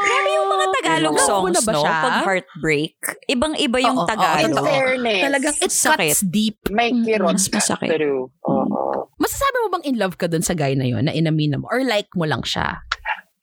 Grabe 0.00 0.28
yung 0.32 0.48
mga 0.48 0.66
Tagalog 0.74 1.14
mo 1.14 1.22
songs, 1.22 1.52
na 1.52 1.60
ba 1.60 1.72
no? 1.72 1.80
siya? 1.80 1.94
Pag 2.00 2.16
heartbreak. 2.24 2.94
Ibang-iba 3.26 3.78
yung 3.80 3.96
Oo, 3.96 4.04
oo, 4.04 4.10
Tagalog. 4.10 4.50
totoo. 4.50 4.66
fairness, 4.66 5.22
Talagang 5.22 5.56
it 5.56 5.70
Sakit. 5.70 5.98
cuts 6.10 6.20
deep. 6.24 6.56
may 6.68 6.90
Mm, 6.90 7.04
kirot 7.04 7.30
mas 7.30 7.46
ka 7.46 7.58
masakit. 7.60 7.90
through. 7.92 8.26
Oo. 8.42 9.08
Masasabi 9.20 9.56
mo 9.60 9.68
bang 9.70 9.84
in 9.84 9.96
love 10.00 10.16
ka 10.16 10.26
dun 10.26 10.40
sa 10.40 10.56
guy 10.56 10.72
na 10.72 10.88
yun, 10.88 11.04
na 11.04 11.12
inamin 11.12 11.60
mo? 11.60 11.68
Or 11.68 11.84
like 11.84 12.08
mo 12.14 12.24
lang 12.24 12.40
siya? 12.40 12.80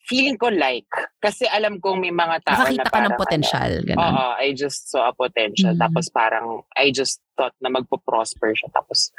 Feeling 0.07 0.39
ko 0.39 0.47
like. 0.47 0.87
Kasi 1.19 1.43
alam 1.51 1.83
kong 1.83 1.99
may 1.99 2.15
mga 2.15 2.39
tao 2.47 2.63
Nakakita 2.63 2.79
na 2.79 2.87
ka 2.87 2.95
parang 2.95 3.11
ng 3.11 3.19
potential. 3.19 3.71
Ano. 3.83 3.99
Oo, 3.99 4.25
I 4.39 4.47
just 4.55 4.87
saw 4.87 5.11
a 5.11 5.13
potential. 5.13 5.75
Mm. 5.75 5.81
Tapos 5.83 6.05
parang, 6.07 6.63
I 6.79 6.95
just 6.95 7.19
thought 7.35 7.51
na 7.59 7.67
magpo-prosper 7.67 8.55
siya. 8.55 8.71
Tapos, 8.71 9.11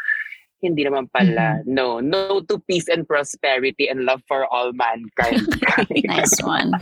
hindi 0.59 0.83
naman 0.83 1.07
pala. 1.13 1.63
Mm-hmm. 1.63 1.71
No. 1.71 2.01
No 2.01 2.41
to 2.43 2.59
peace 2.67 2.89
and 2.89 3.07
prosperity 3.07 3.87
and 3.87 4.03
love 4.09 4.23
for 4.27 4.49
all 4.49 4.73
mankind. 4.75 5.47
Nice 6.09 6.35
one. 6.43 6.75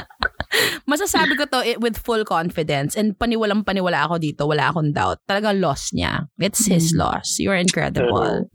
Masasabi 0.86 1.34
ko 1.36 1.44
to 1.50 1.60
eh, 1.64 1.76
with 1.76 1.98
full 1.98 2.22
confidence 2.24 2.94
and 2.94 3.18
paniwalang 3.18 3.64
paniwala 3.64 4.06
ako 4.06 4.16
dito, 4.18 4.46
wala 4.46 4.70
akong 4.70 4.94
doubt. 4.94 5.18
Talagang 5.26 5.58
loss 5.60 5.90
niya. 5.92 6.30
It's 6.38 6.66
his 6.66 6.94
Mm. 6.94 6.98
loss. 7.02 7.36
You're 7.38 7.58
incredible. 7.58 8.46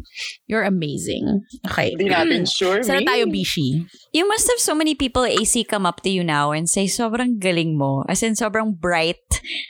You're 0.47 0.63
amazing. 0.63 1.43
Okay. 1.67 1.91
Hindi 1.93 2.09
natin 2.09 2.47
sure. 2.47 2.81
Sana 2.83 3.03
tayo, 3.03 3.27
Bishi. 3.27 3.83
You 4.15 4.27
must 4.27 4.47
have 4.47 4.61
so 4.61 4.73
many 4.73 4.95
people 4.95 5.25
AC 5.25 5.63
come 5.65 5.85
up 5.85 5.99
to 6.03 6.09
you 6.09 6.23
now 6.23 6.51
and 6.51 6.69
say, 6.69 6.85
sobrang 6.87 7.39
galing 7.39 7.77
mo. 7.77 8.03
As 8.07 8.23
in, 8.23 8.33
sobrang 8.33 8.77
bright 8.77 9.21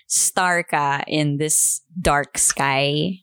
star 0.07 0.63
ka 0.63 1.01
in 1.07 1.37
this 1.37 1.81
dark 1.89 2.37
sky. 2.37 3.21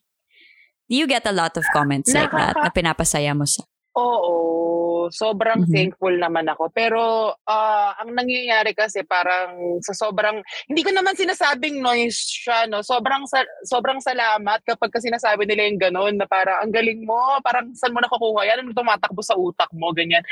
Do 0.88 0.96
you 0.96 1.06
get 1.06 1.28
a 1.28 1.36
lot 1.36 1.52
of 1.60 1.68
comments 1.76 2.08
like 2.16 2.32
that 2.32 2.56
na 2.56 2.72
pinapasaya 2.72 3.36
mo 3.36 3.44
sa... 3.44 3.60
Oo, 3.92 4.87
sobrang 5.10 5.64
Mhm. 5.64 5.72
thankful 5.72 6.14
naman 6.14 6.46
ako. 6.48 6.70
Pero 6.70 7.32
ah, 7.44 7.96
ang 7.98 8.12
nangyayari 8.14 8.72
kasi 8.72 9.02
parang 9.02 9.80
sa 9.80 9.92
sobrang 9.92 10.40
hindi 10.68 10.80
ko 10.84 10.90
naman 10.92 11.16
sinasabing 11.16 11.80
noise 11.80 12.18
siya, 12.18 12.68
no. 12.68 12.80
Sobrang 12.80 13.24
sa- 13.26 13.48
sobrang 13.64 13.98
salamat 13.98 14.60
kapag 14.64 14.90
ka 14.92 15.00
sinasabi 15.00 15.44
nila 15.44 15.68
yung 15.68 15.80
ganun 15.80 16.14
na 16.16 16.26
parang 16.28 16.64
ang 16.64 16.72
galing 16.72 17.04
mo, 17.04 17.18
parang 17.40 17.72
saan 17.74 17.92
mo 17.92 18.00
nakukuha 18.00 18.46
yan, 18.46 18.60
ano 18.64 18.72
tumatakbo 18.76 19.20
sa 19.20 19.36
utak 19.36 19.68
mo, 19.74 19.90
ganyan. 19.92 20.22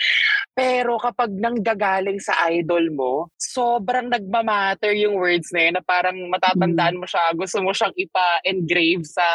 Pero 0.52 0.96
kapag 0.96 1.32
nanggagaling 1.32 2.20
sa 2.20 2.48
idol 2.48 2.88
mo, 2.92 3.28
sobrang 3.36 4.08
nagmamatter 4.08 4.92
yung 4.96 5.16
words 5.16 5.52
na 5.52 5.68
yun 5.68 5.74
na 5.76 5.84
parang 5.84 6.16
matatandaan 6.32 6.96
mo 6.96 7.04
siya, 7.04 7.32
gusto 7.36 7.60
mo 7.60 7.72
siyang 7.72 7.92
ipa-engrave 7.96 9.04
sa 9.04 9.26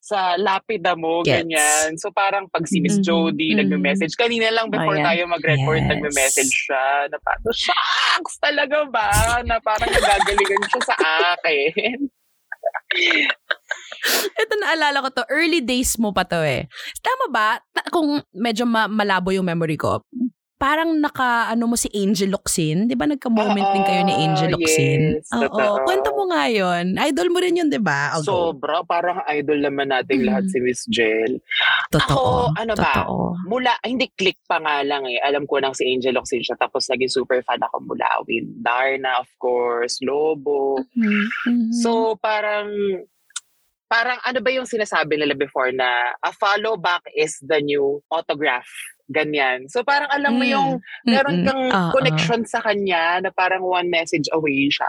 sa 0.00 0.34
lapida 0.34 0.96
mo, 0.96 1.20
Gets. 1.20 1.44
ganyan. 1.44 1.88
So 1.94 2.08
parang 2.08 2.48
pag 2.48 2.64
si 2.64 2.80
Miss 2.80 2.98
Mhm. 2.98 3.04
Jody 3.04 3.48
Mhm. 3.52 3.58
nagme-message, 3.62 4.16
kanina 4.16 4.48
lang 4.48 4.66
before 4.66 4.96
Ayan. 4.96 5.06
tayo 5.06 5.22
mag-record, 5.28 5.78
Yes. 5.78 5.88
nagme-message 5.88 6.52
siya 6.66 6.84
na 7.06 7.16
parang, 7.20 7.52
shucks, 7.52 8.34
talaga 8.38 8.88
ba? 8.88 9.08
Na 9.44 9.60
parang 9.60 9.86
nagagalingan 9.86 10.62
siya 10.66 10.82
sa 10.82 10.96
akin. 11.36 12.00
Ito 14.34 14.52
naalala 14.56 14.98
ko 15.00 15.08
to. 15.12 15.24
Early 15.28 15.60
days 15.60 15.94
mo 15.94 16.10
pa 16.10 16.24
to 16.24 16.40
eh. 16.40 16.66
Tama 17.00 17.28
ba? 17.28 17.48
Ta- 17.70 17.86
kung 17.88 18.24
medyo 18.32 18.64
ma- 18.64 18.90
malabo 18.90 19.30
yung 19.30 19.46
memory 19.46 19.76
ko, 19.76 20.02
parang 20.60 20.92
naka, 21.00 21.48
ano 21.48 21.72
mo 21.72 21.76
si 21.80 21.88
Angel 21.96 22.28
Locsin. 22.28 22.84
Di 22.84 22.92
ba 22.92 23.08
nagka-moment 23.08 23.64
din 23.72 23.80
kayo 23.80 24.04
ni 24.04 24.12
Angel 24.12 24.52
Oo, 24.52 24.60
Locsin? 24.60 25.00
yes, 25.16 25.32
totoo. 25.32 25.88
Kwento 25.88 26.12
mo 26.12 26.28
nga 26.28 26.52
yun. 26.52 27.00
Idol 27.00 27.32
mo 27.32 27.40
rin 27.40 27.56
yun, 27.56 27.72
di 27.72 27.80
ba? 27.80 28.12
I'll 28.12 28.20
go. 28.20 28.52
Sobra, 28.52 28.84
parang 28.84 29.24
idol 29.32 29.64
naman 29.64 29.88
nating 29.88 30.20
Mhm. 30.20 30.26
lahat 30.28 30.44
si 30.52 30.60
Miss 30.60 30.84
Jel. 30.92 31.40
Totoo. 31.88 32.52
Ako, 32.52 32.60
ano 32.60 32.72
ba? 32.76 32.92
Totoo. 32.92 33.16
Mula, 33.48 33.72
hindi 33.80 34.12
click 34.12 34.36
pa 34.44 34.60
nga 34.60 34.84
lang 34.84 35.08
eh. 35.08 35.16
Alam 35.24 35.48
ko 35.48 35.64
nang 35.64 35.72
si 35.72 35.88
Angel 35.88 36.20
Oxin 36.20 36.44
siya. 36.44 36.60
Tapos 36.60 36.84
naging 36.92 37.08
super 37.08 37.40
fan 37.40 37.64
ako 37.64 37.80
mula 37.80 38.20
with 38.28 38.44
Darna, 38.60 39.16
of 39.16 39.32
course, 39.40 39.96
Lobo. 40.04 40.76
Mhm. 40.92 41.72
So, 41.72 42.20
parang, 42.20 42.68
parang 43.88 44.20
ano 44.22 44.38
ba 44.38 44.52
yung 44.52 44.68
sinasabi 44.68 45.16
nila 45.16 45.32
before 45.34 45.72
na 45.72 46.14
a 46.20 46.30
follow 46.30 46.76
back 46.76 47.02
is 47.10 47.40
the 47.40 47.58
new 47.58 48.04
autograph. 48.12 48.68
Ganyan. 49.10 49.66
So, 49.66 49.82
parang 49.82 50.06
alam 50.06 50.38
mo 50.38 50.46
Mm. 50.46 50.52
yung 50.54 50.68
meron 51.02 51.42
Mm-mm. 51.42 51.46
kang 51.50 51.62
Oo. 51.66 51.90
connection 51.92 52.42
sa 52.46 52.62
kanya 52.62 53.18
na 53.18 53.34
parang 53.34 53.60
one 53.60 53.90
message 53.90 54.30
away 54.30 54.70
siya. 54.70 54.86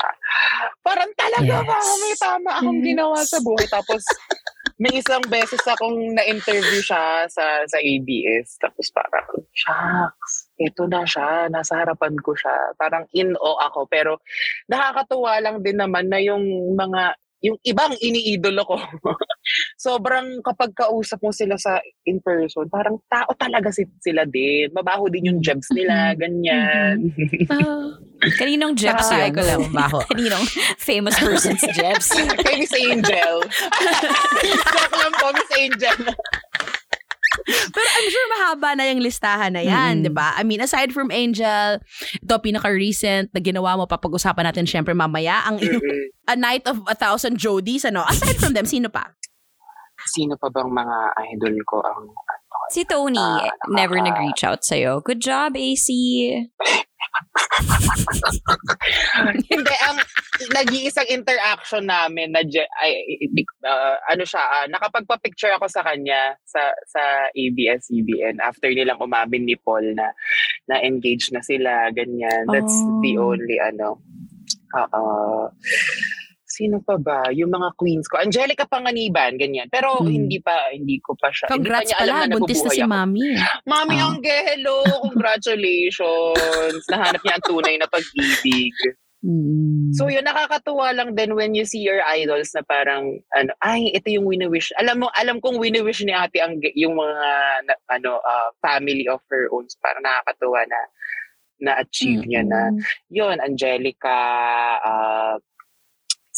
Parang 0.79 1.09
talaga 1.17 1.57
Yes. 1.57 1.65
ba? 1.65 1.77
May 1.97 2.13
tama 2.15 2.49
akong 2.55 2.79
Yes. 2.79 2.85
ginawa 2.85 3.17
sa 3.25 3.37
buhay. 3.41 3.65
Tapos, 3.65 4.01
may 4.77 4.93
isang 4.93 5.21
beses 5.25 5.61
akong 5.63 6.13
na-interview 6.13 6.81
siya 6.81 7.25
sa 7.27 7.45
sa 7.65 7.77
ABS. 7.77 8.57
Tapos 8.57 8.89
parang, 8.89 9.25
shucks, 9.53 10.53
ito 10.55 10.85
na 10.85 11.01
siya. 11.01 11.49
Nasa 11.49 11.81
harapan 11.81 12.13
ko 12.17 12.33
siya. 12.33 12.77
Parang 12.77 13.09
in 13.13 13.33
o 13.33 13.57
ako. 13.59 13.89
Pero 13.89 14.21
nakakatuwa 14.65 15.41
lang 15.41 15.61
din 15.61 15.77
naman 15.77 16.09
na 16.09 16.17
yung 16.17 16.45
mga 16.73 17.17
yung 17.41 17.57
ibang 17.65 17.97
iniidolo 17.97 18.61
ko. 18.65 18.77
Sobrang 19.85 20.39
kapag 20.45 20.77
kausap 20.77 21.19
mo 21.25 21.33
sila 21.33 21.57
sa 21.57 21.81
in 22.05 22.21
person, 22.21 22.69
parang 22.69 23.01
tao 23.09 23.33
talaga 23.33 23.73
si, 23.73 23.85
sila 23.97 24.25
din. 24.29 24.69
Mabaho 24.69 25.09
din 25.09 25.33
yung 25.33 25.39
jebs 25.41 25.67
nila, 25.73 26.13
ganyan. 26.15 27.01
Ah, 28.21 28.29
Kaninong 28.37 28.77
Jebs 28.77 29.09
yun? 29.09 29.33
ko 29.33 29.41
lang, 29.41 29.61
baho. 29.73 29.97
Kaninong 30.13 30.45
famous 30.77 31.17
person's 31.17 31.65
Jebs? 31.73 32.13
Kay 32.13 32.61
Miss 32.61 32.69
Angel. 32.77 33.41
Joke 34.45 34.95
lang 35.01 35.13
po, 35.17 35.33
Miss 35.33 35.51
Angel. 35.57 35.99
Pero 37.45 37.87
I'm 37.87 38.07
sure 38.07 38.27
mahaba 38.31 38.69
na 38.75 38.85
yung 38.87 38.99
listahan 38.99 39.53
na 39.53 39.61
yan, 39.61 40.01
Mm. 40.01 40.03
di 40.05 40.11
ba? 40.11 40.33
I 40.35 40.43
mean, 40.43 40.59
aside 40.59 40.91
from 40.91 41.09
Angel, 41.09 41.81
ito 42.15 42.35
pinaka-recent 42.37 43.31
na 43.31 43.39
ginawa 43.39 43.75
mo, 43.75 43.85
papag-usapan 43.85 44.45
natin 44.45 44.65
syempre 44.65 44.91
mamaya, 44.91 45.43
ang 45.43 45.57
Mm-mm. 45.57 46.01
A 46.25 46.35
Night 46.35 46.63
of 46.65 46.79
a 46.85 46.93
Thousand 46.93 47.35
Jodies, 47.35 47.83
ano? 47.83 48.05
Aside 48.05 48.37
from 48.37 48.53
them, 48.53 48.65
sino 48.65 48.87
pa? 48.87 49.11
sino 50.01 50.33
pa 50.33 50.49
bang 50.49 50.65
mga 50.65 50.97
idol 51.29 51.55
ko 51.61 51.77
ang 51.77 52.09
Si 52.73 52.81
Tony, 52.89 53.21
Ah, 53.21 53.45
never 53.69 54.01
ah. 54.01 54.05
nag-reach 54.09 54.41
out 54.41 54.65
sa'yo. 54.65 54.97
Good 55.05 55.21
job, 55.21 55.53
AC. 55.53 55.87
Hindi, 59.51 59.75
ang 59.85 59.97
nag-iisang 60.53 61.09
interaction 61.11 61.85
namin 61.85 62.33
na 62.33 62.41
ay, 62.81 62.91
uh, 63.65 63.95
ano 64.09 64.23
siya, 64.25 64.41
ah, 64.41 64.65
nakapagpa-picture 64.71 65.53
ako 65.57 65.67
sa 65.69 65.83
kanya 65.85 66.35
sa 66.45 66.71
sa 66.87 67.01
ABS-CBN 67.35 68.41
after 68.41 68.71
nilang 68.71 69.01
umamin 69.01 69.45
ni 69.45 69.55
Paul 69.59 69.93
na 69.93 70.13
na 70.69 70.81
engage 70.81 71.29
na 71.33 71.41
sila, 71.43 71.89
ganyan. 71.93 72.47
That's 72.49 72.73
the 73.03 73.17
Oh. 73.21 73.33
only 73.35 73.59
ano. 73.59 73.99
Uh, 74.71 75.51
sino 76.61 76.77
pa 76.77 77.01
ba? 77.01 77.33
Yung 77.33 77.49
mga 77.49 77.73
queens 77.73 78.05
ko. 78.05 78.21
Angelica 78.21 78.69
Panganiban, 78.69 79.33
ganyan. 79.33 79.65
Pero 79.73 79.97
Hmm. 79.97 80.13
hindi 80.13 80.37
pa, 80.37 80.69
hindi 80.69 81.01
ko 81.01 81.17
pa 81.17 81.33
siya. 81.33 81.49
hindi 81.49 81.57
pa 81.65 81.81
Congrats 81.81 81.91
alam 81.97 82.13
pala, 82.13 82.29
na 82.29 82.35
buntis 82.37 82.61
na 82.61 82.69
si 82.69 82.81
ako. 82.85 82.91
Mami. 82.93 83.27
Mami 83.65 83.95
Ah. 83.97 84.05
Angelo, 84.13 84.75
congratulations. 85.09 86.81
Nahanap 86.85 87.21
niya 87.25 87.35
ang 87.41 87.45
tunay 87.49 87.75
na 87.81 87.89
pag-ibig. 87.89 88.77
Mm. 89.21 89.93
So 89.93 90.09
yun, 90.09 90.25
nakakatuwa 90.25 90.97
lang 90.97 91.13
din 91.13 91.37
when 91.37 91.53
you 91.53 91.61
see 91.61 91.81
your 91.81 92.01
idols 92.09 92.49
na 92.57 92.65
parang, 92.65 93.21
ano, 93.33 93.53
ay, 93.61 93.93
ito 93.93 94.09
yung 94.09 94.25
wini-wish. 94.25 94.73
Alam 94.81 95.05
mo, 95.05 95.07
alam 95.13 95.37
kong 95.37 95.61
wini-wish 95.61 96.01
ni 96.05 96.13
ate 96.13 96.41
ang, 96.41 96.57
yung 96.73 96.97
mga, 96.97 97.29
na, 97.69 97.73
ano, 97.89 98.17
ah, 98.21 98.49
family 98.61 99.05
of 99.05 99.21
her 99.29 99.45
own. 99.53 99.65
So, 99.69 99.77
parang 99.77 100.01
nakakatuwa 100.01 100.65
na, 100.65 100.79
na-achieve 101.61 102.25
niya 102.25 102.41
na. 102.41 102.73
Yun, 103.13 103.37
Angelica, 103.37 104.17
ah, 104.81 105.37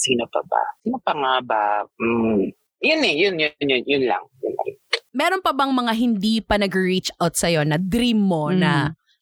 sino 0.04 0.28
pa 0.28 0.44
ba? 0.44 0.63
Sino 0.84 1.00
pa 1.00 1.13
nga 1.16 1.34
ba? 1.39 1.63
Mm, 1.96 2.52
yun 2.84 3.02
eh, 3.08 3.13
yun, 3.16 3.36
yun, 3.39 3.56
yun, 3.63 3.84
yun 3.88 4.04
lang. 4.04 4.24
Yun 4.44 4.52
lang. 4.52 4.68
Meron 5.16 5.39
pa 5.39 5.56
bang 5.56 5.72
mga 5.72 5.94
hindi 5.96 6.44
pa 6.44 6.60
nag-reach 6.60 7.13
out 7.24 7.39
sa'yo 7.39 7.63
na 7.63 7.80
dream 7.80 8.20
mo 8.20 8.52
Mm. 8.52 8.60
na 8.60 8.72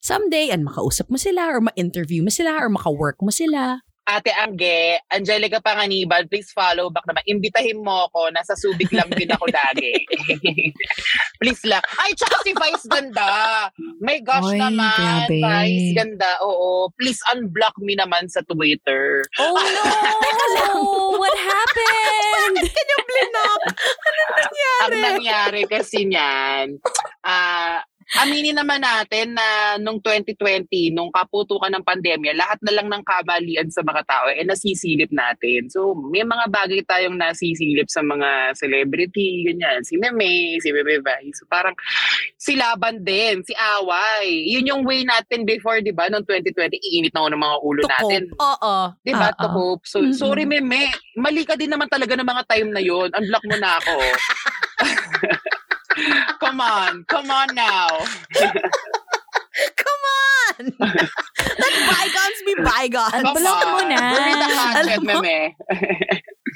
someday 0.02 0.50
and 0.50 0.66
makausap 0.66 1.06
mo 1.06 1.14
sila 1.14 1.46
or 1.46 1.62
ma-interview 1.62 2.26
mo 2.26 2.32
sila 2.32 2.58
or 2.58 2.66
maka-work 2.66 3.22
mo 3.22 3.30
sila? 3.30 3.78
Ate 4.02 4.34
Angge, 4.34 4.98
Angelica 5.14 5.62
Panganiban, 5.62 6.26
please 6.26 6.50
follow 6.50 6.90
back 6.90 7.06
naman. 7.06 7.22
Imbitahin 7.30 7.78
mo 7.86 8.10
ako. 8.10 8.34
Nasa 8.34 8.58
Subic 8.58 8.90
lang 8.90 9.06
din 9.14 9.30
ako 9.30 9.46
lagi. 9.46 9.94
please 11.40 11.62
lang. 11.62 11.82
Ay, 12.02 12.10
tsaka 12.18 12.42
si 12.42 12.50
Vice 12.50 12.86
ganda. 12.90 13.70
My 14.02 14.18
gosh 14.26 14.50
Ay, 14.50 14.58
naman. 14.58 15.30
grabe. 15.30 15.38
Vice 15.38 15.90
ganda. 15.94 16.30
Oo. 16.42 16.90
Please 16.98 17.22
unblock 17.30 17.78
me 17.78 17.94
naman 17.94 18.26
sa 18.26 18.42
Twitter. 18.42 19.22
Oh 19.38 19.54
no! 19.54 19.84
What 21.22 21.36
happened? 21.38 22.58
Kanya 22.58 22.98
blinak! 23.06 23.60
Ang 24.82 24.94
nangyari 24.98 25.62
kasi 25.70 26.10
niyan, 26.10 26.82
ah, 27.22 27.78
aminin 28.20 28.56
naman 28.56 28.84
natin 28.84 29.32
na 29.32 29.78
nung 29.80 29.96
2020, 30.04 30.92
nung 30.92 31.08
kaputukan 31.08 31.72
ng 31.72 31.84
pandemya, 31.86 32.36
lahat 32.36 32.60
na 32.60 32.72
lang 32.76 32.88
ng 32.92 33.02
kamalian 33.06 33.72
sa 33.72 33.80
mga 33.80 34.02
tao 34.04 34.28
eh 34.28 34.44
nasisilip 34.44 35.08
natin. 35.08 35.72
So, 35.72 35.96
may 35.96 36.20
mga 36.26 36.52
bagay 36.52 36.84
tayong 36.84 37.16
nasisilip 37.16 37.88
sa 37.88 38.04
mga 38.04 38.52
celebrity, 38.58 39.48
ganyan. 39.48 39.80
Si 39.86 39.96
Meme, 39.96 40.60
si 40.60 40.68
Bebe 40.68 41.00
Vice. 41.00 41.40
So, 41.40 41.48
parang 41.48 41.72
si 42.36 42.52
Laban 42.58 43.00
din, 43.00 43.40
si 43.48 43.56
Away. 43.56 44.44
Yun 44.52 44.68
yung 44.68 44.82
way 44.84 45.08
natin 45.08 45.48
before, 45.48 45.80
di 45.80 45.94
ba? 45.94 46.12
Noong 46.12 46.28
2020, 46.28 46.76
iinit 46.76 47.12
na 47.16 47.24
ako 47.24 47.28
ng 47.32 47.42
mga 47.42 47.56
ulo 47.64 47.80
To 47.80 47.90
natin. 47.90 48.22
Oo. 48.36 48.74
Di 49.00 49.12
ba? 49.16 49.28
Oo. 49.32 49.40
To 49.40 49.48
cope. 49.48 49.84
So, 49.88 50.04
Mm-mm. 50.04 50.16
sorry, 50.16 50.44
Meme. 50.44 50.92
Mali 51.16 51.48
ka 51.48 51.56
din 51.56 51.72
naman 51.72 51.88
talaga 51.88 52.12
ng 52.18 52.28
mga 52.28 52.42
time 52.44 52.68
na 52.74 52.82
yon. 52.82 53.08
Unblock 53.14 53.44
mo 53.48 53.56
na 53.56 53.80
ako. 53.80 53.96
come 56.40 56.60
on. 56.60 57.04
Come 57.08 57.30
on 57.30 57.48
now. 57.54 57.88
Come 59.52 60.04
on! 60.08 60.62
Let 61.60 61.72
bygones 61.84 62.40
be 62.48 62.54
bygones. 62.64 63.20
Come 63.20 63.44
mo 63.44 63.52
on. 63.52 63.84
na. 63.92 64.00
Alam 64.16 64.48
hatchet, 64.48 65.02
mo? 65.04 65.20
Meme. 65.20 65.52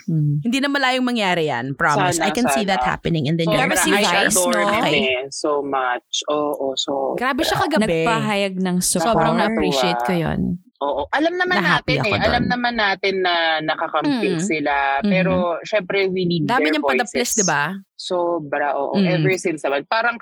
Hmm. 0.06 0.38
Hindi 0.40 0.58
na 0.62 0.68
malayong 0.72 1.04
mangyari 1.04 1.50
yan. 1.50 1.76
Promise. 1.76 2.22
Sana, 2.22 2.28
I 2.28 2.30
can 2.32 2.46
see 2.54 2.64
sana. 2.64 2.78
that 2.78 2.82
happening 2.86 3.26
in 3.26 3.36
the 3.36 3.44
near 3.44 3.68
Grabe 3.68 3.76
si 3.76 3.90
I 3.92 4.00
future. 4.00 4.32
Vice, 4.32 4.36
no? 4.38 4.52
Meme 4.86 5.28
so 5.28 5.52
much. 5.60 6.08
Oo, 6.30 6.72
so. 6.78 7.18
Grabe 7.18 7.42
siya 7.44 7.58
kagabi. 7.60 8.06
Nagpahayag 8.06 8.54
ng 8.56 8.76
support. 8.80 9.12
Sobrang 9.12 9.34
na-appreciate 9.36 10.00
ko 10.06 10.12
yun. 10.16 10.62
Oo. 10.76 11.08
Alam 11.08 11.40
naman 11.40 11.56
Na-happy 11.56 11.96
natin 11.96 12.04
eh. 12.04 12.12
doon. 12.12 12.20
Alam 12.20 12.44
naman 12.52 12.74
natin 12.76 13.14
na 13.24 13.34
nakakamping 13.64 14.36
Mm. 14.36 14.44
sila. 14.44 14.74
Mhm. 15.00 15.08
Pero, 15.08 15.32
syempre, 15.64 16.04
we 16.06 16.28
need 16.28 16.44
Dami 16.44 16.68
their 16.68 16.76
niyang 16.76 16.84
padaples, 16.84 17.32
voices. 17.32 17.40
di 17.40 17.44
ba? 17.48 17.62
Sobra, 17.96 18.76
oo. 18.76 18.92
Mm. 18.92 19.08
Ever 19.08 19.34
since 19.40 19.64
naman. 19.64 19.88
Parang, 19.88 20.20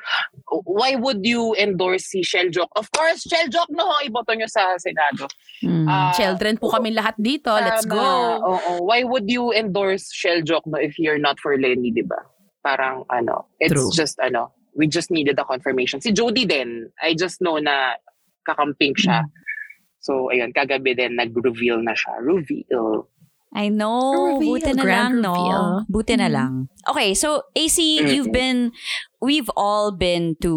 why 0.63 0.95
would 0.95 1.27
you 1.27 1.59
endorse 1.59 2.07
si 2.07 2.23
Shell 2.23 2.55
Jock? 2.55 2.71
Of 2.79 2.87
course, 2.95 3.27
Shell 3.27 3.51
Jock, 3.51 3.67
no, 3.75 3.83
iboto 4.07 4.31
nyo 4.31 4.47
sa 4.47 4.79
Senado. 4.79 5.27
Mm. 5.59 5.87
Ah, 5.91 6.15
Children 6.15 6.55
po 6.57 6.71
kami 6.71 6.95
lahat 6.95 7.19
dito. 7.19 7.51
Let's 7.51 7.83
tama. 7.83 7.99
go. 7.99 8.07
Oo. 8.55 8.71
Why 8.87 9.03
would 9.03 9.27
you 9.27 9.51
endorse 9.51 10.07
Shell 10.15 10.47
Jock 10.47 10.63
no, 10.71 10.79
if 10.79 11.03
you're 11.03 11.19
not 11.19 11.43
for 11.43 11.59
Lenny, 11.59 11.91
di 11.91 12.07
ba? 12.07 12.23
Parang, 12.63 13.03
ano, 13.11 13.51
it's 13.59 13.75
True. 13.75 13.91
just, 13.91 14.23
ano, 14.23 14.55
we 14.79 14.87
just 14.87 15.11
needed 15.11 15.35
a 15.35 15.45
confirmation. 15.45 15.99
Si 15.99 16.15
Jody 16.15 16.47
din, 16.47 16.89
I 17.03 17.19
just 17.19 17.43
know 17.43 17.59
na 17.59 17.99
kakamping 18.47 18.95
siya. 18.95 19.27
So, 20.05 20.29
ayun, 20.29 20.53
kagabi 20.53 20.93
din, 20.93 21.17
nag-reveal 21.17 21.81
na 21.81 21.97
siya. 21.97 22.21
Reveal. 22.21 23.09
I 23.57 23.73
know. 23.73 24.37
Reveal, 24.37 24.61
Buti 24.61 24.73
na 24.77 24.83
grand 24.85 25.17
lang, 25.17 25.25
no? 25.25 25.33
reveal. 25.33 25.65
Buti 25.89 26.15
na 26.21 26.29
Mhm. 26.29 26.35
lang. 26.37 26.53
Okay, 26.85 27.17
so 27.17 27.49
AC, 27.57 28.05
Mhm. 28.05 28.09
you've 28.13 28.29
been, 28.29 28.69
we've 29.25 29.49
all 29.57 29.97
been 29.97 30.37
to 30.45 30.53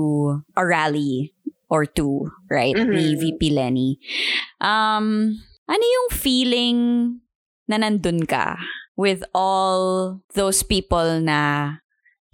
a 0.59 0.67
rally 0.67 1.31
or 1.71 1.87
two, 1.87 2.27
right? 2.51 2.75
Ni 2.75 3.15
Mhm. 3.15 3.19
VP 3.23 3.55
Lenny. 3.55 4.03
Um, 4.59 5.37
ano 5.63 5.83
yung 5.85 6.09
feeling 6.11 6.77
na 7.71 7.79
nandun 7.79 8.27
ka 8.27 8.59
with 8.99 9.23
all 9.31 10.17
those 10.35 10.59
people 10.59 11.23
na 11.23 11.79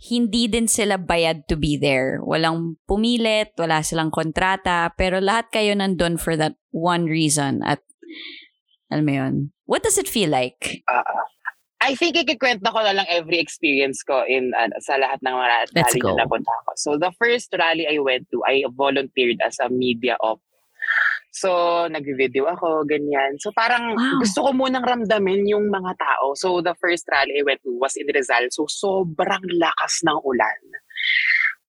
hindi 0.04 0.52
din 0.52 0.68
sila 0.68 1.00
bayad 1.00 1.48
to 1.48 1.56
be 1.56 1.80
there. 1.80 2.20
Walang 2.20 2.76
pumilit, 2.84 3.56
wala 3.56 3.80
silang 3.80 4.12
kontrata, 4.12 4.92
pero 5.00 5.24
lahat 5.24 5.48
kayo 5.48 5.72
nandun 5.72 6.20
for 6.20 6.36
that 6.36 6.60
one 6.76 7.08
reason 7.08 7.64
at 7.64 7.80
alam 8.92 9.08
mo 9.08 9.14
yun. 9.16 9.36
What 9.64 9.82
does 9.82 9.96
it 9.96 10.12
feel 10.12 10.30
like? 10.30 10.84
Ah, 10.92 11.08
I 11.84 11.96
think 11.96 12.16
ikikwento 12.16 12.68
ko 12.68 12.80
na 12.80 12.96
lang 12.96 13.08
every 13.12 13.40
experience 13.40 14.04
ko 14.04 14.24
in 14.28 14.52
ano, 14.56 14.76
sa 14.84 14.96
lahat 15.00 15.20
ng 15.24 15.36
mga 15.36 15.48
Let's 15.76 15.96
rally 15.96 16.02
go. 16.04 16.16
na 16.16 16.28
napunta 16.28 16.52
ako. 16.64 16.72
So 16.76 16.90
the 17.00 17.12
first 17.16 17.52
rally 17.56 17.88
I 17.88 18.00
went 18.00 18.28
to, 18.32 18.44
I 18.44 18.64
volunteered 18.72 19.40
as 19.44 19.60
a 19.60 19.68
media 19.68 20.16
op. 20.20 20.40
So, 21.34 21.50
nag-video 21.90 22.46
ako, 22.46 22.86
ganyan. 22.86 23.42
So, 23.42 23.50
parang 23.58 23.98
Wow. 23.98 24.22
gusto 24.22 24.46
ko 24.46 24.50
munang 24.54 24.86
ramdamin 24.86 25.50
yung 25.50 25.66
mga 25.66 25.98
tao. 25.98 26.38
So, 26.38 26.62
the 26.62 26.78
first 26.78 27.10
rally 27.10 27.42
I 27.42 27.44
went 27.44 27.58
to 27.66 27.74
was 27.74 27.98
in 27.98 28.06
Rizal. 28.06 28.46
So, 28.54 28.70
sobrang 28.70 29.42
lakas 29.58 30.06
ng 30.06 30.22
ulan. 30.22 30.62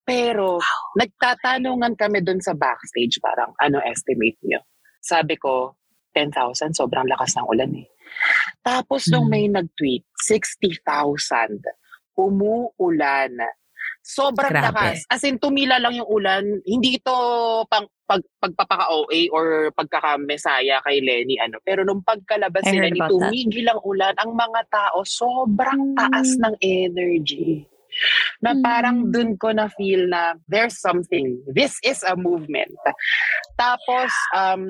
Pero, 0.05 0.61
nagtatanungan 1.01 1.97
kami 1.97 2.21
dun 2.21 2.45
sa 2.45 2.53
backstage, 2.53 3.17
parang, 3.25 3.57
ano 3.57 3.81
estimate 3.81 4.37
nyo? 4.45 4.61
Sabi 5.01 5.41
ko, 5.41 5.81
10,000, 6.13 6.77
sobrang 6.77 7.09
lakas 7.09 7.33
ng 7.41 7.49
ulan 7.49 7.73
eh. 7.73 7.89
Tapos, 8.61 9.09
nung 9.09 9.27
Hmm. 9.27 9.33
may 9.33 9.49
nag-tweet, 9.49 10.05
60,000. 10.21 11.65
Umuulan. 12.21 13.33
Sobrang 14.05 14.53
Grabe. 14.53 14.69
lakas. 14.69 15.09
As 15.09 15.25
in, 15.25 15.41
tumila 15.41 15.81
lang 15.81 15.97
yung 15.97 16.05
ulan. 16.05 16.45
Hindi 16.69 17.01
ito 17.01 17.17
pang, 17.73 17.89
pag, 18.05 18.21
pagpapaka-OA 18.37 19.33
or 19.33 19.73
pagkakamesaya 19.73 20.85
kay 20.85 21.01
Lenny. 21.01 21.41
Ano. 21.41 21.57
Pero 21.65 21.89
nung 21.89 22.05
pagkalabas 22.05 22.69
I 22.69 22.93
ni 22.93 23.01
tumigil 23.01 23.65
ang 23.65 23.81
ulan. 23.81 24.13
Ang 24.21 24.37
mga 24.37 24.61
tao, 24.69 25.01
sobrang 25.09 25.97
taas 25.97 26.37
ng 26.37 26.53
energy. 26.61 27.65
Na 28.45 28.53
Mm. 28.53 28.61
parang 28.61 28.99
dun 29.09 29.41
ko 29.41 29.57
na 29.57 29.73
feel 29.73 30.05
na 30.05 30.37
there's 30.53 30.77
something. 30.77 31.41
This 31.49 31.81
is 31.81 32.05
a 32.05 32.13
movement. 32.13 32.77
Tapos, 33.57 34.13
um, 34.37 34.69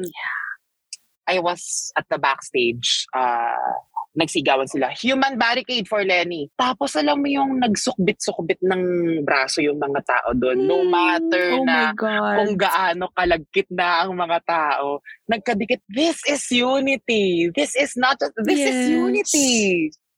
I 1.27 1.41
was 1.41 1.91
at 1.99 2.05
the 2.07 2.21
backstage. 2.21 3.09
Uh, 3.17 3.75
nagsigawan 4.15 4.71
sila. 4.71 4.95
Human 4.95 5.35
barricade 5.35 5.91
for 5.91 6.07
Lenny. 6.07 6.47
Tapos 6.55 6.95
alam 6.95 7.19
mo 7.19 7.27
yung 7.27 7.59
nagsukbit-sukbit 7.59 8.63
ng 8.63 8.83
braso 9.27 9.59
yung 9.59 9.83
mga 9.83 10.01
tao 10.07 10.31
doon. 10.33 10.59
No 10.63 10.87
matter 10.87 11.59
oh 11.59 11.67
na 11.67 11.91
kung 12.39 12.55
gaano 12.55 13.11
kalagkit 13.11 13.67
na 13.75 14.07
ang 14.07 14.15
mga 14.15 14.39
tao. 14.47 15.03
Nagkadikit, 15.27 15.83
this 15.91 16.23
is 16.31 16.47
unity. 16.49 17.51
This 17.51 17.75
is 17.75 17.99
not, 17.99 18.15
just, 18.23 18.39
this 18.47 18.55
is 18.61 18.79
Yes. 18.87 18.95
unity. 18.95 19.53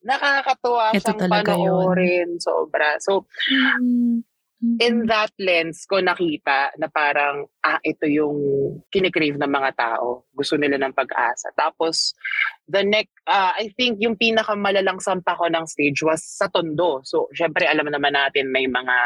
Nakakatuwa 0.07 0.93
Ito 0.93 1.01
siyang 1.03 1.19
talaga 1.19 1.53
yun. 1.57 1.67
panoorin. 1.73 2.29
Sobra. 2.39 3.01
So, 3.01 3.25
Mm. 3.81 4.26
In 4.61 5.05
that 5.05 5.29
lens 5.37 5.85
ko 5.85 6.01
nakita 6.01 6.73
na 6.81 6.89
parang, 6.89 7.45
ah, 7.61 7.77
ito 7.85 8.09
yung 8.09 8.37
kinikrave 8.89 9.37
ng 9.37 9.53
mga 9.53 9.71
tao. 9.77 10.25
Gusto 10.33 10.57
nila 10.57 10.81
ng 10.81 10.97
pag-asa. 10.97 11.53
Tapos, 11.53 12.17
the 12.65 12.81
next, 12.81 13.13
uh, 13.29 13.53
I 13.53 13.69
think 13.77 14.01
yung 14.01 14.17
pinakamalalang 14.17 14.97
sampa 14.97 15.37
ko 15.37 15.53
ng 15.53 15.69
stage 15.69 16.01
was 16.01 16.25
sa 16.25 16.49
Tondo. 16.49 17.05
So, 17.05 17.29
syempre, 17.37 17.69
alam 17.69 17.93
naman 17.93 18.17
natin 18.17 18.49
may 18.49 18.65
mga 18.65 18.97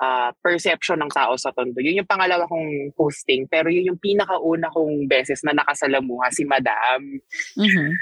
uh, 0.00 0.30
perception 0.40 1.04
ng 1.04 1.12
tao 1.12 1.36
sa 1.36 1.52
Tondo. 1.52 1.84
Yun 1.84 2.00
yung 2.00 2.08
pangalawa 2.08 2.48
kong 2.48 2.96
posting. 2.96 3.44
Pero 3.52 3.68
yun 3.68 3.92
yung 3.92 4.00
pinakauna 4.00 4.72
kong 4.72 5.04
beses 5.12 5.44
na 5.44 5.52
nakasalamuha 5.52 6.32
si 6.32 6.48
Madam. 6.48 7.20
Mhm. 7.52 7.92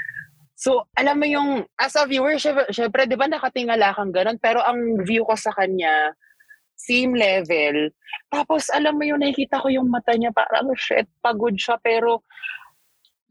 So, 0.57 0.89
alam 0.97 1.21
mo 1.21 1.27
yung, 1.29 1.69
as 1.77 1.93
a 1.93 2.09
viewer, 2.09 2.33
syempre, 2.41 2.65
syempre 2.73 3.05
di 3.05 3.13
ba 3.13 3.29
nakatingala 3.29 3.93
kang 3.93 4.09
ganun? 4.09 4.41
Pero 4.41 4.57
ang 4.65 5.05
view 5.05 5.21
ko 5.21 5.37
sa 5.37 5.53
kanya, 5.53 6.17
same 6.77 7.17
level. 7.17 7.89
Tapos, 8.29 8.69
alam 8.71 8.95
mo 8.95 9.03
yung 9.03 9.19
nakikita 9.19 9.59
ko 9.59 9.67
yung 9.73 9.89
mata 9.89 10.13
niya, 10.15 10.29
parang, 10.31 10.69
shit, 10.77 11.09
pagod 11.19 11.57
siya. 11.57 11.75
Pero, 11.81 12.21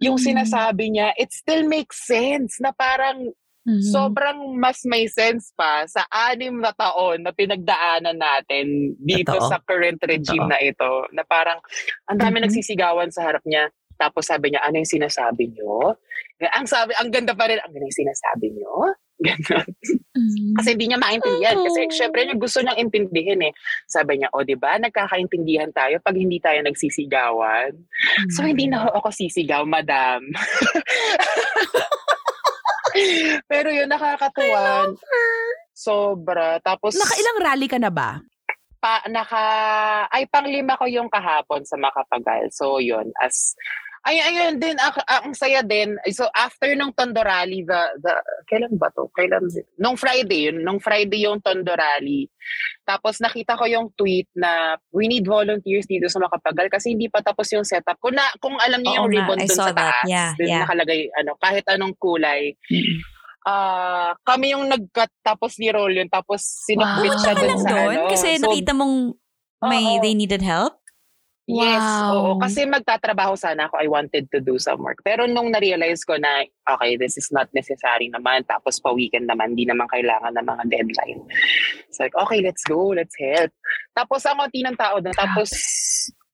yung 0.02 0.20
Mm. 0.20 0.26
sinasabi 0.34 0.84
niya, 0.92 1.14
it 1.16 1.32
still 1.32 1.64
makes 1.64 2.04
sense 2.04 2.60
na 2.60 2.74
parang 2.74 3.32
Mhm. 3.66 3.82
sobrang 3.90 4.38
mas 4.60 4.78
may 4.86 5.10
sense 5.10 5.50
pa 5.58 5.82
sa 5.90 6.06
anim 6.12 6.54
na 6.62 6.70
taon 6.70 7.24
na 7.26 7.34
pinagdaanan 7.34 8.14
natin 8.14 8.94
dito 9.00 9.34
Totoo. 9.34 9.48
sa 9.50 9.58
current 9.66 9.98
regime 10.06 10.46
Totoo. 10.46 10.52
na 10.54 10.58
ito. 10.62 10.92
Na 11.10 11.22
parang, 11.26 11.58
ang 12.06 12.18
dami 12.20 12.38
Mhm. 12.38 12.44
nagsisigawan 12.46 13.10
sa 13.10 13.26
harap 13.26 13.42
niya. 13.42 13.66
Tapos 13.98 14.28
sabi 14.28 14.52
niya, 14.52 14.62
ano 14.62 14.78
yung 14.78 14.92
sinasabi 14.92 15.50
niyo? 15.50 15.96
Ang 16.52 16.68
sabi, 16.68 16.92
ang 17.00 17.08
ganda 17.10 17.32
pa 17.34 17.48
rin, 17.48 17.58
ano 17.58 17.74
yung 17.74 17.90
sinasabi 17.96 18.52
niyo? 18.52 18.92
Ganon. 19.16 19.64
Mhm. 20.12 20.54
Kasi 20.60 20.68
hindi 20.76 20.86
niya 20.92 21.00
maintindihan. 21.00 21.56
Kasi 21.56 21.80
Oh. 21.88 21.92
syempre 21.92 22.20
niya 22.24 22.36
gusto 22.36 22.60
niyang 22.60 22.80
intindihin 22.84 23.48
eh. 23.48 23.52
Sabi 23.88 24.20
niya, 24.20 24.28
o 24.32 24.44
di 24.44 24.54
ba 24.54 24.76
nagkakaintindihan 24.76 25.72
tayo 25.72 25.96
pag 26.04 26.16
hindi 26.16 26.36
tayo 26.36 26.60
nagsisigawan. 26.60 27.72
So 28.36 28.44
hindi 28.44 28.68
na 28.68 28.92
ako 28.92 29.08
sisigaw, 29.08 29.64
madam. 29.64 30.20
Pero 33.50 33.68
yun, 33.68 33.88
nakakatuwa. 33.88 34.88
Sobra. 35.76 36.56
Tapos, 36.64 36.96
Nakailang 36.96 37.38
rally 37.44 37.68
ka 37.68 37.76
na 37.76 37.92
ba? 37.92 38.20
pa, 38.76 39.00
naka, 39.08 39.40
ay, 40.12 40.28
panglima 40.28 40.76
ko 40.76 40.84
yung 40.84 41.08
kahapon 41.08 41.64
sa 41.64 41.80
Makapagal. 41.80 42.52
So, 42.52 42.76
yun, 42.78 43.08
as, 43.24 43.56
ay, 44.06 44.22
ayun 44.22 44.56
din, 44.56 44.78
ak- 44.78 45.02
ang 45.02 45.34
saya 45.34 45.60
din. 45.60 45.98
So, 46.08 46.30
after 46.30 46.70
nung 46.72 46.94
Tondo 46.94 47.18
Rally, 47.20 47.60
the, 47.60 47.80
the, 47.98 48.14
kailan 48.46 48.78
ba 48.78 48.86
to? 48.94 49.10
Kailan, 49.10 49.42
nung 49.76 49.98
Friday, 49.98 50.46
yun, 50.46 50.62
nung 50.62 50.78
Friday 50.78 51.26
yung 51.26 51.42
Tondo 51.42 51.74
Rally. 51.74 52.30
Tapos, 52.80 53.18
nakita 53.18 53.58
ko 53.58 53.66
yung 53.66 53.90
tweet 53.92 54.30
na, 54.32 54.78
we 54.88 55.04
need 55.04 55.26
volunteers 55.26 55.84
dito 55.84 56.06
sa 56.06 56.22
Makapagal 56.22 56.70
kasi 56.70 56.94
hindi 56.94 57.10
pa 57.10 57.18
tapos 57.18 57.50
yung 57.50 57.66
setup. 57.66 57.98
Kung, 57.98 58.14
na, 58.14 58.22
kung 58.38 58.54
alam 58.56 58.78
niyo 58.78 59.02
yung 59.02 59.10
ribbon 59.10 59.42
dun 59.42 59.50
sa 59.50 59.68
that. 59.68 59.76
taas, 59.76 60.06
Yeah, 60.06 60.30
dun 60.34 60.46
yeah. 60.46 60.62
nakalagay, 60.62 61.10
ano, 61.12 61.34
kahit 61.36 61.66
anong 61.66 61.94
kulay, 61.96 62.54
Mhm. 62.64 62.96
ah 63.42 64.10
kami 64.22 64.50
yung 64.50 64.66
nag-cut 64.66 65.10
tapos 65.20 65.54
ni-roll 65.56 65.94
yun 65.94 66.06
tapos 66.06 66.42
sinukbit 66.66 67.10
Wow. 67.10 67.20
siya 67.20 67.30
Ka 67.30 67.40
dun 67.40 67.54
sa 67.56 67.70
doon? 67.70 67.94
ano. 67.96 68.10
Kasi 68.10 68.28
So, 68.38 68.42
nakita 68.44 68.70
mong 68.70 68.94
may 69.62 69.86
Oo. 69.88 70.02
they 70.02 70.14
needed 70.14 70.42
help? 70.42 70.82
Yes, 71.46 71.78
Wow. 71.78 72.10
oo. 72.10 72.32
Kasi 72.42 72.66
magtatrabaho 72.66 73.38
sana 73.38 73.70
ako. 73.70 73.78
I 73.78 73.86
wanted 73.86 74.26
to 74.34 74.42
do 74.42 74.58
some 74.58 74.82
work. 74.82 74.98
Pero 75.06 75.30
nung 75.30 75.54
na-realize 75.54 76.02
ko 76.02 76.18
na, 76.18 76.42
okay, 76.66 76.98
this 76.98 77.14
is 77.14 77.30
not 77.30 77.46
necessary 77.54 78.10
naman. 78.10 78.42
Tapos 78.50 78.82
pa-weekend 78.82 79.30
naman, 79.30 79.54
di 79.54 79.62
naman 79.62 79.86
kailangan 79.86 80.34
ng 80.34 80.42
mga 80.42 80.64
deadline. 80.66 81.22
It's 81.86 82.02
like, 82.02 82.18
okay, 82.18 82.42
let's 82.42 82.66
go. 82.66 82.90
Let's 82.90 83.14
help. 83.14 83.54
Tapos 83.94 84.26
ang 84.26 84.42
konti 84.42 84.66
ng 84.66 84.74
tao 84.74 84.98
doon. 84.98 85.14
Tapos, 85.14 85.54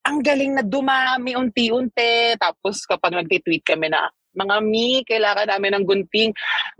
ang 0.02 0.24
galing 0.24 0.56
na 0.56 0.64
dumami 0.64 1.36
unti-unti. 1.36 2.34
Tapos 2.40 2.88
kapag 2.88 3.12
nag-tweet 3.12 3.68
kami 3.68 3.92
na, 3.92 4.08
mga 4.32 4.56
mi, 4.64 5.04
kailangan 5.04 5.48
namin 5.48 5.72
ng 5.76 5.84
gunting. 5.84 6.30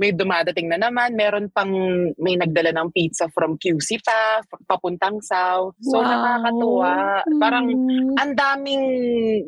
May 0.00 0.12
dumadating 0.12 0.72
na 0.72 0.80
naman. 0.80 1.12
Meron 1.14 1.52
pang, 1.52 1.70
may 2.16 2.34
nagdala 2.36 2.72
ng 2.72 2.88
pizza 2.92 3.28
from 3.30 3.56
QC 3.56 4.00
pa, 4.00 4.40
papuntang 4.64 5.20
South. 5.20 5.76
So, 5.84 6.00
Wow. 6.00 6.08
nakakatuwa. 6.08 6.92
Parang, 7.38 7.66
Mm. 7.68 8.14
ang 8.16 8.32
daming 8.32 8.84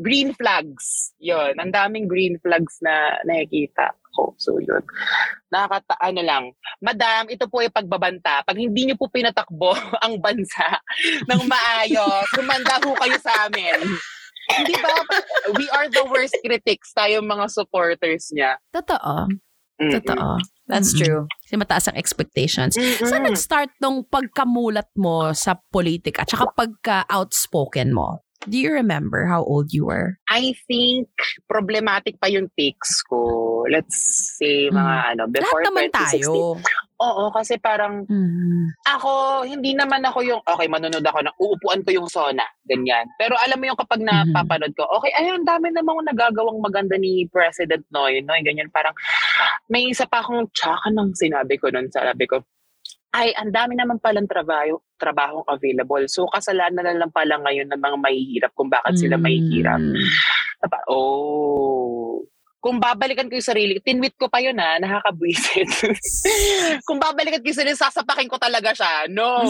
green 0.00 0.30
flags. 0.32 1.12
Yun, 1.18 1.56
ang 1.56 1.72
daming 1.72 2.04
green 2.04 2.36
flags 2.40 2.78
na 2.84 3.16
nakikita 3.24 3.92
ko. 4.14 4.30
So, 4.38 4.62
yun. 4.62 4.84
Nakakata, 5.50 5.98
ano 5.98 6.20
lang. 6.22 6.44
Madam, 6.78 7.26
ito 7.26 7.50
po 7.50 7.58
ay 7.58 7.70
pagbabanta. 7.70 8.46
Pag 8.46 8.58
hindi 8.58 8.86
niyo 8.86 8.94
po 8.94 9.10
pinatakbo 9.10 9.74
ang 10.04 10.20
bansa 10.22 10.78
ng 11.26 11.42
maayos, 11.50 12.26
kumanda 12.30 12.78
ho 12.78 12.94
kayo 12.94 13.16
sa 13.18 13.50
amin. 13.50 13.80
Hindi 14.50 14.74
ba? 14.76 14.92
We 15.56 15.64
are 15.72 15.88
the 15.88 16.04
worst 16.08 16.36
critics 16.44 16.92
tayo 16.92 17.24
mga 17.24 17.46
supporters 17.48 18.28
niya. 18.34 18.60
Totoo. 18.72 19.28
Mm-mm. 19.80 19.92
Totoo. 20.00 20.40
That's 20.64 20.96
Mm-mm. 20.96 21.00
true. 21.04 21.22
Kasi 21.44 21.54
mataas 21.60 21.86
ang 21.90 21.98
expectations. 22.00 22.78
Mm-mm. 22.78 23.04
Saan 23.04 23.28
nag-start 23.28 23.76
tong 23.76 24.06
pagkamulat 24.08 24.88
mo 24.96 25.34
sa 25.36 25.60
politika 25.68 26.24
at 26.24 26.32
saka 26.32 26.48
pagka-outspoken 26.56 27.92
mo? 27.92 28.23
Do 28.44 28.58
you 28.60 28.76
remember 28.76 29.24
how 29.24 29.40
old 29.40 29.72
you 29.72 29.86
were? 29.88 30.20
I 30.28 30.52
think 30.68 31.08
problematic 31.48 32.20
pa 32.20 32.28
yung 32.28 32.52
takes 32.60 33.00
ko. 33.08 33.64
Let's 33.72 33.96
say 34.36 34.68
mga 34.68 35.16
ano, 35.16 35.22
before 35.32 35.64
Lahat 35.64 35.72
naman 35.72 35.84
2016. 35.88 36.20
tayo. 36.20 36.32
Oo, 37.00 37.24
kasi 37.32 37.56
parang 37.56 38.04
Mm. 38.04 38.68
Ako, 38.84 39.42
hindi 39.48 39.72
naman 39.72 40.04
ako 40.04 40.20
yung, 40.24 40.40
okay, 40.44 40.68
manonood 40.68 41.04
ako 41.04 41.24
ng, 41.24 41.36
uupuan 41.40 41.80
ko 41.82 41.90
yung 41.92 42.08
Sona, 42.08 42.44
ganyan. 42.68 43.08
Pero 43.16 43.32
alam 43.40 43.56
mo 43.56 43.64
yung 43.64 43.80
kapag 43.80 44.00
Mhm. 44.00 44.08
napapanood 44.08 44.72
ko, 44.76 44.84
okay, 44.92 45.12
ay, 45.16 45.32
ang 45.32 45.44
dami 45.44 45.72
namang 45.72 46.04
nagagawang 46.04 46.60
maganda 46.60 46.96
ni 46.96 47.24
President 47.32 47.84
Noy, 47.90 48.20
Noy, 48.20 48.44
ganyan. 48.44 48.68
Parang, 48.70 48.92
may 49.68 49.88
isa 49.88 50.04
pa 50.04 50.20
akong 50.20 50.48
tsaka 50.52 50.92
nang 50.92 51.16
sinabi 51.16 51.56
ko 51.56 51.72
nun, 51.72 51.88
sabi 51.88 52.28
ko, 52.28 52.44
ay, 53.14 53.30
ang 53.38 53.54
dami 53.54 53.78
naman 53.78 54.02
palang 54.02 54.26
trabaho, 54.26 54.82
trabahong 54.98 55.46
available. 55.46 56.02
So, 56.10 56.26
kasalanan 56.34 56.82
na 56.82 56.98
lang 56.98 57.14
pala 57.14 57.38
ngayon 57.38 57.70
ng 57.70 57.78
mga 57.78 57.96
mahihirap 58.02 58.50
kung 58.58 58.66
bakit 58.66 58.98
sila 58.98 59.14
mahihirap. 59.14 59.78
Mm. 59.78 60.02
Pa- 60.64 60.86
Oh. 60.88 61.83
Kung 62.64 62.80
babalikan 62.80 63.28
ko 63.28 63.36
yung 63.36 63.44
sarili, 63.44 63.76
tinwit 63.76 64.16
ko 64.16 64.32
pa 64.32 64.40
yun 64.40 64.56
ha, 64.56 64.80
nakakabwisit. 64.80 65.68
Kung 66.88 66.96
babalikan 66.96 67.44
ko 67.44 67.52
yung 67.52 67.60
sarili, 67.60 67.76
sasapakin 67.76 68.24
ko 68.24 68.40
talaga 68.40 68.72
siya. 68.72 69.04
No. 69.12 69.44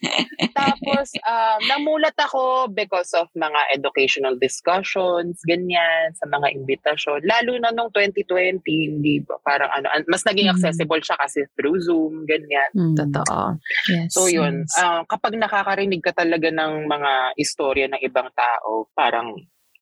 Tapos, 0.60 1.10
um, 1.18 1.60
namulat 1.66 2.14
ako 2.14 2.70
because 2.70 3.10
of 3.18 3.26
mga 3.34 3.58
educational 3.74 4.38
discussions, 4.38 5.42
ganyan, 5.50 6.14
sa 6.14 6.30
mga 6.30 6.54
imbitasyon. 6.54 7.26
Lalo 7.26 7.58
na 7.58 7.74
nung 7.74 7.90
2020, 7.90 8.62
hindi 8.62 9.18
ba, 9.26 9.34
parang 9.42 9.74
ano, 9.74 9.90
an- 9.90 10.06
mas 10.06 10.22
naging 10.22 10.46
Mm. 10.46 10.54
accessible 10.54 11.02
siya 11.02 11.18
kasi 11.18 11.42
through 11.58 11.82
Zoom, 11.82 12.22
ganyan. 12.22 12.70
Mm. 12.70 12.94
Totoo. 12.94 13.58
Yes. 13.90 14.14
So 14.14 14.30
yun, 14.30 14.62
yes. 14.62 14.78
ah, 14.78 15.02
kapag 15.10 15.34
nakakarinig 15.34 16.06
ka 16.06 16.14
talaga 16.14 16.54
ng 16.54 16.86
mga 16.86 17.34
istorya 17.34 17.90
ng 17.90 17.98
ibang 18.06 18.30
tao, 18.30 18.86
parang 18.94 19.34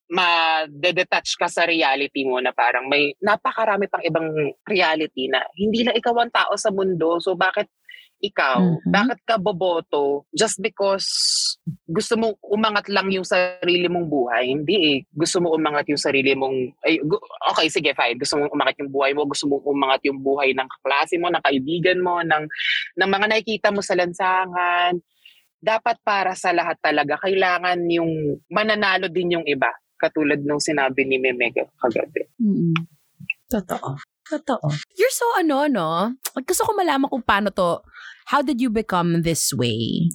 ma-detach 0.08 1.36
ka 1.36 1.48
sa 1.48 1.68
reality 1.68 2.24
mo 2.24 2.40
na 2.40 2.52
parang 2.56 2.88
may 2.88 3.12
napakarami 3.20 3.88
pang 3.92 4.04
ibang 4.04 4.28
reality 4.64 5.28
na 5.28 5.44
hindi 5.56 5.84
lang 5.84 5.96
ikaw 5.96 6.16
ang 6.16 6.32
tao 6.32 6.56
sa 6.56 6.72
mundo. 6.72 7.20
So 7.20 7.36
bakit 7.36 7.68
ikaw, 8.18 8.58
Mhm. 8.58 8.90
bakit 8.90 9.20
ka 9.22 9.38
boboto 9.38 10.26
just 10.34 10.58
because 10.58 11.06
gusto 11.86 12.18
mong 12.18 12.34
umangat 12.42 12.90
lang 12.90 13.06
yung 13.14 13.22
sarili 13.22 13.86
mong 13.86 14.10
buhay? 14.10 14.50
Hindi 14.50 14.74
eh. 14.74 14.98
Gusto 15.14 15.38
mo 15.38 15.54
umangat 15.54 15.86
yung 15.86 16.00
sarili 16.00 16.34
mong, 16.34 16.82
ay, 16.82 16.98
okay, 17.54 17.70
sige, 17.70 17.94
fine. 17.94 18.18
Gusto 18.18 18.42
mong 18.42 18.50
umangat 18.50 18.74
yung 18.82 18.90
buhay 18.90 19.14
mo, 19.14 19.22
gusto 19.22 19.46
mong 19.46 19.62
umangat 19.62 20.00
yung 20.02 20.18
buhay 20.18 20.50
ng 20.50 20.66
kaklase 20.66 21.14
mo, 21.20 21.30
ng 21.30 21.44
kaibigan 21.46 21.98
mo, 22.02 22.18
ng, 22.26 22.44
ng 22.98 23.10
mga 23.10 23.26
nakikita 23.30 23.68
mo 23.70 23.86
sa 23.86 23.94
lansangan. 23.94 24.98
Dapat 25.62 25.96
para 26.02 26.34
sa 26.34 26.50
lahat 26.50 26.78
talaga, 26.82 27.22
kailangan 27.22 27.78
yung 27.86 28.42
mananalo 28.50 29.06
din 29.06 29.38
yung 29.38 29.46
iba. 29.46 29.70
Katulad 29.98 30.40
nung 30.46 30.62
sinabi 30.62 31.02
ni 31.04 31.18
Memega 31.18 31.66
kagabi. 31.82 32.30
Mm-mm. 32.38 32.74
Totoo. 33.50 33.98
Totoo. 34.28 34.68
You're 34.94 35.10
so 35.10 35.26
ano, 35.40 35.66
no? 35.66 36.14
Gusto 36.44 36.68
ko 36.68 36.76
malaman 36.76 37.10
kung 37.10 37.24
paano 37.24 37.50
to. 37.50 37.82
How 38.28 38.44
did 38.44 38.60
you 38.60 38.68
become 38.68 39.24
this 39.24 39.50
way? 39.56 40.12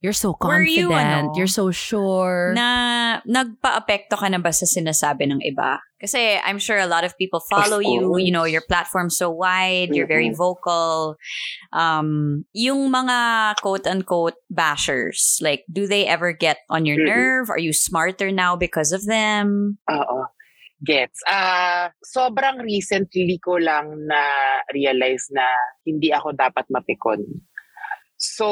You're 0.00 0.16
so 0.16 0.32
Were 0.32 0.64
confident. 0.64 0.72
you, 0.72 0.92
ano, 0.96 1.32
You're 1.36 1.46
so 1.52 1.68
sure. 1.70 2.56
Na 2.56 3.20
nagpa-apekto 3.28 4.16
ka 4.16 4.32
na 4.32 4.40
ba 4.40 4.48
sa 4.48 4.64
sinasabi 4.64 5.28
ng 5.28 5.44
iba? 5.44 5.76
Kasi 6.00 6.40
I'm 6.40 6.56
sure 6.56 6.80
a 6.80 6.88
lot 6.88 7.04
of 7.04 7.12
people 7.20 7.44
follow 7.44 7.84
Of 7.84 7.84
you. 7.84 8.16
You 8.16 8.32
know, 8.32 8.48
your 8.48 8.64
platform's 8.64 9.20
so 9.20 9.28
wide. 9.28 9.92
You're 9.92 10.08
very 10.08 10.32
vocal. 10.32 11.20
Um, 11.76 12.48
yung 12.56 12.88
mga 12.88 13.60
quote-unquote 13.60 14.40
bashers, 14.48 15.36
like, 15.44 15.68
do 15.68 15.84
they 15.84 16.08
ever 16.08 16.32
get 16.32 16.64
on 16.72 16.88
your 16.88 16.96
Mhm. 16.96 17.04
nerve? 17.06 17.46
Are 17.52 17.60
you 17.60 17.76
smarter 17.76 18.32
now 18.32 18.56
because 18.56 18.96
of 18.96 19.04
them? 19.04 19.76
Oo. 19.92 20.24
Gets. 20.80 21.20
Ah, 21.28 21.92
sobrang 22.00 22.64
recently 22.64 23.36
ko 23.44 23.60
lang 23.60 24.08
na 24.08 24.24
realize 24.72 25.28
na 25.28 25.44
hindi 25.84 26.08
ako 26.08 26.32
dapat 26.32 26.64
mapikon. 26.72 27.20
So, 28.20 28.46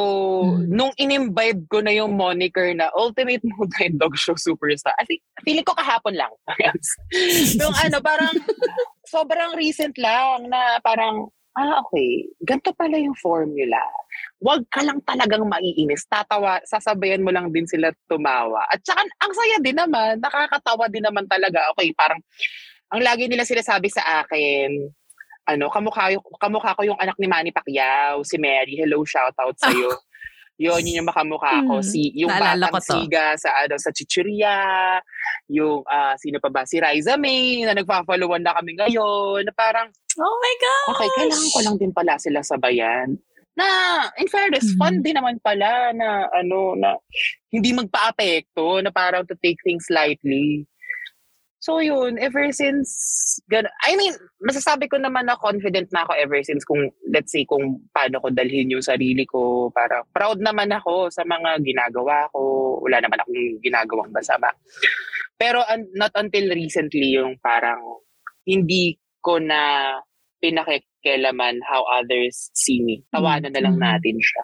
Mm. 0.48 0.72
nung 0.72 0.92
inimbibe 0.96 1.68
ko 1.68 1.84
na 1.84 1.92
yung 1.92 2.16
moniker 2.16 2.72
na 2.72 2.88
Ultimate 2.96 3.44
Multi 3.44 3.92
Dog 4.00 4.16
Show 4.16 4.32
Superstar, 4.32 4.96
I 4.96 5.04
think, 5.04 5.20
feeling 5.44 5.60
ko 5.68 5.76
kahapon 5.76 6.16
lang. 6.16 6.32
nung 7.60 7.76
ano, 7.76 8.00
parang, 8.00 8.32
sobrang 9.04 9.52
recent 9.60 9.92
lang 10.00 10.48
na 10.48 10.80
parang, 10.80 11.28
ah, 11.52 11.84
okay, 11.84 12.24
ganito 12.48 12.72
pala 12.80 12.96
yung 12.96 13.12
formula. 13.20 13.76
Huwag 14.40 14.64
ka 14.72 14.80
lang 14.80 15.04
talagang 15.04 15.44
maiinis. 15.44 16.08
Tatawa, 16.08 16.64
sasabayan 16.64 17.20
mo 17.20 17.28
lang 17.28 17.52
din 17.52 17.68
sila 17.68 17.92
tumawa. 18.08 18.64
At 18.72 18.80
saka, 18.88 19.04
ang 19.04 19.32
saya 19.36 19.56
din 19.60 19.76
naman, 19.76 20.16
nakakatawa 20.16 20.88
din 20.88 21.04
naman 21.04 21.28
talaga. 21.28 21.60
Okay, 21.76 21.92
parang, 21.92 22.24
ang 22.88 23.04
lagi 23.04 23.28
nila 23.28 23.44
sinasabi 23.44 23.92
sa 23.92 24.24
akin, 24.24 24.88
ano, 25.48 25.72
kamukha, 25.72 26.12
kamukha 26.36 26.76
ko 26.76 26.82
yung 26.84 27.00
anak 27.00 27.16
ni 27.16 27.24
Manny 27.24 27.50
Pacquiao, 27.50 28.20
si 28.20 28.36
Mary. 28.36 28.76
Hello, 28.76 29.00
shoutout 29.00 29.56
sa'yo. 29.56 29.88
Yun, 30.58 30.82
yun 30.82 30.98
yung 31.00 31.06
makamukha 31.06 31.62
ko. 31.70 31.78
Hmm, 31.78 31.86
Si, 31.86 32.10
yung 32.18 32.34
naalala 32.34 32.66
batang 32.66 33.06
siga 33.06 33.38
sa, 33.38 33.62
ano, 33.62 33.78
sa 33.78 33.94
Chichiria. 33.94 34.58
Yung, 35.46 35.86
ah, 35.86 36.18
sino 36.18 36.42
pa 36.42 36.50
ba? 36.50 36.66
Si 36.66 36.82
Riza 36.82 37.14
May, 37.14 37.62
na 37.62 37.78
nagpa-followan 37.78 38.42
na 38.42 38.58
kami 38.58 38.74
ngayon. 38.74 39.46
Na 39.46 39.54
parang, 39.54 39.86
Oh 40.18 40.34
my 40.42 40.54
God! 40.58 40.86
okay, 40.98 41.08
kailangan 41.14 41.50
ko 41.54 41.58
lang 41.62 41.76
din 41.78 41.94
pala 41.94 42.18
sila 42.18 42.42
sabayan. 42.42 43.14
Na, 43.54 43.66
in 44.18 44.26
fairness, 44.26 44.66
Mhm. 44.74 44.78
fun 44.82 44.94
din 44.98 45.14
naman 45.14 45.38
pala 45.38 45.94
na, 45.94 46.26
ano, 46.34 46.74
na 46.74 46.98
hindi 47.54 47.70
magpa-apekto, 47.70 48.82
na 48.82 48.90
parang 48.90 49.22
to 49.30 49.38
take 49.38 49.62
things 49.62 49.86
lightly. 49.94 50.66
So 51.58 51.82
yun, 51.82 52.22
ever 52.22 52.54
since, 52.54 52.88
gan- 53.50 53.66
I 53.82 53.98
mean, 53.98 54.14
masasabi 54.38 54.86
ko 54.86 54.94
naman 54.94 55.26
na 55.26 55.34
confident 55.34 55.90
na 55.90 56.06
ako 56.06 56.14
ever 56.14 56.38
since 56.46 56.62
kung, 56.62 56.86
let's 57.10 57.34
say, 57.34 57.42
kung 57.42 57.82
paano 57.90 58.22
ko 58.22 58.30
dalhin 58.30 58.70
yung 58.70 58.82
sarili 58.84 59.26
ko. 59.26 59.66
Para 59.74 60.06
proud 60.14 60.38
naman 60.38 60.70
ako 60.70 61.10
sa 61.10 61.26
mga 61.26 61.58
ginagawa 61.66 62.30
ko. 62.30 62.78
Wala 62.86 63.02
naman 63.02 63.18
akong 63.18 63.58
ginagawang 63.58 64.14
masama. 64.14 64.54
Pero 65.34 65.66
un- 65.66 65.90
not 65.98 66.14
until 66.14 66.46
recently 66.54 67.18
yung 67.18 67.34
parang 67.42 67.82
hindi 68.46 68.94
ko 69.18 69.42
na 69.42 69.92
pinakikialaman 70.38 71.58
how 71.66 71.82
others 71.90 72.50
see 72.54 72.82
me. 72.86 73.02
Tawanan 73.10 73.50
na 73.50 73.62
lang 73.66 73.76
Mm. 73.78 73.82
natin 73.82 74.16
siya. 74.18 74.42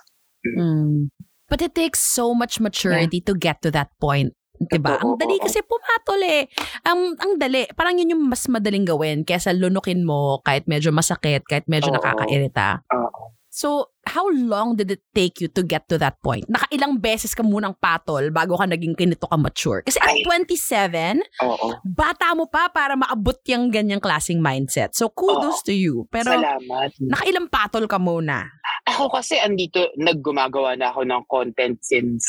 Mm. 0.59 0.99
But 1.47 1.63
it 1.63 1.75
takes 1.79 2.03
so 2.03 2.35
much 2.35 2.59
maturity 2.59 3.21
to 3.23 3.39
get 3.39 3.63
to 3.63 3.71
that 3.71 3.95
point. 4.03 4.35
Diba? 4.55 5.03
Ang 5.03 5.19
dali 5.19 5.37
oo. 5.39 5.45
kasi 5.45 5.61
pumatol 5.67 6.21
eh. 6.23 6.47
Ang, 6.87 7.19
ang 7.19 7.33
dali. 7.37 7.67
Parang 7.75 7.99
yun 7.99 8.15
yung 8.15 8.23
mas 8.31 8.47
madaling 8.47 8.87
gawin 8.87 9.27
kaysa 9.27 9.51
lunukin 9.51 10.07
mo 10.07 10.39
kahit 10.47 10.71
medyo 10.71 10.95
masakit, 10.95 11.43
kahit 11.43 11.67
medyo 11.67 11.91
Oo. 11.91 11.97
nakakairita. 11.99 12.87
Oo. 12.95 13.35
So, 13.55 13.95
how 14.03 14.27
long 14.35 14.75
did 14.75 14.91
it 14.91 15.07
take 15.15 15.39
you 15.39 15.47
to 15.55 15.63
get 15.63 15.87
to 15.87 15.95
that 16.03 16.19
point? 16.27 16.43
Nakailang 16.51 16.99
beses 16.99 17.39
ka 17.39 17.47
munang 17.47 17.79
patol 17.79 18.35
bago 18.35 18.59
ka 18.59 18.67
naging 18.67 18.99
kinito 18.99 19.31
ka 19.31 19.39
mature? 19.39 19.87
Kasi 19.87 20.03
at 20.03 20.11
Ay. 20.11 20.27
27, 20.27 21.23
Oo. 21.47 21.79
bata 21.87 22.35
mo 22.35 22.51
pa 22.51 22.67
para 22.75 22.99
maabot 22.99 23.39
yung 23.47 23.71
ganyang 23.71 24.03
klaseng 24.03 24.43
mindset. 24.43 24.91
So, 24.99 25.07
kudos 25.07 25.63
to 25.63 25.71
you. 25.71 26.03
Pero, 26.11 26.35
Salamat. 26.35 26.99
nakailang 26.99 27.47
patol 27.47 27.87
ka 27.87 28.03
muna? 28.03 28.51
Ako 28.91 29.07
kasi 29.15 29.39
andito, 29.39 29.87
naggumagawa 30.03 30.75
na 30.75 30.91
ako 30.91 31.07
ng 31.07 31.23
content 31.31 31.79
since 31.79 32.27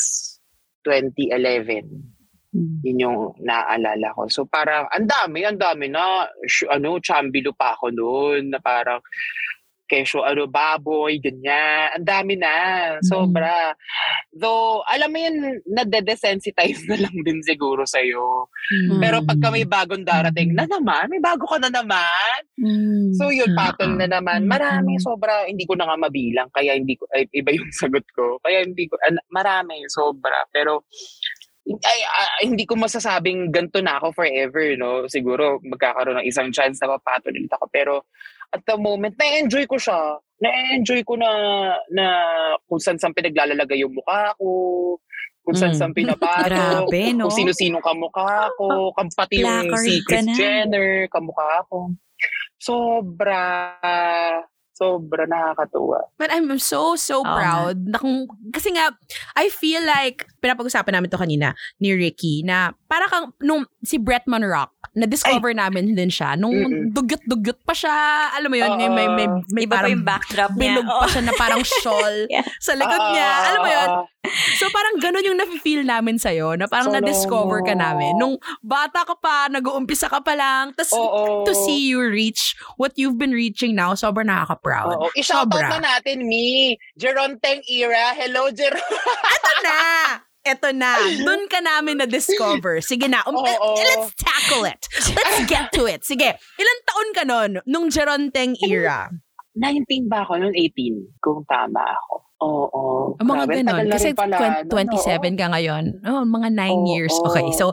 2011. 0.86 2.15
Yun 2.82 3.02
yung 3.02 3.18
naaalala 3.40 4.12
ko. 4.14 4.26
So 4.28 4.44
parang, 4.44 4.88
ang 4.88 5.06
dami, 5.06 5.44
ang 5.44 5.58
dami 5.58 5.86
na, 5.88 6.24
sh- 6.44 6.68
ano, 6.70 6.96
chambilo 7.00 7.52
pa 7.52 7.76
ako 7.76 7.92
noon, 7.92 8.50
na 8.52 8.58
parang, 8.58 9.00
kesyo, 9.86 10.26
ano, 10.26 10.50
baboy, 10.50 11.22
ganyan. 11.22 11.94
Ang 11.94 12.02
dami 12.02 12.34
na. 12.34 12.50
Sobra. 13.06 13.70
Though, 14.34 14.82
alam 14.82 15.14
mo 15.14 15.18
yun, 15.22 15.62
nade-desensitize 15.62 16.90
na 16.90 17.06
lang 17.06 17.14
din 17.22 17.38
siguro 17.46 17.86
sa'yo. 17.86 18.50
Mm. 18.66 18.98
Pero 18.98 19.16
pagka 19.22 19.46
may 19.54 19.62
bagong 19.62 20.02
darating, 20.02 20.58
na 20.58 20.66
naman, 20.66 21.06
may 21.06 21.22
bago 21.22 21.46
ka 21.46 21.62
na 21.62 21.70
naman. 21.70 22.38
Mm. 22.58 23.14
So 23.14 23.30
yun, 23.30 23.54
battle 23.54 23.94
na 23.94 24.10
Ah. 24.10 24.18
naman. 24.18 24.50
Marami, 24.50 24.98
sobra, 24.98 25.46
hindi 25.46 25.62
ko 25.62 25.78
na 25.78 25.86
nga 25.86 25.94
mabilang. 25.94 26.50
Kaya 26.50 26.74
hindi 26.74 26.98
ko, 26.98 27.06
ay, 27.14 27.30
iba 27.30 27.54
yung 27.54 27.70
sagot 27.78 28.04
ko. 28.10 28.42
Kaya 28.42 28.66
hindi 28.66 28.90
ko, 28.90 28.98
an- 29.06 29.22
marami, 29.30 29.86
sobra. 29.86 30.50
Pero, 30.50 30.82
ay, 31.66 32.00
ay, 32.02 32.46
hindi 32.46 32.62
ko 32.62 32.74
masasabing 32.74 33.50
ganito 33.50 33.82
na 33.82 33.98
ako 33.98 34.14
forever, 34.14 34.78
no? 34.78 35.10
Siguro, 35.10 35.58
magkakaroon 35.60 36.22
ng 36.22 36.28
isang 36.28 36.50
chance 36.50 36.78
na 36.78 36.94
mapatol 36.94 37.34
ulit 37.34 37.50
ako. 37.50 37.66
Pero, 37.68 37.92
at 38.48 38.62
the 38.62 38.78
moment, 38.78 39.18
na-enjoy 39.18 39.66
ko 39.66 39.74
siya. 39.74 40.22
Na-enjoy 40.38 41.02
ko 41.02 41.18
na, 41.18 41.30
na 41.90 42.06
kung 42.64 42.78
saan 42.78 42.96
saan 42.96 43.10
pinaglalalagay 43.12 43.82
yung 43.82 43.92
mukha 43.92 44.30
ko, 44.38 44.46
kung 45.42 45.54
saan 45.54 45.74
Mm. 45.74 45.78
saan 45.78 45.94
pinapato, 45.94 46.54
Grabe, 46.86 47.02
no? 47.14 47.26
kung 47.26 47.34
sino-sino 47.34 47.78
kamukha 47.78 48.50
ko, 48.54 48.94
kam- 48.94 49.10
pati 49.10 49.42
yung 49.42 49.74
si 49.78 50.02
ka 50.02 50.22
Kris. 50.22 50.38
Jenner, 50.38 51.06
kamukha 51.10 51.66
ko. 51.66 51.90
Sobra, 52.58 53.42
sobra 54.72 55.24
nakakatuwa. 55.24 56.12
But 56.18 56.30
I'm 56.30 56.50
so, 56.58 56.96
so 56.96 57.20
Oo 57.20 57.28
proud. 57.28 57.78
Na 57.86 57.96
kung, 57.96 58.26
kasi 58.50 58.72
nga, 58.72 58.92
I 59.34 59.48
feel 59.48 59.80
like, 59.82 60.26
pinapag-usapan 60.46 60.94
namin 60.94 61.10
to 61.10 61.18
kanina 61.18 61.52
ni 61.76 61.90
Ricky, 61.90 62.40
na 62.40 62.70
para 62.86 63.04
kang, 63.06 63.34
nung 63.40 63.66
si 63.82 63.98
Bretman 63.98 64.40
Rock, 64.40 64.70
na-discover 64.94 65.52
namin 65.52 65.92
din 65.92 66.08
siya, 66.08 66.34
nung 66.34 66.54
Mm-mm. 66.54 66.88
dugyot-dugyot 66.88 67.60
pa 67.60 67.74
siya, 67.74 67.92
alam 68.32 68.48
mo 68.48 68.56
yun, 68.56 68.70
Oo. 68.70 68.78
may, 68.78 68.88
may, 68.88 69.06
may, 69.10 69.26
may 69.50 69.62
Iba 69.64 69.68
pa 69.68 69.76
parang 69.76 69.92
yung 69.92 70.06
backdrop 70.06 70.52
niya. 70.52 70.60
bilog 70.72 70.88
pa 70.88 71.06
siya 71.06 71.22
na 71.22 71.32
parang 71.34 71.60
shawl 71.60 72.16
Yeah. 72.32 72.46
sa 72.58 72.72
likod 72.72 73.02
niya. 73.12 73.28
Ah, 73.28 73.44
Alam 73.46 73.60
mo 73.60 73.68
yun? 73.68 73.90
So 74.56 74.66
parang 74.68 74.98
ganun 74.98 75.22
yung 75.22 75.36
nafe-feel 75.36 75.82
namin 75.82 76.16
sa'yo, 76.16 76.54
na 76.54 76.64
parang 76.64 76.88
Salamat. 76.88 77.04
na-discover 77.04 77.60
ka 77.62 77.74
namin. 77.74 78.16
Nung 78.16 78.34
bata 78.60 79.04
ka 79.04 79.14
pa, 79.14 79.46
nag-uumpisa 79.46 80.06
ka 80.06 80.18
pa 80.18 80.32
lang, 80.32 80.72
tas 80.72 80.90
Oo. 80.90 81.44
to 81.44 81.52
see 81.54 81.86
you 81.86 82.00
reach 82.00 82.56
what 82.74 82.96
you've 82.96 83.14
been 83.14 83.30
reaching 83.30 83.72
now, 83.72 83.92
sobrang 83.92 84.26
nakaka-proud. 84.26 84.96
Oo. 84.96 85.06
I-shoutout 85.12 85.52
Sobra. 85.52 85.76
na 85.76 85.92
natin, 85.92 86.24
me. 86.24 86.74
Jeron 86.94 87.36
Teng 87.36 87.60
era. 87.66 88.16
Hello, 88.16 88.48
Jeron. 88.48 88.80
Ito 88.80 89.52
na! 89.62 89.78
Ito 90.46 90.70
na. 90.70 90.94
Doon 91.26 91.50
ka 91.50 91.58
namin 91.58 91.98
na-discover. 91.98 92.78
Sige 92.78 93.10
na. 93.10 93.26
Um, 93.26 93.34
Oo. 93.34 93.74
let's 93.74 94.14
tackle 94.14 94.62
it. 94.62 94.78
Let's 95.10 95.42
get 95.50 95.74
to 95.74 95.90
it. 95.90 96.06
Sige. 96.06 96.38
Ilan 96.38 96.78
taon 96.86 97.08
ka 97.10 97.22
nun 97.26 97.50
nung 97.66 97.90
Geronteng 97.90 98.54
era? 98.62 99.10
19 99.58 100.06
ba 100.06 100.22
ako? 100.22 100.38
Noon 100.38 100.54
18. 100.54 101.18
Kung 101.18 101.42
tama 101.50 101.82
ako. 101.82 102.14
Oo. 102.44 102.82
Ang 103.16 103.28
mga 103.32 103.44
Grabe, 103.48 103.60
na 103.64 103.72
Kasi 103.88 104.12
rin 104.12 104.16
pala, 104.16 104.36
20 104.68 104.68
no? 104.68 104.94
27 105.34 105.40
ka 105.40 105.46
ngayon. 105.56 105.84
Oh, 106.04 106.22
mga 106.28 106.48
9 106.52 106.60
Oo. 106.60 106.84
years. 106.92 107.14
Okay. 107.24 107.48
So, 107.56 107.72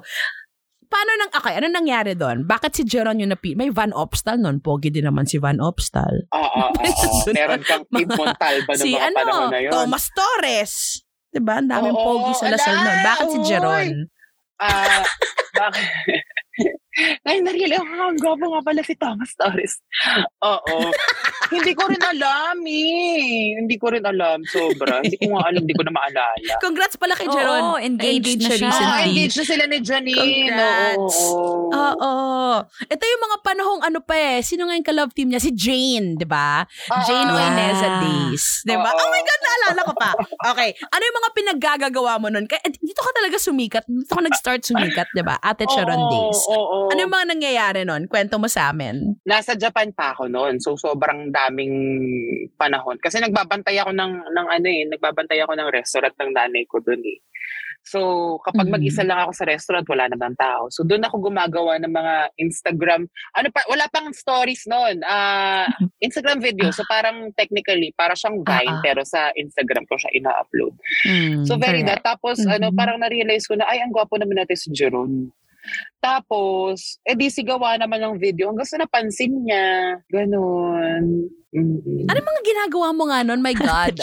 paano 0.87 1.11
nang, 1.19 1.31
okay, 1.35 1.59
ano 1.59 1.67
nangyari 1.67 2.15
doon? 2.15 2.47
Bakit 2.47 2.71
si 2.71 2.81
Jeron 2.87 3.19
yung 3.19 3.35
napi... 3.35 3.59
May 3.59 3.67
Van 3.67 3.91
Opstal 3.91 4.39
nun. 4.39 4.63
Pogi 4.63 4.95
din 4.95 5.03
naman 5.03 5.27
si 5.27 5.35
Van 5.43 5.59
Opstal. 5.59 6.31
Oo, 6.31 6.39
oo, 6.39 6.71
oo. 6.71 7.33
Meron 7.35 7.61
kang 7.67 7.83
Kim 7.91 8.07
Montalba 8.07 8.71
si 8.79 8.95
mga 8.95 9.11
panahon 9.11 9.51
ano, 9.51 9.51
na 9.51 9.59
yun. 9.59 9.71
Thomas 9.75 10.05
Torres. 10.15 11.03
Diba? 11.33 11.57
Ang 11.57 11.69
daming 11.69 11.97
Oo, 11.97 12.05
pogi 12.05 12.33
sa 12.37 12.53
Lasal 12.53 12.77
nun. 12.77 12.99
Bakit 13.01 13.27
si. 13.33 13.39
Jeron? 13.41 13.87
Ah, 14.61 15.01
bakit? 15.57 15.85
Ngayon 17.25 17.43
na-realize 17.49 17.81
ko, 17.81 18.05
ang 18.05 18.21
gwapo 18.21 18.45
nga 18.53 18.61
pala 18.61 18.81
si 18.85 18.93
Thomas 18.93 19.33
Torres. 19.33 19.81
Oo. 20.45 20.93
Hindi 21.53 21.73
ko 21.73 21.83
rin 21.85 22.01
alam 22.01 22.57
eh. 22.63 23.23
Hindi 23.57 23.75
ko 23.77 23.87
rin 23.89 24.03
alam. 24.03 24.41
Sobra. 24.43 24.99
Hindi 24.99 25.15
ko 25.15 25.33
nga 25.33 25.41
alam. 25.47 25.61
Hindi 25.61 25.73
ko 25.73 25.83
na 25.83 25.93
maalala. 25.93 26.53
Congrats 26.59 26.95
pala 26.95 27.13
kay 27.13 27.27
Oo, 27.27 27.33
Jeron. 27.33 27.61
engaged 27.79 28.39
na 28.39 28.49
siya. 28.49 28.67
recently. 28.67 28.93
Ah, 28.93 29.05
engaged 29.05 29.37
na 29.37 29.45
sila 29.45 29.63
ni 29.65 29.77
Janine. 29.79 30.17
Congrats. 30.49 31.17
Oo. 31.23 31.71
Oo. 31.73 32.13
Ito 32.85 33.03
yung 33.03 33.23
mga 33.23 33.37
panahong 33.41 33.81
ano 33.81 33.99
pa 33.99 34.15
eh. 34.15 34.39
Sino 34.41 34.65
nga 34.65 34.73
yung 34.73 34.85
ka-love 34.85 35.13
team 35.13 35.29
niya? 35.29 35.39
Si 35.39 35.51
Jane, 35.51 36.15
di 36.15 36.25
ba? 36.25 36.63
Ah, 36.63 37.03
Jane 37.03 37.29
ah. 37.29 37.37
Oineza 37.39 37.87
Days. 37.99 38.61
Di 38.61 38.75
ba? 38.75 38.89
Oo. 38.89 38.99
Oh 38.99 39.09
my 39.09 39.21
God, 39.21 39.41
naalala 39.41 39.81
ko 39.83 39.93
pa. 39.93 40.11
Okay. 40.53 40.69
Ano 40.83 41.01
yung 41.01 41.17
mga 41.17 41.29
pinaggagawa 41.33 42.13
mo 42.17 42.27
nun? 42.27 42.45
Kaya, 42.45 42.61
dito 42.67 42.99
ka 42.99 43.11
talaga 43.11 43.37
sumikat. 43.37 43.83
Dito 43.85 44.11
ka 44.11 44.21
nag-start 44.21 44.61
sumikat, 44.63 45.07
di 45.11 45.21
ba? 45.21 45.37
Ate 45.37 45.65
Sharon 45.67 45.99
Oo, 45.99 46.09
Days. 46.09 46.39
oo. 46.49 46.77
Ano 46.89 46.99
yung 46.99 47.13
mga 47.13 47.27
nangyayari 47.29 47.81
nun? 47.83 48.05
Kwento 48.07 48.37
mo 48.37 48.47
sa 48.47 48.69
amin. 48.69 49.17
Nasa 49.23 49.53
Japan 49.53 49.89
pa 49.91 50.13
ako 50.13 50.27
noon. 50.27 50.59
So 50.59 50.75
sobrang 50.75 51.31
daming 51.43 51.75
panahon. 52.55 52.95
Kasi 52.97 53.19
nagbabantay 53.19 53.75
ako 53.79 53.91
ng 53.91 54.13
ng 54.31 54.47
ano 54.49 54.67
eh, 54.67 54.83
nagbabantay 54.87 55.39
ako 55.43 55.53
ng 55.55 55.69
restaurant 55.69 56.15
ng 56.15 56.31
nanay 56.31 56.63
ko 56.65 56.79
doon 56.79 57.03
eh. 57.03 57.19
So 57.83 57.99
kapag 58.39 58.71
Mhm. 58.71 58.73
mag-isa 58.79 59.03
lang 59.03 59.19
ako 59.19 59.31
sa 59.35 59.43
restaurant, 59.43 59.83
wala 59.91 60.07
namang 60.07 60.39
tao. 60.39 60.71
So 60.71 60.87
doon 60.87 61.03
ako 61.03 61.27
gumagawa 61.27 61.75
ng 61.83 61.91
mga 61.91 62.15
Instagram, 62.39 63.03
ano 63.35 63.47
pa, 63.51 63.59
wala 63.67 63.91
pang 63.91 64.07
stories 64.15 64.63
noon. 64.65 65.03
Ah, 65.03 65.67
Instagram 65.99 66.39
video. 66.39 66.71
So 66.71 66.87
parang 66.87 67.35
technically, 67.35 67.91
para 67.91 68.15
siyang 68.15 68.39
Vine 68.39 68.71
ah. 68.71 68.79
pero 68.79 69.03
sa 69.03 69.35
Instagram 69.35 69.83
ko 69.91 69.99
siya 69.99 70.15
ina-upload. 70.15 70.73
Mm, 71.03 71.43
So 71.43 71.59
very 71.59 71.83
correct. 71.83 72.07
that. 72.07 72.15
Tapos 72.15 72.39
ano, 72.47 72.71
Mhm. 72.71 72.77
parang 72.79 73.03
na-realize 73.03 73.43
ko 73.43 73.59
na, 73.59 73.67
ay, 73.67 73.83
ang 73.83 73.91
gwapo 73.91 74.15
naman 74.15 74.39
natin 74.39 74.55
si 74.55 74.71
Jeron. 74.71 75.35
Tapos, 76.03 76.99
edi 77.07 77.31
sigawa 77.31 77.79
naman 77.79 78.03
ng 78.03 78.15
video 78.19 78.51
hanggang 78.51 78.67
sa 78.67 78.79
napansin 78.81 79.31
niya. 79.47 79.97
Ganon. 80.11 81.31
Mm-mm. 81.53 82.09
Ano 82.09 82.17
mga 82.17 82.41
ginagawa 82.41 82.87
mo 82.97 83.03
nga 83.13 83.21
nun? 83.21 83.37
My 83.39 83.53
God. 83.53 83.93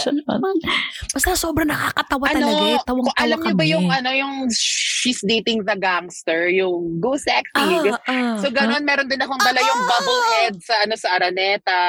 Basta 1.14 1.34
sobrang 1.34 1.66
nakakatawa 1.66 2.30
ano, 2.30 2.36
talaga 2.38 2.62
eh. 2.62 2.78
Tawang 2.86 3.04
kung 3.10 3.18
alam 3.18 3.38
niyo 3.42 3.54
ba 3.58 3.66
yung 3.66 3.88
ano 3.90 4.10
yung 4.14 4.34
she's 4.54 5.18
dating 5.26 5.66
the 5.66 5.74
gangster, 5.74 6.46
yung 6.46 7.02
go 7.02 7.18
sexy. 7.18 7.50
Ah, 7.58 7.98
ah, 8.06 8.38
so 8.38 8.54
ganun, 8.54 8.86
meron 8.86 9.10
din 9.10 9.18
akong 9.18 9.42
dala 9.42 9.58
yung 9.58 9.82
Ah! 9.82 9.88
bubble 9.90 10.22
head 10.30 10.54
sa 10.62 10.74
ano 10.86 10.94
sa 10.94 11.08
Araneta. 11.18 11.80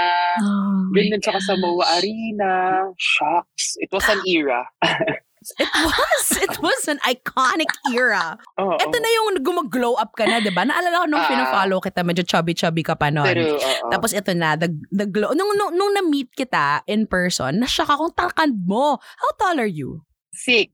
Oh 0.42 0.90
my 0.90 0.98
Ganun 0.98 1.22
tsaka 1.22 1.40
sa 1.46 1.54
MOA 1.56 1.86
Arena. 2.02 2.52
Shucks. 2.98 3.78
It 3.78 3.94
was 3.94 4.04
an 4.10 4.26
era. 4.26 4.66
It 5.58 5.70
was. 5.74 6.26
It 6.46 6.56
was 6.62 6.86
an 6.86 6.98
iconic 7.02 7.70
era. 7.90 8.38
Oo. 8.58 8.78
Ito 8.78 8.96
na 8.98 9.10
yung 9.10 9.42
gumag-glow 9.42 9.98
up 9.98 10.14
ka 10.14 10.26
na, 10.26 10.38
di 10.38 10.50
ba? 10.50 10.66
Naalala 10.66 11.02
ko 11.02 11.08
nung 11.10 11.22
Ah. 11.22 11.30
pina-follow 11.30 11.80
kita, 11.82 12.02
medyo 12.02 12.22
chubby-chubby 12.22 12.82
ka 12.82 12.94
pa 12.94 13.10
noon. 13.10 13.26
Pero, 13.26 13.58
oo. 13.58 13.90
Tapos 13.90 14.14
ito 14.14 14.34
na, 14.34 14.54
the, 14.54 14.70
the 14.90 15.06
glow. 15.06 15.34
Nung, 15.34 15.54
nung, 15.54 15.74
nung 15.74 15.94
na-meet 15.94 16.30
kita 16.34 16.86
in 16.86 17.06
person, 17.06 17.58
nashock 17.62 17.90
akong 17.90 18.14
takand 18.14 18.54
mo. 18.66 18.98
How 19.02 19.30
tall 19.38 19.58
are 19.58 19.70
you? 19.70 20.06
Six. 20.34 20.70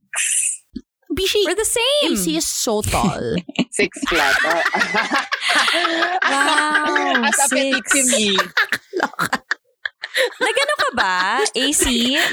Bishi, 1.08 1.40
We're 1.48 1.56
the 1.56 1.64
same. 1.64 2.14
AC 2.20 2.36
is 2.36 2.48
so 2.48 2.84
tall. 2.84 3.40
Six 3.72 3.92
flat. 4.08 4.36
Oh. 4.44 4.60
Wow, 6.28 7.24
As 7.24 7.40
six. 7.50 7.80
to 7.96 8.02
me. 8.12 8.36
Nagano 10.42 10.74
ka 10.78 10.90
ba? 10.98 11.18
AC? 11.54 11.84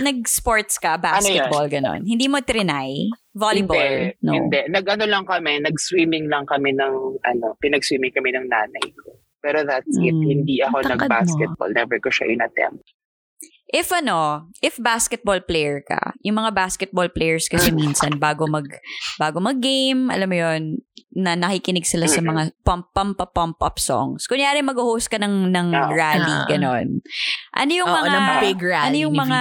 Nag-sports 0.01 0.81
ka? 0.81 0.97
Basketball, 0.97 1.69
ganon? 1.69 2.03
Hindi 2.05 2.27
mo 2.29 2.41
trinay? 2.41 3.13
Volleyball? 3.35 4.15
Hindi, 4.15 4.25
no. 4.25 4.33
hindi. 4.33 4.61
Nag-ano 4.71 5.05
lang 5.05 5.25
kami, 5.27 5.61
nag-swimming 5.61 6.31
lang 6.31 6.47
kami 6.49 6.73
ng, 6.73 6.95
ano, 7.25 7.47
pinag-swimming 7.61 8.15
kami 8.15 8.33
ng 8.33 8.47
nanay 8.47 8.87
ko. 8.95 9.19
Pero 9.45 9.61
that's 9.69 9.93
it. 10.01 10.17
Mm. 10.17 10.41
Hindi 10.41 10.65
ako 10.65 10.77
takad 10.81 10.89
mo. 10.89 11.01
nag-basketball. 11.05 11.71
Never 11.77 11.99
ko 12.01 12.09
siya 12.09 12.33
in-attempt. 12.33 12.81
If 13.73 13.91
ano, 13.91 14.51
if 14.61 14.77
basketball 14.77 15.41
player 15.41 15.81
ka, 15.81 16.13
yung 16.21 16.37
mga 16.37 16.53
basketball 16.53 17.09
players 17.09 17.49
kasi 17.49 17.73
minsan 17.73 18.21
bago 18.21 18.45
mag 18.45 18.69
bago 19.17 19.41
mag-game, 19.41 20.13
alam 20.13 20.29
mo 20.29 20.37
'yon, 20.37 20.63
na 21.15 21.39
nakikinig 21.39 21.87
sila 21.87 22.11
sa 22.11 22.19
mga 22.19 22.51
pump 22.67 22.91
pump 22.91 23.15
pa 23.17 23.27
pump 23.31 23.63
up 23.63 23.79
songs. 23.79 24.27
Kunyari 24.27 24.61
mag-host 24.67 25.07
ka 25.07 25.17
ng 25.17 25.49
ng 25.49 25.69
Ah. 25.71 25.89
rally 25.95 26.27
Ah. 26.27 26.47
ganon. 26.51 27.01
Ano 27.55 27.71
yung 27.71 27.87
Oo, 27.89 27.97
mga 28.03 28.09
ng 28.11 28.27
big 28.43 28.61
rally 28.61 28.87
ano 28.91 28.97
yung 28.99 29.15
mga 29.15 29.41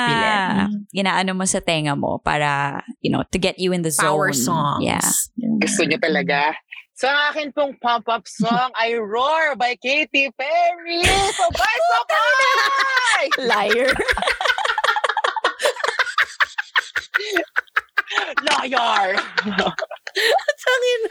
inaano 0.94 1.32
mo 1.34 1.44
sa 1.50 1.60
tenga 1.66 1.98
mo 1.98 2.22
para 2.22 2.78
you 3.02 3.10
know 3.10 3.26
to 3.34 3.42
get 3.42 3.58
you 3.58 3.74
in 3.74 3.82
the 3.82 3.90
zone. 3.90 4.06
Power 4.06 4.32
songs. 4.32 4.86
Yeah. 4.86 5.02
Gusto 5.58 5.84
niyo 5.90 5.98
talaga? 5.98 6.54
Ang 7.02 7.18
akin 7.34 7.50
pong 7.52 7.74
pump-up 7.82 8.30
song 8.30 8.70
ay 8.78 8.94
Roar 8.96 9.58
by 9.58 9.74
Katy 9.82 10.30
Perry. 10.38 11.02
Sabay, 11.34 11.78
sabay! 11.90 13.24
Liar. 13.50 13.92
Liar! 18.46 19.18
Sangin. 20.56 21.02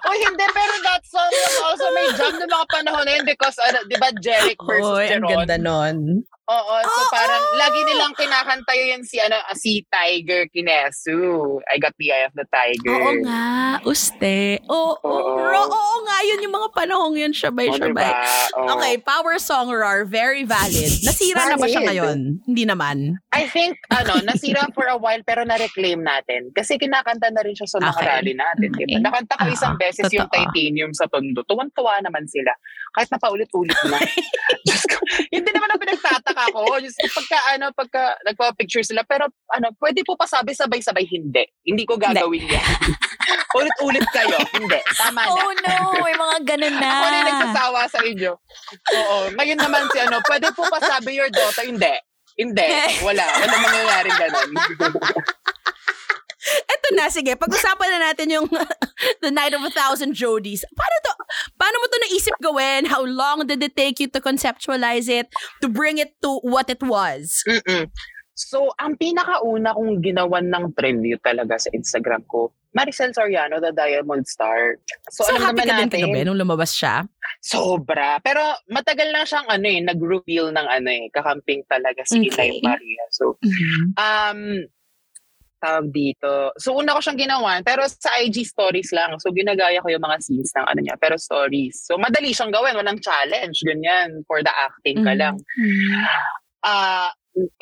oh, 0.00 0.14
hindi. 0.14 0.44
Pero 0.46 0.74
that 0.82 1.02
song 1.04 1.30
was 1.30 1.56
also 1.62 1.86
may 1.92 2.06
jam 2.14 2.32
noong 2.34 2.50
mga 2.50 2.66
panahon 2.68 3.04
na 3.04 3.12
yun 3.14 3.24
because, 3.24 3.56
ano, 3.60 3.78
di 3.84 3.96
ba, 3.96 4.10
Jeric 4.18 4.58
versus 4.60 4.84
Oy, 4.90 5.06
ang 5.08 5.22
Jeron? 5.24 5.30
ganda 5.46 5.56
nun. 5.56 5.96
Oo, 6.44 6.74
so 6.76 7.00
Oo! 7.00 7.08
parang 7.08 7.40
lagi 7.56 7.80
nilang 7.88 8.12
kinakanta 8.12 8.76
yun 8.76 9.00
si, 9.00 9.16
ano, 9.16 9.32
si 9.56 9.80
Tiger 9.88 10.44
Kinesu. 10.52 11.16
I 11.64 11.80
got 11.80 11.96
the 11.96 12.12
eye 12.12 12.28
of 12.28 12.36
the 12.36 12.44
tiger. 12.52 12.92
Oo 12.92 13.16
nga, 13.24 13.44
uste. 13.82 14.60
Oo, 14.68 14.92
Oo. 15.00 15.40
oo, 15.40 15.64
oo 15.64 15.96
nga, 16.04 16.16
yun 16.20 16.44
yung 16.44 16.52
mga 16.52 16.68
panahong 16.76 17.16
yun, 17.16 17.32
O, 17.32 17.38
shabay-shabay. 17.38 17.96
diba? 17.96 18.12
Oo. 18.60 18.76
Okay, 18.76 19.00
power 19.00 19.40
song 19.40 19.72
roar, 19.72 20.04
very 20.04 20.44
valid. 20.44 20.92
Nasira 21.00 21.48
na 21.48 21.56
ba 21.56 21.64
siya 21.64 21.80
Valid. 21.80 21.88
ngayon? 21.88 22.18
Hindi 22.44 22.64
naman. 22.68 22.96
I 23.32 23.48
think, 23.48 23.80
ano, 23.88 24.20
nasira 24.20 24.68
for 24.76 24.84
a 24.84 25.00
while 25.00 25.24
pero 25.24 25.48
na-reclaim 25.48 26.04
natin. 26.04 26.52
Kasi 26.52 26.76
kinakanta 26.76 27.32
na 27.32 27.40
rin 27.40 27.56
siya 27.56 27.72
sa 27.72 27.80
mga 27.80 27.92
Okay. 27.96 28.04
Rally 28.24 28.32
natin. 28.32 28.68
Okay. 28.72 28.86
Diba? 28.88 29.04
Nakanta 29.04 29.36
ko 29.36 29.44
isang 29.52 29.76
beses 29.76 30.08
yung 30.08 30.24
totoo. 30.24 30.48
titanium 30.48 30.92
sa 30.96 31.04
tondo. 31.12 31.44
Tuwan-tuwa 31.44 32.00
naman 32.00 32.24
sila. 32.24 32.56
Kahit 32.96 33.12
na 33.12 33.20
paulit-ulit 33.20 33.76
na. 33.92 34.00
Diyos 34.64 34.84
ko, 34.88 34.96
hindi 35.28 35.50
naman 35.52 35.68
ang 35.68 35.82
pinagtataka 35.84 36.44
ko. 36.56 36.80
Diyos 36.80 36.96
ko, 36.96 37.06
pagka, 37.20 37.38
ano, 37.52 37.66
pagka 37.76 38.02
nagpa-picture 38.24 38.86
sila. 38.86 39.04
Pero, 39.04 39.28
ano, 39.52 39.76
pwede 39.76 40.00
po 40.00 40.16
pasabi 40.16 40.56
sabay-sabay, 40.56 41.04
hindi. 41.04 41.44
Hindi 41.68 41.84
ko 41.84 42.00
gagawin 42.00 42.48
yan. 42.48 42.66
Ulit-ulit 43.60 44.06
kayo. 44.10 44.40
Hindi. 44.50 44.80
Tama 44.98 45.20
na. 45.22 45.30
Oh 45.30 45.52
no, 45.54 45.74
may 46.02 46.16
mga 46.18 46.36
ganun 46.42 46.74
na. 46.74 46.88
Ako 46.90 47.04
na 47.06 47.14
yung 47.14 47.30
nagsasawa 47.30 47.80
sa 47.86 48.00
inyo. 48.02 48.32
Oo. 48.98 49.16
Ngayon 49.38 49.60
naman 49.62 49.86
si 49.94 49.98
ano, 50.02 50.18
pwede 50.26 50.50
po 50.58 50.66
pasabi 50.66 51.14
your 51.14 51.30
daughter, 51.30 51.62
hindi. 51.62 51.94
Hindi. 52.34 52.66
Wala. 53.06 53.22
Wala 53.22 53.54
mangyayaring 53.62 54.18
ganun. 54.18 54.50
Eto 56.44 56.88
na, 56.92 57.08
sige, 57.08 57.32
pag-usapan 57.34 57.88
na 57.90 58.12
natin 58.12 58.28
yung 58.28 58.46
The 59.24 59.32
Night 59.32 59.56
of 59.56 59.64
a 59.64 59.72
Thousand 59.72 60.12
Jodies. 60.12 60.62
Paano 60.70 60.96
to, 61.02 61.12
paano 61.56 61.76
mo 61.80 61.86
to 61.88 61.98
naisip 62.04 62.36
gawin? 62.40 62.84
How 62.84 63.02
long 63.02 63.48
did 63.48 63.62
it 63.62 63.74
take 63.74 63.98
you 63.98 64.08
to 64.12 64.20
conceptualize 64.20 65.08
it, 65.08 65.32
to 65.60 65.68
bring 65.68 65.96
it 65.96 66.12
to 66.20 66.40
what 66.44 66.68
it 66.68 66.82
was? 66.84 67.40
Mm-mm. 67.48 67.88
So, 68.34 68.74
ang 68.82 68.98
pinakauna 68.98 69.78
kong 69.78 70.02
ginawan 70.02 70.50
ng 70.50 70.74
preview 70.74 71.14
talaga 71.22 71.54
sa 71.54 71.70
Instagram 71.70 72.26
ko, 72.26 72.50
Maricel 72.74 73.14
Soriano, 73.14 73.62
the 73.62 73.70
Diamond 73.70 74.26
Star. 74.26 74.74
So, 75.06 75.22
So, 75.22 75.30
alam 75.30 75.54
happy 75.54 75.62
naman 75.62 75.62
ka 75.62 75.70
din 75.70 75.78
natin, 75.78 76.00
kagabi 76.10 76.26
nung 76.26 76.40
lumabas 76.42 76.74
siya? 76.74 77.06
sobra. 77.38 78.18
Pero 78.26 78.42
matagal 78.66 79.14
na 79.14 79.22
siyang 79.22 79.46
ano 79.46 79.66
eh, 79.70 79.78
nag-reveal 79.86 80.50
ng 80.50 80.66
ano 80.66 80.88
eh, 80.90 81.06
kakamping 81.14 81.62
talaga 81.70 82.02
si 82.02 82.26
Okay. 82.26 82.58
Inay 82.58 82.58
Maria. 82.58 83.04
So, 83.14 83.38
um, 83.94 84.66
tawag 85.60 85.90
dito. 85.90 86.52
So, 86.56 86.76
una 86.76 86.94
ko 86.94 87.00
siyang 87.00 87.20
ginawa, 87.20 87.60
pero 87.64 87.86
sa 87.88 88.12
IG 88.20 88.44
stories 88.44 88.90
lang. 88.92 89.16
So, 89.18 89.32
ginagaya 89.32 89.80
ko 89.80 89.88
yung 89.88 90.04
mga 90.04 90.20
scenes 90.22 90.52
ng 90.54 90.66
ano 90.66 90.80
niya, 90.82 90.96
pero 91.00 91.16
stories. 91.16 91.84
So, 91.88 91.96
madali 91.96 92.34
siyang 92.34 92.52
gawin. 92.52 92.76
Walang 92.76 93.00
challenge. 93.00 93.60
Ganyan. 93.64 94.22
For 94.28 94.42
the 94.44 94.52
acting 94.52 95.00
ka 95.04 95.12
Mhm. 95.14 95.20
lang. 95.20 95.36
Ah, 96.64 97.10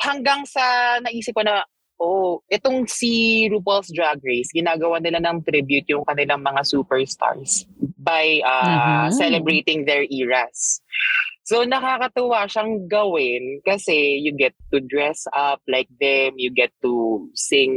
hanggang 0.03 0.45
sa 0.47 0.97
naisip 1.03 1.35
ko 1.35 1.43
na, 1.43 1.63
oh, 1.99 2.43
itong 2.51 2.87
si 2.87 3.45
RuPaul's 3.47 3.91
Drag 3.91 4.19
Race, 4.23 4.51
ginagawa 4.51 4.99
nila 4.99 5.23
ng 5.23 5.43
tribute 5.43 5.87
yung 5.87 6.03
kanilang 6.03 6.43
mga 6.43 6.61
superstars 6.67 7.63
by 7.99 8.43
ah, 8.43 9.07
Mhm. 9.07 9.15
celebrating 9.15 9.79
their 9.87 10.03
eras. 10.07 10.83
So, 11.43 11.67
nakakatuwa 11.67 12.47
siyang 12.47 12.87
gawin 12.87 13.59
kasi 13.67 14.15
you 14.23 14.31
get 14.31 14.55
to 14.71 14.79
dress 14.79 15.27
up 15.35 15.59
like 15.67 15.91
them, 15.99 16.39
you 16.39 16.47
get 16.47 16.71
to 16.79 17.27
sing 17.35 17.75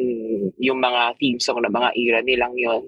yung 0.62 0.78
mga 0.78 1.18
theme 1.18 1.42
song 1.42 1.66
ng 1.66 1.74
mga 1.74 1.90
era 1.98 2.22
nilang 2.22 2.54
yon 2.54 2.86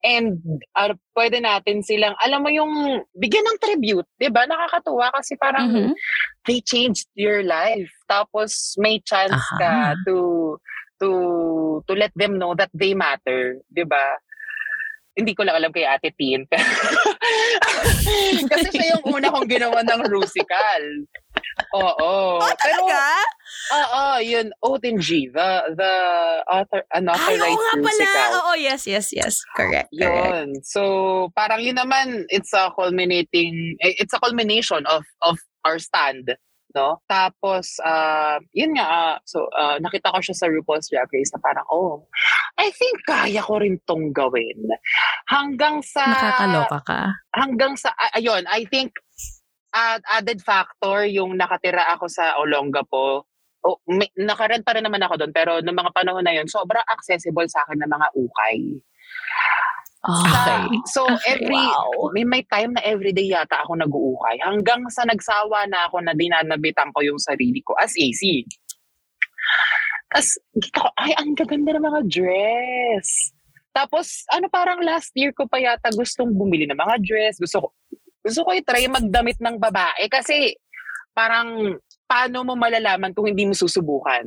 And 0.00 0.40
uh, 0.80 0.96
pwede 1.12 1.44
natin 1.44 1.84
silang, 1.84 2.16
alam 2.24 2.40
mo 2.40 2.48
yung, 2.48 3.04
bigyan 3.12 3.44
ng 3.44 3.60
tribute, 3.60 4.08
di 4.16 4.32
ba? 4.32 4.48
Nakakatuwa 4.48 5.12
kasi 5.12 5.36
parang 5.36 5.68
Mhm. 5.68 5.92
they 6.48 6.64
changed 6.64 7.04
your 7.12 7.44
life. 7.44 7.92
Tapos 8.08 8.72
may 8.80 9.04
chance 9.04 9.36
Aha. 9.36 9.60
ka 9.60 9.72
to 10.08 10.16
to 11.04 11.08
to 11.84 11.92
let 11.92 12.12
them 12.16 12.40
know 12.40 12.56
that 12.56 12.72
they 12.72 12.96
matter, 12.96 13.60
'di 13.72 13.84
ba? 13.84 14.16
Hindi 15.20 15.36
ko 15.36 15.44
lang 15.44 15.60
alam 15.60 15.68
kay 15.68 15.84
Ate 15.84 16.16
Tin. 16.16 16.48
Kasi 18.50 18.68
siya 18.72 18.96
yung 18.96 19.20
una 19.20 19.28
kong 19.28 19.44
ginawa 19.44 19.84
ng 19.84 20.00
Rusical. 20.08 21.04
Oo. 21.76 22.40
Oh, 22.40 22.52
Pero, 22.56 22.88
talaga? 22.88 23.20
oo, 23.76 24.02
yun, 24.24 24.48
Odin 24.64 24.96
G, 24.96 25.28
the, 25.28 25.76
the 25.76 25.92
author, 26.48 26.80
unauthorized 26.96 27.44
nga 27.44 27.76
pala. 27.76 27.84
Rusical. 27.84 28.30
Oo, 28.40 28.52
yes, 28.56 28.88
yes, 28.88 29.12
yes. 29.12 29.44
Correct, 29.52 29.92
correct. 29.92 30.32
Yun. 30.32 30.48
So, 30.64 30.80
parang 31.36 31.60
yun 31.60 31.76
naman, 31.76 32.24
it's 32.32 32.56
a 32.56 32.72
culminating, 32.72 33.76
eh, 33.84 34.00
it's 34.00 34.16
a 34.16 34.20
culmination 34.24 34.88
of 34.88 35.04
of 35.20 35.36
our 35.68 35.76
stand. 35.76 36.32
No? 36.70 37.02
Tapos, 37.10 37.82
uh, 37.82 38.38
yun 38.54 38.78
nga, 38.78 38.86
ah, 38.86 39.14
so, 39.26 39.50
uh, 39.50 39.82
nakita 39.82 40.14
ko 40.14 40.22
siya 40.22 40.36
sa 40.38 40.46
RuPaul's 40.46 40.86
Drag 40.86 41.10
Race 41.10 41.34
na 41.34 41.42
parang, 41.42 41.66
oh, 41.66 42.06
I 42.54 42.70
think 42.70 43.02
kaya 43.02 43.42
ko 43.42 43.58
rin 43.58 43.82
tong 43.90 44.14
gawin. 44.14 44.70
Hanggang 45.26 45.82
sa, 45.82 46.06
Nakakaloka 46.06 46.78
ka. 46.86 47.00
hanggang 47.34 47.74
sa, 47.74 47.90
ah, 47.98 48.14
ayun, 48.14 48.46
I 48.46 48.62
think, 48.70 48.94
uh, 49.74 49.98
added 50.14 50.38
factor 50.42 51.06
yung 51.10 51.34
nakatira 51.34 51.90
ako 51.94 52.06
sa 52.06 52.38
Olongapo. 52.38 53.26
O, 53.60 53.76
may, 53.90 54.08
nakarent 54.16 54.64
pa 54.64 54.72
rin 54.72 54.86
naman 54.86 55.02
ako 55.04 55.20
doon, 55.20 55.32
pero 55.34 55.60
noong 55.60 55.78
mga 55.84 55.92
panahon 55.92 56.24
na 56.24 56.32
yun, 56.32 56.48
sobrang 56.48 56.86
accessible 56.86 57.44
sa 57.50 57.66
akin 57.66 57.82
ng 57.82 57.90
mga 57.92 58.08
ukay. 58.16 58.58
Okay. 60.00 60.80
So, 60.88 61.04
every, 61.28 61.60
wow. 61.60 62.08
may, 62.16 62.24
may 62.24 62.42
time 62.48 62.72
na 62.72 62.80
everyday 62.80 63.28
yata 63.28 63.60
ako 63.60 63.76
nag-uukay. 63.76 64.40
Hanggang 64.40 64.88
sa 64.88 65.04
nagsawa 65.04 65.68
na 65.68 65.92
ako 65.92 66.00
na 66.00 66.16
dinanabitan 66.16 66.88
ko 66.96 67.04
yung 67.04 67.20
sarili 67.20 67.60
ko 67.60 67.76
as 67.76 67.92
AC. 68.00 68.48
Tapos, 70.08 70.40
ko, 70.72 70.88
ay, 70.96 71.12
ang 71.20 71.36
gaganda 71.36 71.76
ng 71.76 71.84
mga 71.84 72.00
dress. 72.08 73.36
Tapos, 73.76 74.24
ano 74.32 74.48
parang 74.48 74.80
last 74.80 75.12
year 75.14 75.36
ko 75.36 75.44
pa 75.44 75.60
yata 75.60 75.92
gustong 75.92 76.32
bumili 76.32 76.64
ng 76.64 76.80
mga 76.80 76.96
dress. 77.04 77.36
Gusto 77.36 77.56
ko, 77.60 77.68
gusto 78.24 78.40
ko 78.42 78.50
i-try 78.56 78.88
magdamit 78.88 79.36
ng 79.36 79.60
babae 79.60 80.08
kasi 80.08 80.56
parang 81.12 81.76
paano 82.08 82.42
mo 82.42 82.56
malalaman 82.56 83.12
kung 83.12 83.28
hindi 83.28 83.46
mo 83.46 83.54
susubukan? 83.54 84.26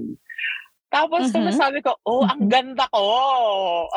Tapos 0.93 1.25
Mhm. 1.25 1.49
mm 1.49 1.57
sabi 1.57 1.81
ko, 1.81 1.97
oh, 2.05 2.21
ang 2.21 2.45
ganda 2.45 2.85
ko. 2.93 3.01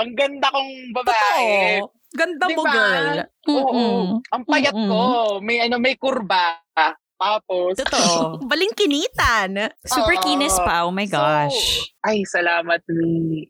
Ang 0.01 0.17
ganda 0.17 0.49
kong 0.49 0.97
babae. 0.97 1.85
Totoo. 1.85 1.93
Ganda 2.17 2.45
mo, 2.49 2.63
Diba? 2.65 2.73
girl. 2.73 3.17
Oo. 3.45 3.77
Mm-mm. 3.77 4.09
Ang 4.33 4.43
payat 4.49 4.73
Mm-mm. 4.73 4.89
ko. 4.89 5.01
May 5.45 5.61
ano, 5.61 5.77
may 5.77 6.01
kurba. 6.01 6.57
Tapos, 7.17 7.77
Totoo. 7.77 8.17
Balingkinitan. 8.51 9.77
Super 9.85 10.17
Oo. 10.17 10.25
kinis 10.25 10.57
pa. 10.59 10.89
Oh 10.89 10.93
my 10.93 11.05
So, 11.05 11.17
gosh. 11.17 11.61
ay, 12.01 12.25
salamat 12.25 12.81
ni. 12.97 13.45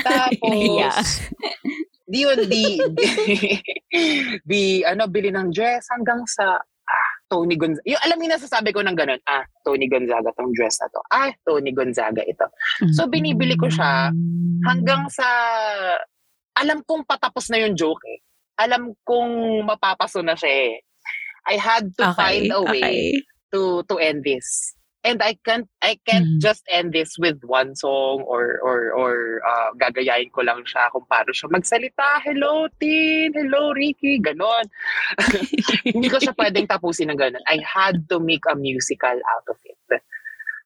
Tapos, 0.00 0.96
di 2.06 2.18
yun, 2.24 2.38
di, 2.46 2.64
di, 2.94 3.08
di, 4.40 4.62
ano, 4.80 5.04
bili 5.08 5.28
ng 5.28 5.52
dress 5.52 5.92
hanggang 5.92 6.24
sa, 6.24 6.56
Tony 7.26 7.58
Gonzaga. 7.58 7.86
Yung, 7.90 8.02
alam 8.02 8.18
yung 8.22 8.34
nasasabi 8.38 8.70
ko 8.70 8.80
ng 8.82 8.94
ganun, 8.94 9.20
ah, 9.26 9.42
Tony 9.66 9.90
Gonzaga 9.90 10.30
tong 10.38 10.54
dress 10.54 10.78
na 10.78 10.88
to. 10.90 11.00
Ah, 11.10 11.30
Tony 11.42 11.74
Gonzaga 11.74 12.22
ito. 12.22 12.46
So, 12.94 13.10
binibili 13.10 13.58
ko 13.58 13.66
siya 13.66 14.14
hanggang 14.66 15.10
sa, 15.10 15.26
alam 16.56 16.80
kong 16.86 17.04
patapos 17.04 17.50
na 17.50 17.60
yung 17.66 17.74
joke 17.74 18.02
eh. 18.06 18.22
Alam 18.56 18.94
kong 19.04 19.66
mapapaso 19.66 20.22
na 20.22 20.38
siya 20.38 20.52
eh. 20.72 20.74
I 21.46 21.56
had 21.58 21.94
to 21.98 22.10
find 22.14 22.50
a 22.50 22.62
way 22.62 22.82
okay. 22.82 23.22
to 23.54 23.86
to 23.86 24.02
end 24.02 24.26
this. 24.26 24.75
And 25.06 25.22
I 25.22 25.38
can't 25.46 25.70
I 25.86 26.02
can't 26.02 26.26
Mhm. 26.26 26.42
just 26.42 26.66
end 26.66 26.90
this 26.90 27.14
with 27.14 27.38
one 27.46 27.78
song 27.78 28.26
or 28.26 28.58
or 28.58 28.90
or 28.90 29.38
uh, 29.46 29.70
gagayahin 29.78 30.34
ko 30.34 30.42
lang 30.42 30.66
siya 30.66 30.90
kung 30.90 31.06
paano 31.06 31.30
siya 31.30 31.46
magsalita. 31.46 32.26
Hello, 32.26 32.66
Tin. 32.82 33.30
Hello, 33.30 33.70
Ricky. 33.70 34.18
Ganon. 34.18 34.66
Hindi 35.86 36.10
ko 36.10 36.18
siya 36.18 36.34
pwedeng 36.42 36.66
tapusin 36.66 37.14
ng 37.14 37.18
ganon. 37.22 37.44
I 37.46 37.62
had 37.62 38.10
to 38.10 38.18
make 38.18 38.42
a 38.50 38.58
musical 38.58 39.14
out 39.14 39.46
of 39.46 39.58
it. 39.62 39.78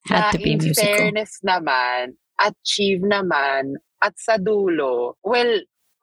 Had 0.08 0.32
to 0.32 0.38
be 0.40 0.56
in 0.56 0.64
musical. 0.64 0.88
fairness 0.88 1.44
naman, 1.44 2.16
achieve 2.40 3.04
naman, 3.04 3.76
at 4.00 4.16
sa 4.16 4.40
dulo, 4.40 5.20
well, 5.20 5.60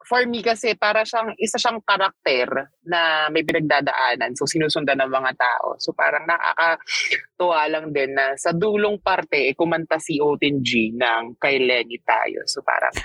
for 0.08 0.24
me 0.24 0.40
kasi 0.40 0.72
para 0.72 1.04
siyang 1.04 1.36
isa 1.36 1.60
siyang 1.60 1.84
karakter 1.84 2.48
na 2.82 3.28
may 3.28 3.44
pinagdadaanan 3.44 4.32
so 4.32 4.48
sinusundan 4.48 4.96
ng 4.98 5.12
mga 5.12 5.36
tao 5.36 5.76
so 5.76 5.92
parang 5.92 6.24
nakakatuwa 6.24 7.60
lang 7.68 7.92
din 7.92 8.16
na 8.16 8.32
sa 8.34 8.50
dulong 8.50 8.96
parte 8.98 9.52
eh, 9.52 9.54
kumanta 9.54 10.00
si 10.00 10.16
Otin 10.18 10.64
G 10.64 10.96
ng 10.96 11.36
kay 11.36 11.60
Lenny 11.60 12.00
tayo 12.02 12.40
so 12.48 12.64
parang 12.64 12.90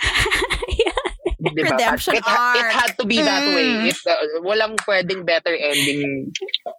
diba? 1.44 1.76
Redemption 1.76 2.16
it, 2.16 2.24
ha- 2.24 2.56
it 2.56 2.64
arc. 2.64 2.72
had 2.72 2.92
to 2.96 3.04
be 3.04 3.20
that 3.20 3.44
Mm. 3.44 3.52
way 3.52 3.70
it, 3.92 4.00
uh, 4.08 4.16
walang 4.42 4.80
pwedeng 4.88 5.28
better 5.28 5.52
ending 5.52 6.32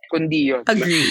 kundi 0.08 0.48
yun 0.48 0.64
Agree. 0.64 1.04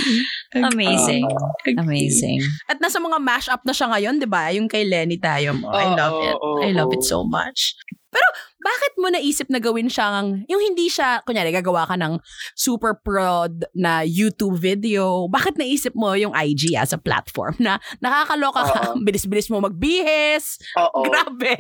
Amazing. 0.54 1.26
Agree. 1.30 1.78
Amazing. 1.78 2.40
At 2.66 2.78
nasa 2.78 2.98
mga 2.98 3.18
mash-up 3.18 3.62
na 3.62 3.74
siya 3.74 3.90
ngayon, 3.90 4.18
di 4.18 4.30
ba? 4.30 4.50
Yung 4.54 4.66
kay 4.66 4.86
Lenny 4.86 5.18
tayo 5.18 5.54
mo. 5.54 5.70
I 5.70 5.86
Oo, 5.86 5.98
love 5.98 6.18
it. 6.22 6.36
oo, 6.38 6.50
I 6.62 6.70
love 6.72 6.90
oo. 6.90 6.98
it 6.98 7.04
so 7.04 7.26
much. 7.26 7.74
Pero, 8.14 8.28
bakit 8.62 8.94
mo 8.96 9.10
naisip 9.10 9.50
na 9.50 9.58
gawin 9.58 9.90
siyang, 9.90 10.46
yung 10.46 10.62
hindi 10.62 10.88
siya, 10.88 11.26
kunyari, 11.26 11.50
gagawa 11.50 11.84
ka 11.84 11.98
ng 11.98 12.22
super 12.54 12.94
prod 12.94 13.66
na 13.74 14.06
YouTube 14.06 14.56
video, 14.56 15.26
bakit 15.28 15.58
naisip 15.58 15.92
mo 15.94 16.14
yung 16.14 16.32
IG 16.32 16.78
as 16.78 16.94
a 16.94 17.02
platform 17.02 17.58
na 17.58 17.82
nakakaloka 18.00 18.62
ka, 18.64 18.80
bilis-bilis 19.06 19.50
mo 19.50 19.60
magbihis, 19.60 20.62
Oo. 20.78 21.04
grabe. 21.10 21.58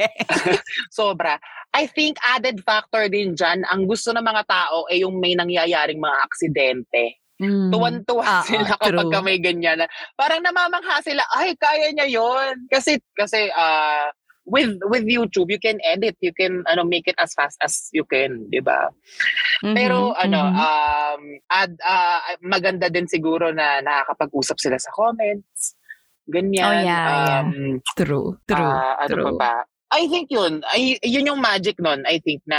Sobra. 0.94 1.42
I 1.74 1.90
think 1.90 2.22
added 2.22 2.62
factor 2.62 3.10
din 3.10 3.34
dyan, 3.34 3.66
ang 3.66 3.90
gusto 3.90 4.14
ng 4.14 4.22
mga 4.22 4.46
tao 4.46 4.86
ay 4.88 5.02
yung 5.02 5.18
may 5.18 5.34
nangyayaring 5.34 5.98
mga 5.98 6.18
aksidente. 6.22 7.18
Tuwan-tuwa 7.44 8.24
Ah, 8.24 8.40
ah, 8.40 8.44
sila 8.46 8.64
kapag 8.78 8.94
true. 8.94 9.12
ka 9.12 9.20
may 9.20 9.36
ganyan. 9.36 9.82
na- 9.82 9.92
Parang 10.14 10.40
namamangha 10.40 11.02
sila, 11.04 11.26
ay, 11.36 11.58
kaya 11.58 11.92
niya 11.92 12.08
yon 12.08 12.70
Kasi, 12.70 13.02
kasi, 13.12 13.50
ah, 13.52 14.08
with 14.46 14.80
with 14.92 15.04
YouTube, 15.08 15.52
you 15.52 15.60
can 15.60 15.80
edit, 15.84 16.18
you 16.20 16.34
can 16.36 16.64
ano 16.68 16.84
make 16.84 17.08
it 17.08 17.16
as 17.20 17.34
fast 17.34 17.58
as 17.64 17.88
you 17.96 18.04
can, 18.04 18.48
di 18.52 18.60
ba? 18.60 18.92
Mm-hmm, 19.64 19.76
Pero 19.76 20.12
ano, 20.16 20.40
mhm. 20.52 20.58
um 20.60 21.22
ad, 21.48 21.72
ah, 21.84 22.20
maganda 22.44 22.92
din 22.92 23.08
siguro 23.08 23.52
na 23.56 23.80
nakakapag-usap 23.80 24.58
sila 24.60 24.78
sa 24.80 24.92
comments. 24.92 25.76
Ganyan. 26.28 26.64
Oh, 26.64 26.74
yeah, 26.88 27.08
yeah. 27.28 27.42
um, 27.44 27.84
True, 28.00 28.40
true, 28.48 28.72
Ah, 28.72 28.96
ano 29.04 29.12
true. 29.12 29.26
pa 29.28 29.32
ba? 29.36 29.54
I 29.94 30.10
think 30.10 30.34
yun, 30.34 30.66
ay, 30.74 30.98
yun 31.06 31.30
yung 31.30 31.38
magic 31.38 31.78
nun, 31.78 32.02
I 32.10 32.18
think, 32.18 32.42
na 32.50 32.58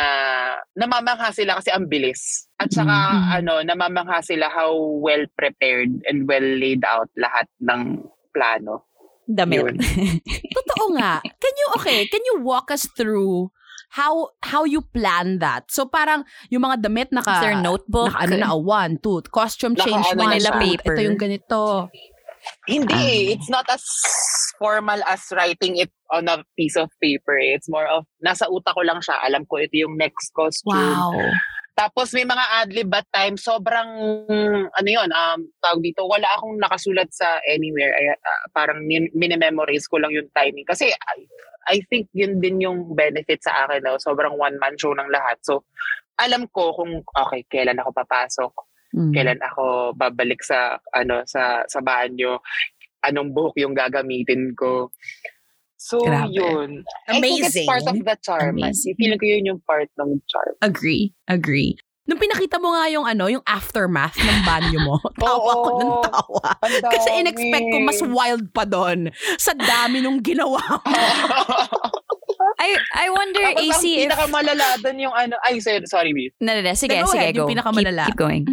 namamangha 0.78 1.34
sila 1.34 1.58
kasi 1.58 1.74
ang 1.74 1.90
bilis. 1.90 2.46
At 2.62 2.70
saka, 2.70 2.94
Mhm. 2.94 3.26
ano, 3.42 3.52
namamangha 3.66 4.22
sila 4.22 4.46
how 4.52 4.70
well 5.02 5.26
prepared 5.34 5.90
and 6.06 6.30
well 6.30 6.44
laid 6.44 6.86
out 6.86 7.10
lahat 7.18 7.50
ng 7.58 8.06
plano. 8.30 8.86
Damit. 9.24 9.80
Totoo 10.56 10.84
nga. 10.96 11.20
Can 11.24 11.54
you, 11.56 11.66
okay, 11.80 12.04
can 12.06 12.20
you 12.24 12.40
walk 12.44 12.68
us 12.70 12.84
through 12.92 13.48
how 13.94 14.28
how 14.44 14.64
you 14.66 14.82
plan 14.82 15.38
that? 15.40 15.70
So 15.72 15.86
parang 15.86 16.24
yung 16.50 16.62
mga 16.62 16.82
damit 16.84 17.08
naka, 17.14 17.30
Is 17.30 17.40
there 17.40 17.56
a 17.56 17.62
notebook? 17.62 18.12
naka 18.12 18.24
ano 18.28 18.34
na, 18.36 18.48
a 18.52 18.58
one, 18.58 18.98
two, 19.00 19.22
costume 19.32 19.72
Naka- 19.74 19.86
change, 19.88 20.06
ano 20.12 20.20
one, 20.20 20.30
na 20.34 20.38
siya. 20.40 20.52
two, 20.52 20.60
paper. 20.60 20.94
ito 20.94 21.00
yung 21.02 21.18
ganito. 21.18 21.60
Hindi, 22.68 22.92
Um, 22.92 23.32
it's 23.32 23.48
not 23.48 23.64
as 23.72 23.80
formal 24.60 25.00
as 25.08 25.24
writing 25.32 25.80
it 25.80 25.88
on 26.12 26.28
a 26.28 26.44
piece 26.60 26.76
of 26.76 26.92
paper. 27.00 27.40
It's 27.40 27.72
more 27.72 27.88
of, 27.88 28.04
nasa 28.20 28.44
utak 28.52 28.76
ko 28.76 28.84
lang 28.84 29.00
siya. 29.00 29.16
Alam 29.24 29.48
ko 29.48 29.56
ito 29.56 29.72
yung 29.80 29.96
next 29.96 30.28
costume. 30.36 30.76
Wow. 30.76 31.16
Tapos 31.74 32.14
may 32.14 32.22
mga 32.22 32.44
adlib 32.62 32.90
at 32.94 33.06
times, 33.10 33.42
sobrang, 33.42 33.90
ano 34.70 34.88
yun, 34.88 35.10
um, 35.10 35.40
tawag 35.58 35.82
dito, 35.82 36.06
wala 36.06 36.26
akong 36.38 36.54
nakasulat 36.62 37.10
sa 37.10 37.42
anywhere. 37.50 37.90
Ay, 37.98 38.14
ah, 38.14 38.42
parang 38.54 38.78
min- 38.86 39.10
minimemorize 39.10 39.90
ko 39.90 39.98
lang 39.98 40.14
yung 40.14 40.30
timing. 40.30 40.62
Kasi 40.62 40.94
I, 40.94 41.18
I 41.66 41.82
think 41.90 42.06
yun 42.14 42.38
din 42.38 42.62
yung 42.62 42.94
benefit 42.94 43.42
sa 43.42 43.66
akin. 43.66 43.82
No? 43.82 43.98
Sobrang 43.98 44.38
one-man 44.38 44.78
show 44.78 44.94
ng 44.94 45.10
lahat. 45.10 45.34
So, 45.42 45.66
alam 46.22 46.46
ko 46.54 46.78
kung, 46.78 47.02
okay, 47.10 47.42
kailan 47.50 47.82
ako 47.82 47.90
papasok, 47.90 48.54
Mm. 48.94 49.10
kailan 49.10 49.42
ako 49.42 49.90
babalik 49.98 50.38
sa, 50.46 50.78
ano, 50.94 51.26
sa, 51.26 51.66
sa 51.66 51.82
banyo, 51.82 52.38
anong 53.02 53.34
buhok 53.34 53.58
yung 53.58 53.74
gagamitin 53.74 54.54
ko. 54.56 54.94
So, 55.84 56.00
Grabe. 56.00 56.32
yun. 56.32 56.80
I 57.12 57.20
think 57.20 57.44
it's 57.44 57.52
Amazing. 57.52 57.68
part 57.68 57.84
of 57.84 57.96
the 58.00 58.16
charm. 58.24 58.56
Amazing. 58.56 58.96
Feeling 58.96 59.20
ko 59.20 59.26
yun 59.28 59.44
yung 59.44 59.60
part 59.68 59.92
ng 60.00 60.16
charm. 60.24 60.56
Agree. 60.64 61.12
Agree. 61.28 61.76
Nung 62.08 62.16
pinakita 62.16 62.56
mo 62.56 62.72
nga 62.72 62.88
yung 62.88 63.04
ano, 63.04 63.28
yung 63.28 63.44
aftermath 63.44 64.16
ng 64.16 64.40
banyo 64.44 64.80
mo, 64.80 64.96
tawa 65.20 65.52
ko 65.60 65.68
ng 65.76 65.92
tawa. 66.08 66.48
Ang 66.64 66.72
Kasi 66.88 67.08
in-expect 67.20 67.66
ko 67.68 67.76
mas 67.84 68.00
wild 68.00 68.44
pa 68.52 68.64
doon 68.64 69.12
sa 69.36 69.52
dami 69.52 70.00
nung 70.00 70.20
ginawa 70.24 70.60
mo. 70.60 70.80
I 72.60 72.76
I 72.96 73.06
wonder, 73.08 73.40
Tapos 73.40 73.56
ang 73.56 73.72
AC, 73.72 73.84
if... 73.84 74.00
pinakamalala 74.08 74.66
doon 74.80 74.96
yung 75.00 75.14
ano, 75.16 75.36
ay, 75.44 75.60
sorry, 75.60 75.84
sorry, 75.88 76.12
Bea. 76.12 76.28
No, 76.40 76.52
no, 76.56 76.60
no. 76.60 76.72
Sige, 76.76 76.96
Go 77.00 77.08
sige, 77.12 77.20
ahead, 77.20 77.34
go. 77.36 77.44
yung 77.44 77.52
pinakamalala. 77.56 78.04
Keep, 78.08 78.16
keep 78.16 78.20
going. 78.20 78.44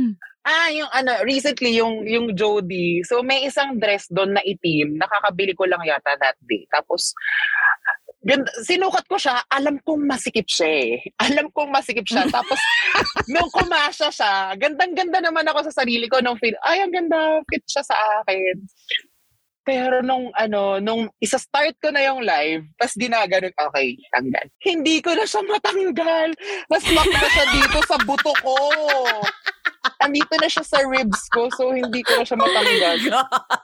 Ah, 0.42 0.74
yung 0.74 0.90
ano, 0.90 1.22
recently, 1.22 1.78
yung, 1.78 2.02
yung 2.10 2.34
Jody. 2.34 3.06
So, 3.06 3.22
may 3.22 3.46
isang 3.46 3.78
dress 3.78 4.10
doon 4.10 4.34
na 4.34 4.42
itim. 4.42 4.98
Nakakabili 4.98 5.54
ko 5.54 5.70
lang 5.70 5.86
yata 5.86 6.18
that 6.18 6.34
day. 6.50 6.66
Tapos, 6.74 7.14
ganda, 8.26 8.50
sinukat 8.66 9.06
ko 9.06 9.22
siya. 9.22 9.38
Alam 9.54 9.78
kong 9.86 10.02
masikip 10.10 10.50
siya 10.50 10.70
eh. 10.82 10.92
Alam 11.22 11.54
kong 11.54 11.70
masikip 11.70 12.10
siya. 12.10 12.26
Tapos, 12.34 12.58
nung 13.30 13.54
kumasya 13.54 14.10
siya, 14.10 14.58
gandang-ganda 14.58 15.22
naman 15.22 15.46
ako 15.46 15.70
sa 15.70 15.86
sarili 15.86 16.10
ko 16.10 16.18
nung 16.26 16.42
feel, 16.42 16.58
ay, 16.66 16.82
ang 16.82 16.94
ganda, 16.94 17.38
fit 17.46 17.62
siya 17.70 17.86
sa 17.86 17.98
akin. 18.26 18.66
Pero 19.62 20.02
nung 20.02 20.34
ano, 20.34 20.82
nung 20.82 21.06
isa-start 21.22 21.78
ko 21.78 21.94
na 21.94 22.02
yung 22.02 22.26
live, 22.26 22.66
tapos 22.82 22.98
ginaganon, 22.98 23.54
okay, 23.54 23.94
tanggal. 24.10 24.46
Hindi 24.58 25.06
ko 25.06 25.14
na 25.14 25.22
siya 25.22 25.46
matanggal. 25.46 26.34
Mas 26.66 26.82
na 26.90 27.06
siya 27.06 27.46
dito 27.54 27.78
sa 27.86 27.98
buto 28.02 28.34
ko. 28.42 28.58
Andito 30.02 30.34
na 30.38 30.50
siya 30.50 30.66
sa 30.66 30.80
ribs 30.86 31.30
ko, 31.34 31.50
so 31.54 31.74
hindi 31.74 32.02
ko 32.06 32.18
na 32.18 32.26
siya 32.26 32.38
matanggal. 32.38 32.98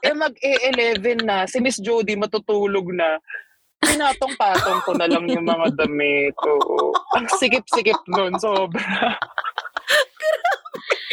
Eh 0.01 0.13
mag-e-11 0.13 1.25
na, 1.25 1.45
si 1.45 1.61
Miss 1.61 1.77
Jody 1.81 2.17
matutulog 2.17 2.89
na. 2.93 3.21
Pinatong-patong 3.77 4.81
ko 4.85 4.97
na 4.97 5.05
lang 5.05 5.29
yung 5.29 5.45
mga 5.45 5.77
damit. 5.77 6.33
Oo. 6.41 6.89
Ang 7.13 7.29
sikip-sikip 7.37 8.01
nun, 8.09 8.33
sobra. 8.41 9.13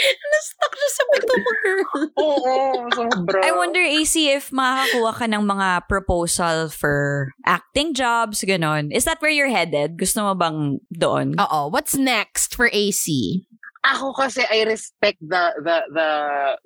Na-stuck 0.05 0.73
siya 0.73 0.91
sa 0.91 1.03
buto 1.09 1.35
mo, 1.37 1.51
girl. 1.61 1.85
Oo, 2.17 2.53
sobra. 2.93 3.39
I 3.45 3.53
wonder, 3.53 3.85
AC, 3.85 4.33
if 4.33 4.49
makakakuha 4.49 5.13
ka 5.13 5.27
ng 5.29 5.45
mga 5.45 5.69
proposal 5.89 6.73
for 6.73 7.29
acting 7.45 7.93
jobs, 7.93 8.41
ganon. 8.45 8.89
Is 8.93 9.05
that 9.05 9.21
where 9.21 9.33
you're 9.33 9.53
headed? 9.53 10.01
Gusto 10.01 10.25
mo 10.25 10.33
bang 10.33 10.81
doon? 10.89 11.37
Oo. 11.37 11.69
What's 11.69 11.97
next 11.97 12.57
for 12.57 12.73
AC? 12.73 13.45
Ako 13.85 14.17
kasi 14.17 14.41
I 14.49 14.65
respect 14.65 15.21
the 15.21 15.45
the 15.61 15.77
the 15.93 16.09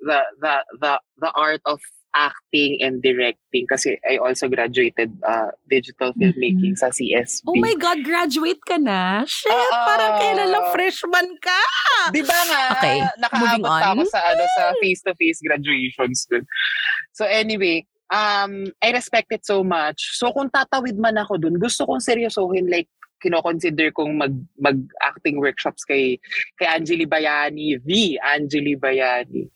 the 0.01 0.19
the 0.39 0.53
the, 0.79 0.93
the 1.19 1.31
art 1.35 1.59
of 1.67 1.79
acting 2.15 2.81
and 2.81 3.05
directing 3.05 3.69
kasi 3.69 4.01
I 4.01 4.17
also 4.17 4.49
graduated 4.49 5.13
uh, 5.21 5.53
digital 5.69 6.09
filmmaking 6.17 6.73
sa 6.73 6.89
CSB. 6.89 7.45
Oh 7.45 7.59
my 7.61 7.77
God, 7.77 8.01
graduate 8.01 8.57
ka 8.65 8.81
na? 8.81 9.21
Shit, 9.29 9.53
Oo. 9.53 9.85
parang 9.85 10.17
kailan 10.17 10.49
lang 10.49 10.65
freshman 10.73 11.29
ka. 11.37 11.61
Di 12.09 12.25
ba 12.25 12.39
nga, 12.49 12.61
Okay, 12.81 12.97
moving 13.05 13.61
nakaabot 13.61 13.69
pa 13.69 13.77
on. 13.77 13.93
ako 13.93 14.01
sa, 14.09 14.19
ano, 14.25 14.43
sa 14.57 14.63
face-to-face 14.81 15.39
graduations 15.45 16.25
dun. 16.25 16.43
So 17.13 17.29
anyway, 17.29 17.85
um, 18.09 18.73
I 18.81 18.89
respect 18.89 19.29
it 19.29 19.45
so 19.45 19.61
much. 19.61 20.17
So 20.17 20.33
kung 20.33 20.49
tatawid 20.49 20.97
man 20.97 21.17
ako 21.21 21.37
dun, 21.37 21.61
gusto 21.61 21.85
kong 21.85 22.01
seryosohin 22.01 22.73
like 22.73 22.89
kino-consider 23.21 23.91
kong 23.91 24.15
mag, 24.17 24.33
mag-acting 24.57 25.39
workshops 25.39 25.83
kay, 25.83 26.17
kay 26.57 26.67
Angeli 26.67 27.05
Bayani, 27.05 27.77
the 27.83 28.19
Angeli 28.23 28.75
Bayani. 28.75 29.51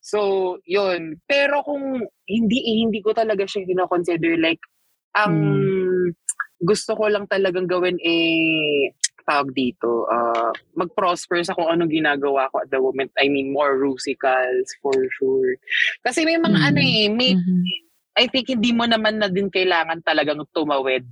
So, 0.00 0.58
yun. 0.64 1.20
Pero 1.26 1.62
kung 1.62 2.06
hindi, 2.26 2.58
hindi 2.86 3.02
ko 3.02 3.12
talaga 3.12 3.44
siya 3.46 3.66
kino-consider 3.66 4.38
like, 4.38 4.62
ang 5.18 5.34
gusto 6.62 6.94
ko 6.94 7.10
lang 7.10 7.26
talagang 7.26 7.66
gawin 7.66 7.98
eh, 7.98 8.94
tawag 9.26 9.52
dito, 9.54 10.06
uh, 10.10 10.50
mag-prosper 10.74 11.42
sa 11.44 11.54
kung 11.54 11.70
anong 11.70 11.90
ginagawa 11.92 12.50
ko 12.50 12.62
at 12.62 12.70
the 12.70 12.78
moment. 12.78 13.10
I 13.18 13.26
mean, 13.30 13.52
more 13.52 13.78
musicals 13.78 14.70
for 14.82 14.94
sure. 15.18 15.54
Kasi 16.02 16.26
may 16.26 16.38
mga 16.38 16.58
Mm. 16.58 16.66
ano 16.66 16.80
eh, 16.80 17.06
may, 17.10 17.30
Mhm. 17.34 17.62
I 18.18 18.26
think 18.26 18.50
hindi 18.50 18.74
mo 18.74 18.84
naman 18.90 19.22
na 19.22 19.30
din 19.30 19.48
kailangan 19.48 20.02
talagang 20.02 20.42
tumawid 20.50 21.06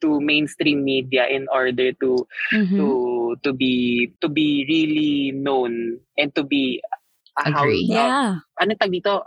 to 0.00 0.20
mainstream 0.20 0.82
media 0.84 1.28
in 1.28 1.46
order 1.52 1.92
to 2.00 2.24
Mhm. 2.52 2.76
to 2.76 2.86
to 3.44 3.50
be 3.52 4.08
to 4.20 4.28
be 4.28 4.64
really 4.68 5.32
known 5.36 6.00
and 6.18 6.34
to 6.34 6.42
be 6.42 6.80
a 7.38 7.44
house, 7.52 7.62
Agree. 7.64 7.86
uh, 7.88 7.94
Yeah. 7.94 8.30
ano 8.60 8.72
tag 8.76 8.90
dito 8.92 9.22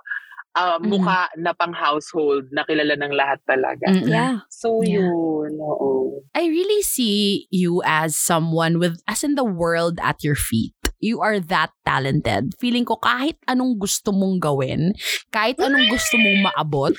uh, 0.55 0.77
Mhm. 0.77 0.85
mukha 0.89 1.29
na 1.37 1.53
pang 1.53 1.73
household 1.73 2.45
na 2.53 2.61
kilala 2.67 2.93
ng 2.93 3.13
lahat 3.13 3.39
talaga. 3.49 3.89
Mm-mm. 3.89 4.09
Yeah. 4.09 4.45
So 4.53 4.81
Yeah. 4.83 5.01
yun, 5.01 5.57
oo. 5.57 6.21
I 6.35 6.49
really 6.49 6.81
see 6.81 7.45
you 7.53 7.81
as 7.85 8.17
someone 8.17 8.77
with, 8.81 8.97
as 9.05 9.23
in 9.23 9.35
the 9.37 9.45
world 9.45 9.97
at 10.01 10.21
your 10.25 10.35
feet. 10.37 10.73
You 11.03 11.19
are 11.19 11.43
that 11.51 11.75
talented. 11.83 12.55
Feeling 12.63 12.87
ko 12.87 12.95
kahit 12.95 13.35
anong 13.51 13.75
gusto 13.75 14.15
mong 14.15 14.39
gawin, 14.39 14.95
kahit 15.35 15.59
anong 15.59 15.91
gusto 15.91 16.15
mong 16.15 16.47
maabot, 16.47 16.95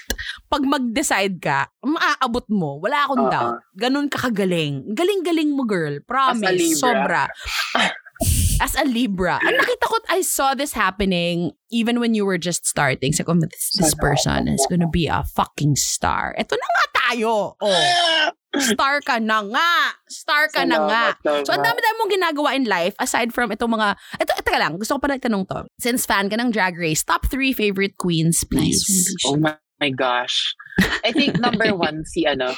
pag 0.52 0.60
mag-decide 0.60 1.40
ka, 1.40 1.72
maaabot 1.80 2.44
mo. 2.52 2.76
Wala 2.84 3.08
akong 3.08 3.24
Oo. 3.24 3.32
doubt. 3.32 3.56
Ganun 3.72 4.12
ka 4.12 4.28
kagaling. 4.28 4.92
Galing-galing 4.92 5.56
mo, 5.56 5.64
girl. 5.64 6.04
Promise. 6.04 6.76
Sobra. 6.76 7.32
As 8.62 8.76
a 8.76 8.84
Libra. 8.84 9.40
Ang 9.42 9.56
nakita 9.58 9.90
ko, 9.90 9.96
I 10.06 10.20
saw 10.22 10.54
this 10.54 10.76
happening 10.76 11.56
even 11.72 11.98
when 11.98 12.14
you 12.14 12.22
were 12.28 12.38
just 12.38 12.68
starting. 12.68 13.10
Ko, 13.10 13.34
this, 13.34 13.74
this 13.74 13.96
person 13.96 14.46
is 14.46 14.62
gonna 14.70 14.86
be 14.86 15.08
a 15.08 15.24
fucking 15.34 15.74
star. 15.74 16.36
Ito 16.38 16.54
na 16.54 16.68
nga 16.68 16.84
tayo. 17.08 17.56
Oh. 17.58 18.30
Star 18.60 19.00
ka 19.00 19.18
na 19.18 19.42
nga. 19.42 19.72
Star 20.06 20.46
ka 20.48 20.62
na 20.62 20.78
nga. 20.86 21.02
Salamat 21.18 21.42
So, 21.42 21.50
ang 21.52 21.64
dami-dami 21.64 21.94
mong 21.98 22.12
ginagawa 22.12 22.48
in 22.54 22.64
life 22.64 22.94
aside 22.98 23.34
from 23.34 23.50
itong 23.50 23.72
mga... 23.72 23.98
Ito, 24.18 24.32
ito 24.38 24.48
ka 24.48 24.58
lang. 24.58 24.78
Gusto 24.78 24.94
ko 24.94 25.00
pa 25.00 25.08
na 25.10 25.18
itanong 25.18 25.44
to. 25.46 25.66
Since 25.78 26.06
fan 26.06 26.30
ka 26.30 26.36
ng 26.36 26.50
Drag 26.50 26.76
Race, 26.76 27.02
top 27.02 27.26
three 27.26 27.50
favorite 27.52 27.98
queens, 27.98 28.44
please. 28.46 28.84
Oh 29.26 29.36
my, 29.36 29.56
my 29.80 29.90
gosh. 29.90 30.54
I 31.02 31.10
think 31.10 31.38
number 31.38 31.74
one 31.76 32.02
si 32.04 32.26
ano, 32.26 32.54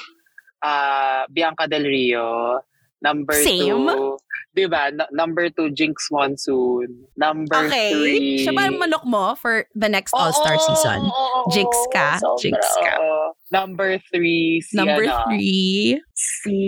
uh, 0.61 1.25
Bianca 1.31 1.65
Del 1.67 1.85
Rio. 1.85 2.61
Number 2.97 3.37
Same. 3.37 3.61
two, 3.87 4.17
di 4.57 4.65
ba? 4.65 4.89
N- 4.89 5.05
number 5.13 5.53
two, 5.53 5.69
Jinx 5.69 6.09
Monsoon. 6.11 7.05
Number 7.15 7.69
Okay. 7.69 7.93
three. 7.93 8.41
Siya 8.41 8.57
ba 8.57 8.73
ang 8.73 8.81
manok 8.81 9.05
mo 9.05 9.37
for 9.37 9.69
the 9.77 9.85
next 9.87 10.17
All-Star 10.17 10.57
Oo, 10.57 10.65
season? 10.65 11.01
oo, 11.05 11.13
oo, 11.13 11.53
Jinx 11.53 11.71
ka? 11.93 12.17
sobra, 12.17 12.41
Jinx 12.41 12.57
ka. 12.81 12.93
oo. 12.97 13.36
Number 13.47 14.03
three, 14.11 14.59
si 14.59 14.75
Number 14.75 15.07
ano, 15.07 15.23
three. 15.31 16.03
si, 16.13 16.59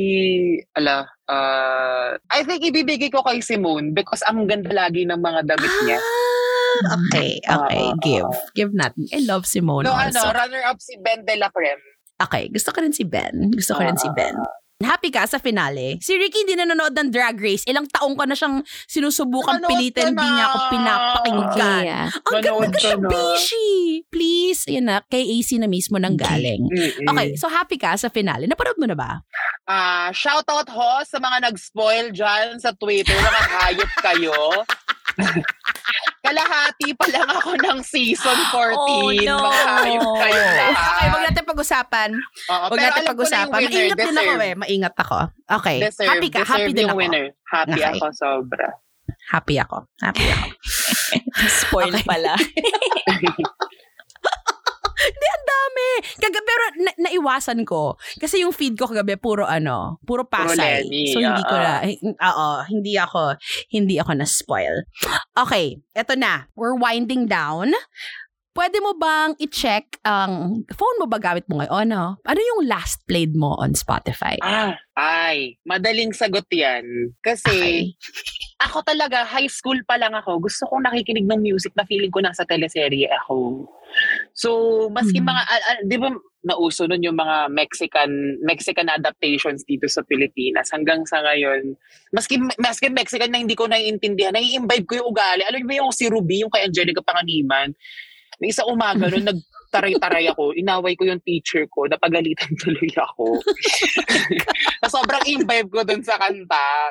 ala, 0.72 1.02
uh, 1.26 2.14
I 2.30 2.46
think 2.46 2.62
ibibigay 2.62 3.10
ko 3.10 3.26
kay 3.26 3.42
Simone 3.42 3.90
because 3.90 4.22
ang 4.22 4.46
ganda 4.46 4.70
lagi 4.70 5.02
ng 5.02 5.18
mga 5.18 5.40
damit 5.44 5.72
niya. 5.82 5.98
Ah, 5.98 6.94
okay, 6.94 7.42
okay. 7.42 7.82
Oo, 7.82 7.98
give. 7.98 8.30
Give 8.54 8.70
natin. 8.70 9.10
I 9.10 9.26
love 9.26 9.42
Simone 9.42 9.82
No, 9.82 9.92
ano, 9.92 10.14
also. 10.14 10.30
runner-up 10.30 10.78
si 10.78 10.94
Ben 11.02 11.26
De 11.26 11.34
La 11.34 11.50
Creme. 11.50 11.82
Okay, 12.18 12.46
gusto 12.50 12.70
ko 12.70 12.78
rin 12.78 12.94
si 12.94 13.02
Ben. 13.02 13.50
Gusto 13.50 13.74
ko 13.74 13.82
rin 13.82 13.98
si 13.98 14.06
Ah, 14.06 14.14
Ben. 14.14 14.36
Happy 14.78 15.10
ka 15.10 15.26
sa 15.26 15.42
finale. 15.42 15.98
Si 15.98 16.14
Ricky 16.14 16.46
hindi 16.46 16.54
nanonood 16.54 16.94
ng 16.94 17.10
Drag 17.10 17.34
Race. 17.34 17.66
Ilang 17.66 17.90
taong 17.90 18.14
ka 18.14 18.30
na 18.30 18.38
siyang 18.38 18.62
sinusubukan 18.86 19.58
Nanonood 19.58 19.74
pilitin. 19.74 20.14
Hindi 20.14 20.28
niya 20.30 20.46
ako 20.46 20.58
na. 20.58 20.70
pinapakinggan. 20.70 21.50
Okay, 21.50 21.90
yeah. 21.90 22.06
Ang 22.14 22.42
ganda 22.46 22.66
ka 22.70 22.78
siya. 22.78 22.94
Bishi. 23.02 23.70
Please. 24.06 24.62
Yun 24.70 24.86
na, 24.86 25.02
kay 25.10 25.26
AC 25.26 25.58
na 25.58 25.66
mismo 25.66 25.98
nang 25.98 26.14
galing. 26.14 26.62
Okay, 26.94 27.34
so 27.34 27.50
happy 27.50 27.74
ka 27.74 27.98
sa 27.98 28.06
finale. 28.06 28.46
Napanood 28.46 28.78
mo 28.78 28.86
na 28.86 28.94
ba? 28.94 29.18
Ah, 29.66 30.14
shoutout 30.14 30.70
ho 30.70 31.02
sa 31.02 31.18
mga 31.18 31.50
nag-spoil 31.50 32.14
dyan 32.14 32.62
sa 32.62 32.70
Twitter. 32.70 33.18
Nakakayop 33.18 33.92
kayo. 33.98 34.38
Kalahati 36.28 36.88
pa 36.92 37.06
lang 37.08 37.28
ako 37.30 37.50
ng 37.56 37.78
season 37.80 38.38
14. 38.52 38.76
Oh, 38.76 39.08
no. 39.08 39.36
Makakayop 39.40 40.08
kayo 40.18 40.36
lahat. 40.36 40.74
Okay, 40.76 41.06
wag 41.08 41.22
natin 41.24 41.44
pag-usapan. 41.44 42.10
Oo, 42.46 42.64
Wag 42.68 42.78
natin 42.78 43.02
pag-usapan. 43.06 43.58
Maingat 43.58 43.96
din 43.96 44.12
ako 44.14 44.32
eh. 44.38 44.54
Maingat 44.54 44.94
ako. 44.94 45.18
Okay. 45.50 45.76
Deserve, 45.80 46.08
happy 46.10 46.28
ka. 46.28 46.38
deserve 46.38 46.52
Happy 46.60 46.72
din 46.72 46.86
ako. 46.86 46.96
winner. 46.96 47.26
Happy 47.46 47.80
Okay. 47.80 47.92
ako 47.94 48.04
sobra. 48.12 48.68
Happy 49.26 49.56
ako. 49.56 49.78
Happy 49.98 50.24
ako. 50.28 50.46
Spoil 51.64 51.90
Okay. 51.90 52.04
pala. 52.04 52.36
Hindi, 55.08 55.26
ang 55.26 55.46
dami. 55.46 55.88
Kaga, 56.20 56.40
pero 56.44 56.62
na, 56.78 56.90
naiwasan 57.08 57.60
ko. 57.64 57.96
Kasi 58.16 58.44
yung 58.44 58.52
feed 58.52 58.76
ko 58.76 58.84
kagabi, 58.84 59.16
puro 59.16 59.48
ano, 59.48 59.96
puro 60.04 60.28
pasay. 60.28 60.84
Lenny, 60.84 61.10
so, 61.10 61.18
hindi 61.18 61.42
ko 61.42 61.54
oo. 61.56 61.64
na, 61.64 61.72
hi- 61.82 62.02
oo, 62.04 62.48
hindi 62.68 62.92
ako, 62.94 63.22
hindi 63.72 63.96
ako 63.96 64.10
na-spoil. 64.14 64.84
Okay, 65.32 65.80
eto 65.92 66.12
na. 66.12 66.46
We're 66.52 66.76
winding 66.76 67.26
down. 67.26 67.72
Pwede 68.52 68.82
mo 68.82 68.90
bang 68.98 69.38
i-check 69.38 70.02
ang 70.02 70.66
phone 70.74 70.98
mo 70.98 71.06
ba 71.06 71.22
gamit 71.22 71.46
mo 71.46 71.62
ngayon? 71.62 71.94
Ano? 71.94 72.18
Ano 72.26 72.40
yung 72.42 72.66
last 72.66 73.06
played 73.06 73.38
mo 73.38 73.54
on 73.54 73.78
Spotify? 73.78 74.34
Ah, 74.42 74.74
ay, 74.98 75.54
madaling 75.62 76.10
sagot 76.10 76.42
yan. 76.50 76.82
Kasi, 77.22 77.46
Okay. 77.46 77.78
ako 78.58 78.82
talaga, 78.82 79.22
high 79.22 79.46
school 79.46 79.78
pa 79.86 79.94
lang 79.94 80.10
ako, 80.10 80.42
gusto 80.42 80.66
kong 80.66 80.90
nakikinig 80.90 81.30
ng 81.30 81.38
music 81.38 81.70
na 81.78 81.86
feeling 81.86 82.10
ko 82.10 82.18
nasa 82.18 82.42
teleserye 82.42 83.06
ako. 83.22 83.62
So, 84.32 84.86
maski 84.92 85.18
Hmm. 85.20 85.28
mga, 85.28 85.42
ah, 85.42 85.62
ah, 85.74 85.80
di 85.82 85.96
ba 85.98 86.08
nauso 86.46 86.86
nun 86.86 87.02
yung 87.02 87.18
mga 87.18 87.50
Mexican 87.50 88.38
Mexican 88.46 88.86
adaptations 88.86 89.66
dito 89.66 89.90
sa 89.90 90.06
Pilipinas 90.06 90.70
hanggang 90.70 91.02
sa 91.04 91.18
ngayon. 91.20 91.74
Maski, 92.14 92.38
maski 92.56 92.88
Mexican 92.94 93.34
na 93.34 93.42
hindi 93.42 93.58
ko 93.58 93.66
naiintindihan, 93.66 94.32
nai-imbibe 94.32 94.86
ko 94.86 95.02
yung 95.02 95.10
ugali. 95.10 95.42
Alam 95.44 95.66
ba 95.66 95.74
yung 95.82 95.90
si 95.90 96.06
Ruby, 96.06 96.46
yung 96.46 96.52
kay 96.52 96.64
Angelica 96.64 97.02
Panganiban? 97.02 97.74
May 98.38 98.54
isa 98.54 98.62
umaga 98.64 99.06
nun, 99.12 99.34
nagtaray-taray 99.78 100.26
ako, 100.34 100.50
inaway 100.58 100.98
ko 100.98 101.06
yung 101.06 101.22
teacher 101.22 101.62
ko, 101.70 101.86
napagalitan 101.86 102.50
tuloy 102.62 102.90
ako. 102.98 103.38
na 104.82 104.86
sobrang 104.90 105.22
imbibe 105.30 105.70
ko 105.70 105.86
dun 105.86 106.02
sa 106.02 106.18
kanta. 106.18 106.90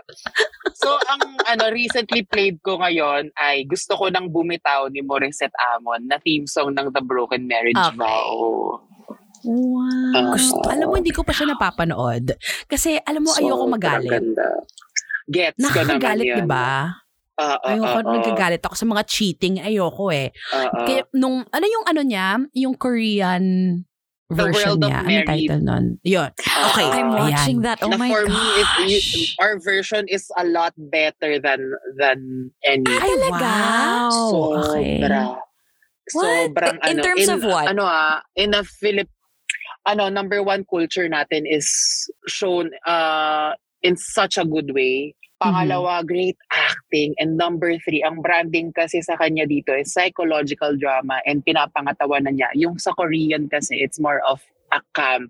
So, 0.79 0.95
ang 1.11 1.35
ano 1.43 1.63
recently 1.75 2.23
played 2.23 2.63
ko 2.63 2.79
ngayon 2.79 3.35
ay 3.35 3.67
gusto 3.67 3.99
ko 3.99 4.07
nang 4.07 4.31
bumitaw 4.31 4.87
ni 4.87 5.03
Morissette 5.03 5.55
Amon 5.75 6.07
na 6.07 6.15
theme 6.23 6.47
song 6.47 6.71
ng 6.71 6.95
The 6.95 7.03
Broken 7.03 7.43
Marriage 7.43 7.75
Okay. 7.77 7.99
Vow. 7.99 8.79
Wow. 9.47 10.17
Ah. 10.17 10.33
Gusto, 10.33 10.59
alam 10.65 10.85
mo, 10.89 10.95
hindi 10.97 11.13
ko 11.13 11.21
pa 11.21 11.31
siya 11.31 11.53
napapanood. 11.53 12.35
Kasi, 12.65 12.97
alam 12.99 13.21
mo, 13.21 13.31
ayoko 13.31 13.69
Sobrang 13.69 13.75
magalit. 13.75 14.23
Gets 15.27 15.59
ko 15.59 15.83
naman 15.83 15.99
Nakakagalit, 15.99 16.25
yun. 16.25 16.37
di 16.39 16.43
ba? 16.47 16.71
Ah, 17.37 17.61
ah, 17.61 17.69
Ayoko, 17.69 17.85
ah, 17.85 18.01
ah. 18.01 18.13
nagagalit 18.17 18.61
ako 18.65 18.75
sa 18.75 18.89
mga 18.89 19.03
cheating. 19.05 19.61
Ayoko 19.61 20.09
eh. 20.09 20.33
Ah, 20.49 20.73
ah. 20.73 20.85
Kaya 20.89 21.05
nung, 21.13 21.45
ano 21.45 21.65
yung 21.69 21.85
ano 21.85 22.01
niya? 22.01 22.41
Yung 22.57 22.73
Korean 22.73 23.45
The 24.27 24.35
version 24.51 24.75
World 24.75 24.83
of 24.83 24.89
niya. 24.91 24.99
Ano 24.99 25.07
Married. 25.07 25.29
title 25.29 25.61
nun? 25.63 25.85
Yun. 26.03 26.29
Okay. 26.35 26.83
Ah, 26.83 26.97
I'm 26.99 27.09
Ayan. 27.13 27.19
watching 27.23 27.57
that. 27.63 27.77
Oh 27.79 27.87
na 27.87 27.95
my 27.95 28.09
for 28.11 28.27
gosh. 28.27 28.35
me, 28.35 28.43
it, 28.59 28.69
it- 28.99 29.31
our 29.39 29.55
version 29.61 30.03
is 30.11 30.27
a 30.35 30.43
lot 30.43 30.75
better 30.75 31.39
than 31.39 31.61
than 31.95 32.51
any. 32.65 32.83
Ay, 32.91 33.07
talaga? 33.23 33.39
Wow. 33.39 34.19
Okay. 34.67 34.99
Sobra. 34.99 35.21
What? 36.11 36.25
Sobrang 36.25 36.75
In 36.89 36.95
ano. 36.99 37.03
terms 37.07 37.27
of 37.31 37.39
what? 37.47 37.71
Ano 37.71 37.87
ah, 37.87 38.19
in 38.35 38.51
a 38.51 38.67
Philip, 38.67 39.07
ano, 39.87 40.09
number 40.11 40.43
one 40.43 40.67
culture 40.67 41.07
natin 41.07 41.47
is 41.47 41.69
shown 42.27 42.67
uh, 42.83 43.55
in 43.79 43.95
such 43.95 44.35
a 44.35 44.43
good 44.43 44.75
way. 44.75 45.15
Pangalawa, 45.37 46.01
Mm-hmm. 46.01 46.09
great 46.09 46.39
acting. 46.49 47.13
And 47.21 47.37
number 47.37 47.77
three, 47.85 48.01
ang 48.01 48.25
branding 48.25 48.73
kasi 48.73 49.05
sa 49.05 49.13
kanya 49.21 49.45
dito 49.45 49.69
is 49.69 49.93
psychological 49.93 50.73
drama 50.77 51.21
and 51.29 51.45
pinapangatawa 51.45 52.17
na 52.25 52.33
niya. 52.33 52.49
Yung 52.57 52.81
sa 52.81 52.93
Korean 52.97 53.45
kasi, 53.45 53.77
it's 53.77 54.01
more 54.01 54.21
of 54.25 54.41
a 54.73 54.81
camp 54.97 55.29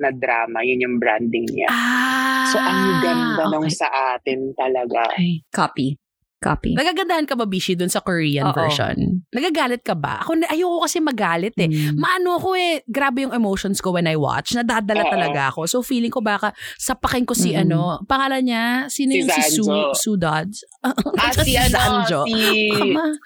na 0.00 0.10
drama. 0.10 0.66
Yun 0.66 0.82
yung 0.82 0.96
branding 0.98 1.46
niya. 1.46 1.70
Ah. 1.70 2.50
So, 2.50 2.58
ang 2.58 3.04
ganda 3.04 3.42
nung 3.54 3.70
okay. 3.70 3.78
sa 3.78 3.88
atin 4.18 4.50
talaga. 4.58 5.14
Okay. 5.14 5.46
Copy. 5.54 5.94
Copy. 6.40 6.72
Nagagandahan 6.72 7.28
ka 7.28 7.36
ba, 7.36 7.44
Bishi, 7.44 7.76
dun 7.76 7.92
sa 7.92 8.00
Korean 8.00 8.48
Oo. 8.48 8.56
version? 8.56 9.20
Nagagalit 9.28 9.84
ka 9.84 9.92
ba? 9.92 10.24
Ako, 10.24 10.40
ayoko 10.48 10.88
kasi 10.88 10.96
magalit 10.98 11.52
eh. 11.60 11.68
Mm. 11.68 12.00
Maano 12.00 12.40
ko 12.40 12.56
eh, 12.56 12.80
grabe 12.88 13.28
yung 13.28 13.36
emotions 13.36 13.76
ko 13.78 13.92
when 13.92 14.08
I 14.08 14.16
watch. 14.16 14.56
Nadadala 14.56 15.04
Oo. 15.04 15.12
talaga 15.12 15.52
ako. 15.52 15.68
So 15.68 15.84
feeling 15.84 16.08
ko 16.08 16.24
baka 16.24 16.56
sapakin 16.80 17.28
ko 17.28 17.36
si 17.36 17.52
Mm. 17.52 17.68
ano, 17.68 18.00
pangalan 18.08 18.40
niya, 18.40 18.64
sino 18.88 19.12
Si 19.12 19.20
yung 19.20 19.28
si 19.28 19.40
Sue, 19.52 19.68
Zanjo. 19.68 19.92
Sue 19.92 20.16
Dodds? 20.16 20.58
Ah, 20.80 20.96
si 21.44 21.52
ano, 21.54 21.76
Zanjo. 21.76 22.20
si... 22.24 22.72
Baka 22.72 22.84
ma- 22.88 23.20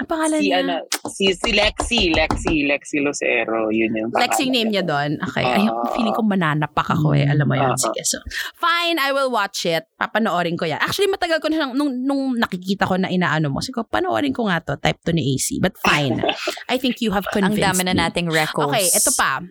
ang 0.00 0.08
pangalan 0.08 0.40
Si 0.40 0.48
niya? 0.48 0.64
ano, 0.64 0.74
si, 1.12 1.24
si 1.36 1.50
Lexi, 1.52 2.00
Lexi, 2.16 2.54
Lexi 2.64 2.96
Lucero, 3.04 3.68
yun 3.68 3.92
yung 3.92 4.08
pangalan 4.08 4.48
name 4.48 4.72
niya 4.72 4.80
doon. 4.80 5.20
Okay. 5.20 5.44
Oo. 5.44 5.52
Ayun, 5.60 5.74
feeling 5.92 6.16
ko 6.16 6.24
mananapak 6.24 6.88
ako 6.88 7.12
eh. 7.12 7.28
Alam 7.28 7.44
mo 7.44 7.54
yun. 7.60 7.76
Oo. 7.76 7.76
Sige. 7.76 8.00
So, 8.08 8.24
fine. 8.56 8.96
I 8.96 9.12
will 9.12 9.28
watch 9.28 9.68
it. 9.68 9.84
Papanoorin 10.00 10.56
ko 10.56 10.64
yan. 10.64 10.80
Actually, 10.80 11.12
matagal 11.12 11.44
ko 11.44 11.52
na 11.52 11.56
siyang, 11.60 11.76
nung, 11.76 11.92
nung 12.00 12.40
nakikita 12.40 12.88
ko 12.88 12.96
na 12.96 13.12
inaano 13.12 13.52
mo, 13.52 13.60
sige, 13.60 13.84
panoorin 13.84 14.32
ko 14.32 14.48
nga 14.48 14.64
to. 14.64 14.80
Type 14.80 15.04
to 15.04 15.12
ni 15.12 15.36
AC. 15.36 15.60
But 15.60 15.76
fine. 15.84 16.24
I 16.72 16.80
think 16.80 17.04
you 17.04 17.12
have 17.12 17.28
Ang 17.36 17.52
convinced 17.52 17.60
dami 17.60 17.84
na 17.84 18.08
nating 18.08 18.32
recos. 18.32 18.72
Okay, 18.72 18.88
ito 18.88 19.12
pa. 19.12 19.44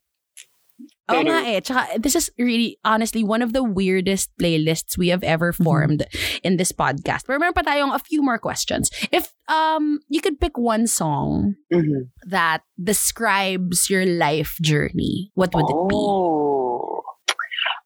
Oo 1.09 1.23
nga 1.25 1.39
eh. 1.45 1.59
Tsaka, 1.59 1.97
this 1.97 2.13
is 2.15 2.29
really, 2.37 2.77
honestly, 2.85 3.23
one 3.23 3.41
of 3.41 3.53
the 3.53 3.63
weirdest 3.65 4.29
playlists 4.37 4.97
we 4.97 5.09
have 5.09 5.23
ever 5.25 5.51
Mm-hmm. 5.51 5.63
formed 5.65 6.01
in 6.45 6.57
this 6.57 6.71
podcast. 6.71 7.25
Pero 7.25 7.39
meron 7.39 7.57
pa 7.57 7.65
tayong 7.65 7.91
a 7.91 7.99
few 7.99 8.21
more 8.21 8.37
questions. 8.37 8.87
If 9.09 9.33
um 9.49 9.99
you 10.07 10.21
could 10.21 10.37
pick 10.39 10.55
one 10.55 10.85
song 10.85 11.57
Mhm. 11.73 12.13
that 12.29 12.61
describes 12.77 13.89
your 13.89 14.05
life 14.05 14.55
journey, 14.61 15.33
what 15.33 15.49
would 15.57 15.65
it 15.65 15.81
be? 15.89 15.97
Oh. 15.97 17.01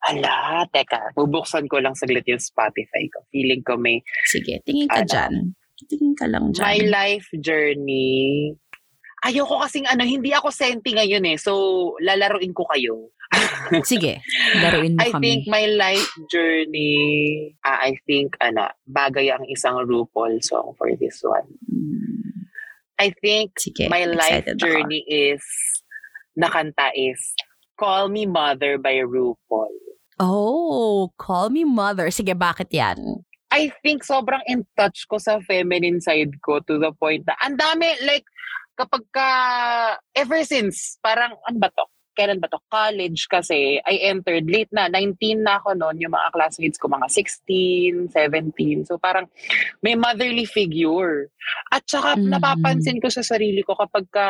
Ala, 0.04 0.68
teka. 0.76 1.16
Bubuksan 1.16 1.72
ko 1.72 1.80
lang 1.80 1.96
saglit 1.96 2.28
yung 2.28 2.44
Spotify 2.44 3.08
ko. 3.08 3.24
Feeling 3.32 3.64
ko 3.64 3.80
may 3.80 4.04
Sige, 4.28 4.60
tingin 4.68 4.92
ka 4.92 5.00
Ano? 5.00 5.08
dyan. 5.08 5.34
Tingin 5.88 6.14
ka 6.20 6.26
lang 6.28 6.52
dyan. 6.52 6.64
my 6.64 6.80
life 6.92 7.28
journey. 7.40 8.56
Ayoko 9.24 9.64
kasing 9.64 9.88
ano, 9.88 10.04
hindi 10.04 10.36
ako 10.36 10.52
senti 10.52 10.92
ngayon 10.92 11.24
eh. 11.32 11.38
So, 11.40 11.96
lalaruin 12.04 12.52
ko 12.52 12.68
kayo. 12.68 13.16
Sige. 13.88 14.20
Laruin 14.60 15.00
mo 15.00 15.02
I 15.02 15.16
kami. 15.16 15.24
think 15.24 15.40
my 15.48 15.66
life 15.80 16.12
journey, 16.28 17.56
ah, 17.64 17.80
I 17.80 17.96
think, 18.04 18.36
ano, 18.44 18.68
bagay 18.84 19.32
ang 19.32 19.48
isang 19.48 19.80
RuPaul 19.88 20.44
song 20.44 20.76
for 20.76 20.92
this 21.00 21.24
one. 21.24 21.48
I 23.00 23.16
think 23.24 23.56
Sige. 23.58 23.88
my 23.88 24.06
life 24.06 24.44
excited 24.44 24.60
ako. 24.60 24.64
journey 24.68 25.02
is, 25.08 25.42
nakanta 26.36 26.92
is, 26.94 27.20
Call 27.80 28.12
Me 28.12 28.28
Mother 28.28 28.78
by 28.78 29.02
RuPaul. 29.02 29.72
Oh, 30.20 31.10
Call 31.18 31.50
Me 31.50 31.64
Mother. 31.64 32.12
Sige, 32.12 32.36
bakit 32.38 32.70
yan? 32.70 33.26
I 33.54 33.70
think 33.86 34.02
sobrang 34.02 34.42
in 34.50 34.66
touch 34.78 35.06
ko 35.10 35.22
sa 35.22 35.38
feminine 35.46 36.02
side 36.02 36.42
ko 36.42 36.58
to 36.66 36.82
the 36.82 36.90
point 36.98 37.22
na 37.26 37.38
ang 37.42 37.58
dami, 37.58 37.86
like, 38.06 38.26
kapag 38.78 39.04
ka, 39.14 39.30
ever 40.18 40.42
since, 40.46 40.98
parang, 41.02 41.38
ano 41.46 41.58
ba 41.60 41.70
to? 41.74 41.86
Kailan 42.14 42.38
ba 42.38 42.46
to? 42.46 42.62
College 42.70 43.26
kasi, 43.26 43.82
I 43.82 44.06
entered 44.06 44.46
late 44.46 44.70
na, 44.70 44.86
19 44.86 45.42
na 45.42 45.58
ako 45.58 45.74
noon, 45.74 45.98
yung 45.98 46.14
mga 46.14 46.30
classmates 46.30 46.78
ko, 46.78 46.86
mga 46.86 47.10
16, 47.10 48.14
17. 48.14 48.86
So 48.86 49.02
parang, 49.02 49.26
may 49.82 49.98
motherly 49.98 50.46
figure. 50.46 51.34
At 51.74 51.90
saka, 51.90 52.14
Mhm. 52.18 52.30
napapansin 52.38 53.02
ko 53.02 53.10
sa 53.10 53.26
sarili 53.26 53.66
ko 53.66 53.74
kapag 53.74 54.06
ka 54.14 54.28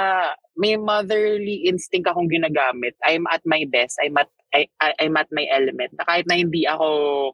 may 0.56 0.78
motherly 0.80 1.66
instinct 1.68 2.08
akong 2.08 2.32
ginagamit, 2.32 2.96
I'm 3.04 3.26
at 3.28 3.42
my 3.44 3.66
best, 3.68 4.00
I'm 4.00 4.16
at 4.16 4.30
I, 4.54 4.70
I, 4.80 4.94
I'm 5.02 5.18
at 5.18 5.34
my 5.34 5.50
element. 5.50 5.98
Na 5.98 6.06
kahit 6.06 6.30
na 6.30 6.38
hindi 6.38 6.70
ako 6.70 6.86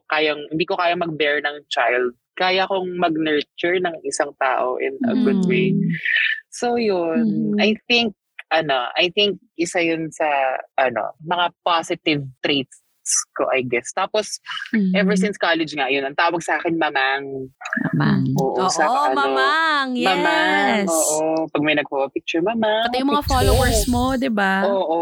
kayang, 0.08 0.40
hindi 0.48 0.64
ko 0.64 0.80
kaya 0.80 0.96
mag-bear 0.96 1.44
ng 1.44 1.68
child, 1.68 2.16
kaya 2.40 2.64
kong 2.64 2.96
mag-nurture 2.96 3.76
ng 3.84 4.00
isang 4.08 4.32
tao 4.40 4.80
in 4.80 4.96
a 5.12 5.14
good 5.20 5.44
Mm. 5.44 5.48
way. 5.50 5.68
So 6.50 6.80
yun, 6.80 7.52
Mhm. 7.54 7.60
I 7.60 7.76
think, 7.86 8.16
ano, 8.50 8.88
I 8.96 9.12
think 9.14 9.38
isa 9.60 9.84
yun 9.84 10.08
sa, 10.10 10.58
ano, 10.80 11.14
mga 11.22 11.52
positive 11.62 12.22
traits 12.42 12.80
ko, 13.32 13.46
I 13.48 13.62
guess. 13.62 13.90
Tapos, 13.90 14.38
ever 14.94 15.14
Mhm. 15.14 15.20
since 15.20 15.36
college 15.36 15.72
nga, 15.72 15.86
yun, 15.86 16.02
ang 16.02 16.14
tawag 16.14 16.40
sa 16.40 16.56
akin, 16.56 16.74
mamang. 16.74 17.48
Mamang. 17.92 18.22
Oo, 18.36 18.58
Oo, 18.58 18.68
sa, 18.68 18.84
ano, 18.84 19.14
mamang. 19.14 19.94
Yes. 19.94 20.06
Mamang, 20.06 20.84
oo. 20.86 21.46
Pag 21.48 21.62
may 21.62 21.74
nagpo-picture, 21.74 22.40
mamang. 22.40 22.86
Pati 22.86 22.98
yung 22.98 23.08
mga 23.08 23.22
picture. 23.22 23.32
followers 23.32 23.86
mo, 23.86 24.14
di 24.14 24.28
ba? 24.28 24.62
Oo. 24.64 24.98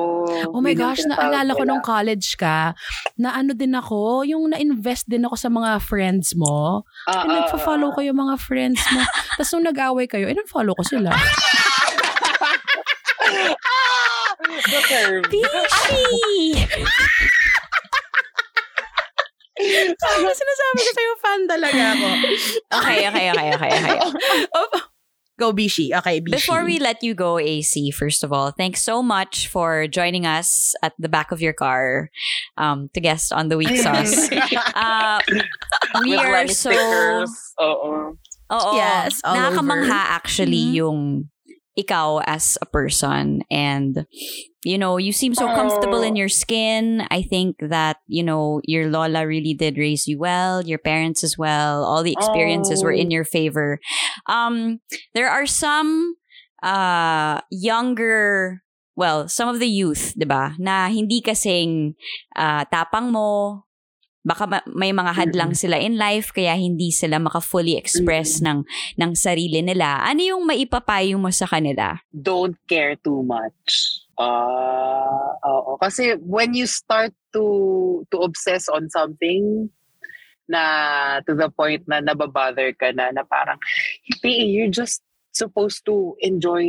Oh 0.49 0.61
my 0.61 0.73
gosh, 0.73 1.03
naalala 1.05 1.53
ko 1.53 1.63
nung 1.63 1.81
college 1.81 2.37
ka, 2.37 2.73
na 3.17 3.33
ano 3.33 3.53
din 3.53 3.73
ako, 3.73 4.23
yung 4.25 4.49
na-invest 4.49 5.07
din 5.07 5.25
ako 5.25 5.35
sa 5.35 5.49
mga 5.49 5.79
friends 5.81 6.35
mo. 6.35 6.83
Ah, 7.05 7.19
Eh, 7.19 7.19
ah, 7.19 7.25
nagpa-follow 7.45 7.91
ah. 7.91 7.95
ko 7.95 8.01
yung 8.03 8.19
mga 8.19 8.35
friends 8.37 8.81
mo. 8.91 9.01
Tapos 9.35 9.51
nung 9.53 9.65
nag-away 9.65 10.07
kayo, 10.07 10.27
eh, 10.27 10.35
follow 10.47 10.73
ko 10.73 10.83
sila. 10.85 11.11
Ah! 13.29 14.33
The 14.73 14.81
curve. 14.89 15.29
Bishi! 19.63 19.95
Ano 19.95 20.29
sinasabi 20.31 20.79
ko 20.81 20.91
sa'yo, 20.95 21.13
fan 21.23 21.41
talaga 21.49 21.83
ako. 21.95 22.09
Okay, 22.79 22.99
okay, 23.09 23.27
okay, 23.33 23.49
okay, 23.55 23.71
okay. 23.75 23.99
Go, 25.39 25.53
Bishi. 25.55 25.95
Okay, 25.95 26.19
Bishi. 26.19 26.35
Before 26.43 26.65
we 26.67 26.81
let 26.83 26.99
you 27.07 27.15
go, 27.15 27.39
AC, 27.39 27.91
first 27.95 28.25
of 28.27 28.33
all, 28.35 28.51
thanks 28.51 28.83
so 28.83 29.03
much 29.07 29.47
for 29.47 29.87
joining 29.87 30.27
us 30.27 30.75
at 30.83 30.95
the 30.99 31.09
back 31.09 31.31
of 31.31 31.39
your 31.41 31.53
car 31.55 32.11
um, 32.59 32.91
to 32.95 32.99
guest 33.01 33.31
on 33.33 33.47
the 33.49 33.57
Week 33.57 33.71
Sauce. 33.79 34.27
Uh, 34.75 35.21
we 36.03 36.19
With 36.19 36.27
are 36.27 36.49
so... 36.51 36.71
stickers. 36.75 37.31
Oo. 37.63 38.19
Oo. 38.51 38.73
Yes, 38.75 39.23
all 39.23 39.37
Nakakamangha 39.39 39.95
actually 40.11 40.75
Mhm. 40.75 40.75
yung 40.75 40.99
ikaw 41.79 42.21
as 42.27 42.59
a 42.61 42.67
person. 42.67 43.47
And 43.51 44.05
you 44.67 44.77
know 44.77 44.99
you 44.99 45.15
seem 45.15 45.33
so 45.39 45.47
comfortable 45.47 46.03
in 46.03 46.17
your 46.19 46.29
skin. 46.29 47.07
I 47.15 47.23
think 47.23 47.57
that 47.63 48.03
you 48.11 48.27
know 48.27 48.61
your 48.67 48.91
lola 48.91 49.23
really 49.27 49.55
did 49.55 49.79
raise 49.79 50.11
you 50.11 50.19
well 50.19 50.61
your 50.67 50.83
parents 50.83 51.23
as 51.23 51.39
well. 51.39 51.87
All 51.87 52.03
the 52.03 52.13
experiences 52.19 52.83
were 52.83 52.93
Oh. 52.93 52.99
in 52.99 53.11
your 53.15 53.25
favor. 53.25 53.79
Um 54.27 54.83
there 55.15 55.31
are 55.31 55.47
some 55.47 56.19
uh 56.59 57.39
younger 57.55 58.61
well 58.99 59.31
some 59.31 59.47
of 59.47 59.63
the 59.63 59.71
youth 59.71 60.19
'di 60.19 60.27
ba 60.27 60.59
na 60.59 60.91
hindi 60.91 61.23
kasing 61.23 61.95
uh, 62.35 62.67
tapang 62.67 63.15
mo 63.15 63.63
baka 64.27 64.45
ma- 64.51 64.69
may 64.75 64.91
mga 64.91 65.13
hadlang 65.15 65.55
sila 65.55 65.79
in 65.79 65.97
life 65.97 66.35
kaya 66.35 66.59
hindi 66.59 66.91
sila 66.91 67.23
maka-fully 67.23 67.79
express 67.79 68.43
ng 68.43 68.67
ng 68.99 69.13
sarili 69.15 69.63
nila. 69.63 70.03
Ano 70.03 70.21
yung 70.21 70.43
maipapayo 70.45 71.17
mo 71.17 71.31
sa 71.31 71.47
kanila? 71.47 72.03
Don't 72.11 72.59
care 72.67 72.99
too 72.99 73.23
much. 73.23 74.03
Ah, 74.19 75.39
oo. 75.47 75.79
Kasi 75.79 76.19
when 76.21 76.53
you 76.53 76.67
start 76.67 77.15
to 77.31 77.45
to 78.11 78.27
obsess 78.27 78.67
on 78.67 78.91
something 78.91 79.71
na 80.51 81.21
to 81.23 81.37
the 81.37 81.53
point 81.53 81.85
na 81.87 82.03
nababother 82.03 82.75
ka 82.75 82.91
na 82.91 83.15
na 83.15 83.23
parang 83.23 83.61
hindi, 84.03 84.33
eh, 84.43 84.49
you're 84.49 84.73
just 84.73 85.05
supposed 85.31 85.85
to 85.87 86.19
enjoy 86.25 86.67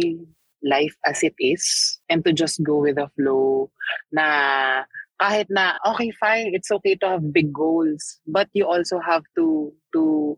life 0.62 0.93
as 1.08 1.24
it 1.24 1.34
is 1.39 1.64
and 2.12 2.22
to 2.28 2.36
just 2.36 2.60
go 2.62 2.84
with 2.84 3.00
the 3.00 3.08
flow 3.16 3.72
na 4.12 4.84
kahit 5.20 5.51
na 5.51 5.76
okay 5.84 6.09
fine 6.15 6.55
it's 6.55 6.72
okay 6.72 6.95
to 6.95 7.05
have 7.05 7.36
big 7.36 7.51
goals 7.51 8.24
but 8.24 8.47
you 8.55 8.63
also 8.63 8.97
have 9.03 9.24
to 9.36 9.70
to 9.91 10.34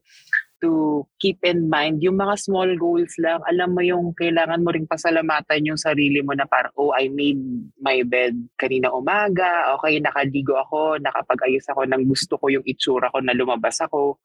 to 0.62 1.02
keep 1.18 1.42
in 1.42 1.66
mind 1.68 2.06
yung 2.06 2.22
mga 2.22 2.38
small 2.38 2.70
goals 2.78 3.10
lang. 3.18 3.42
Alam 3.50 3.74
mo 3.74 3.82
yung 3.82 4.14
kailangan 4.14 4.62
mo 4.62 4.70
ring 4.70 4.86
pasalamatan 4.86 5.66
yung 5.66 5.76
sarili 5.82 6.22
mo 6.22 6.38
na 6.38 6.46
parang 6.46 6.72
oh 6.78 6.94
I 6.94 7.10
made 7.10 7.42
my 7.82 8.06
bed 8.06 8.38
kanina 8.56 8.94
umaga 8.94 9.74
okay 9.76 9.98
nakaligo 9.98 10.54
ako 10.62 11.02
nakapag-ayos 11.02 11.66
ako 11.74 11.90
ng 11.90 12.06
gusto 12.06 12.38
ko 12.38 12.46
yung 12.54 12.66
itsura 12.70 13.10
ko 13.10 13.20
na 13.26 13.34
lumabas 13.34 13.82
ako. 13.82 14.22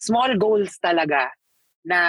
Small 0.00 0.40
goals 0.40 0.80
talaga 0.80 1.28
na 1.84 2.00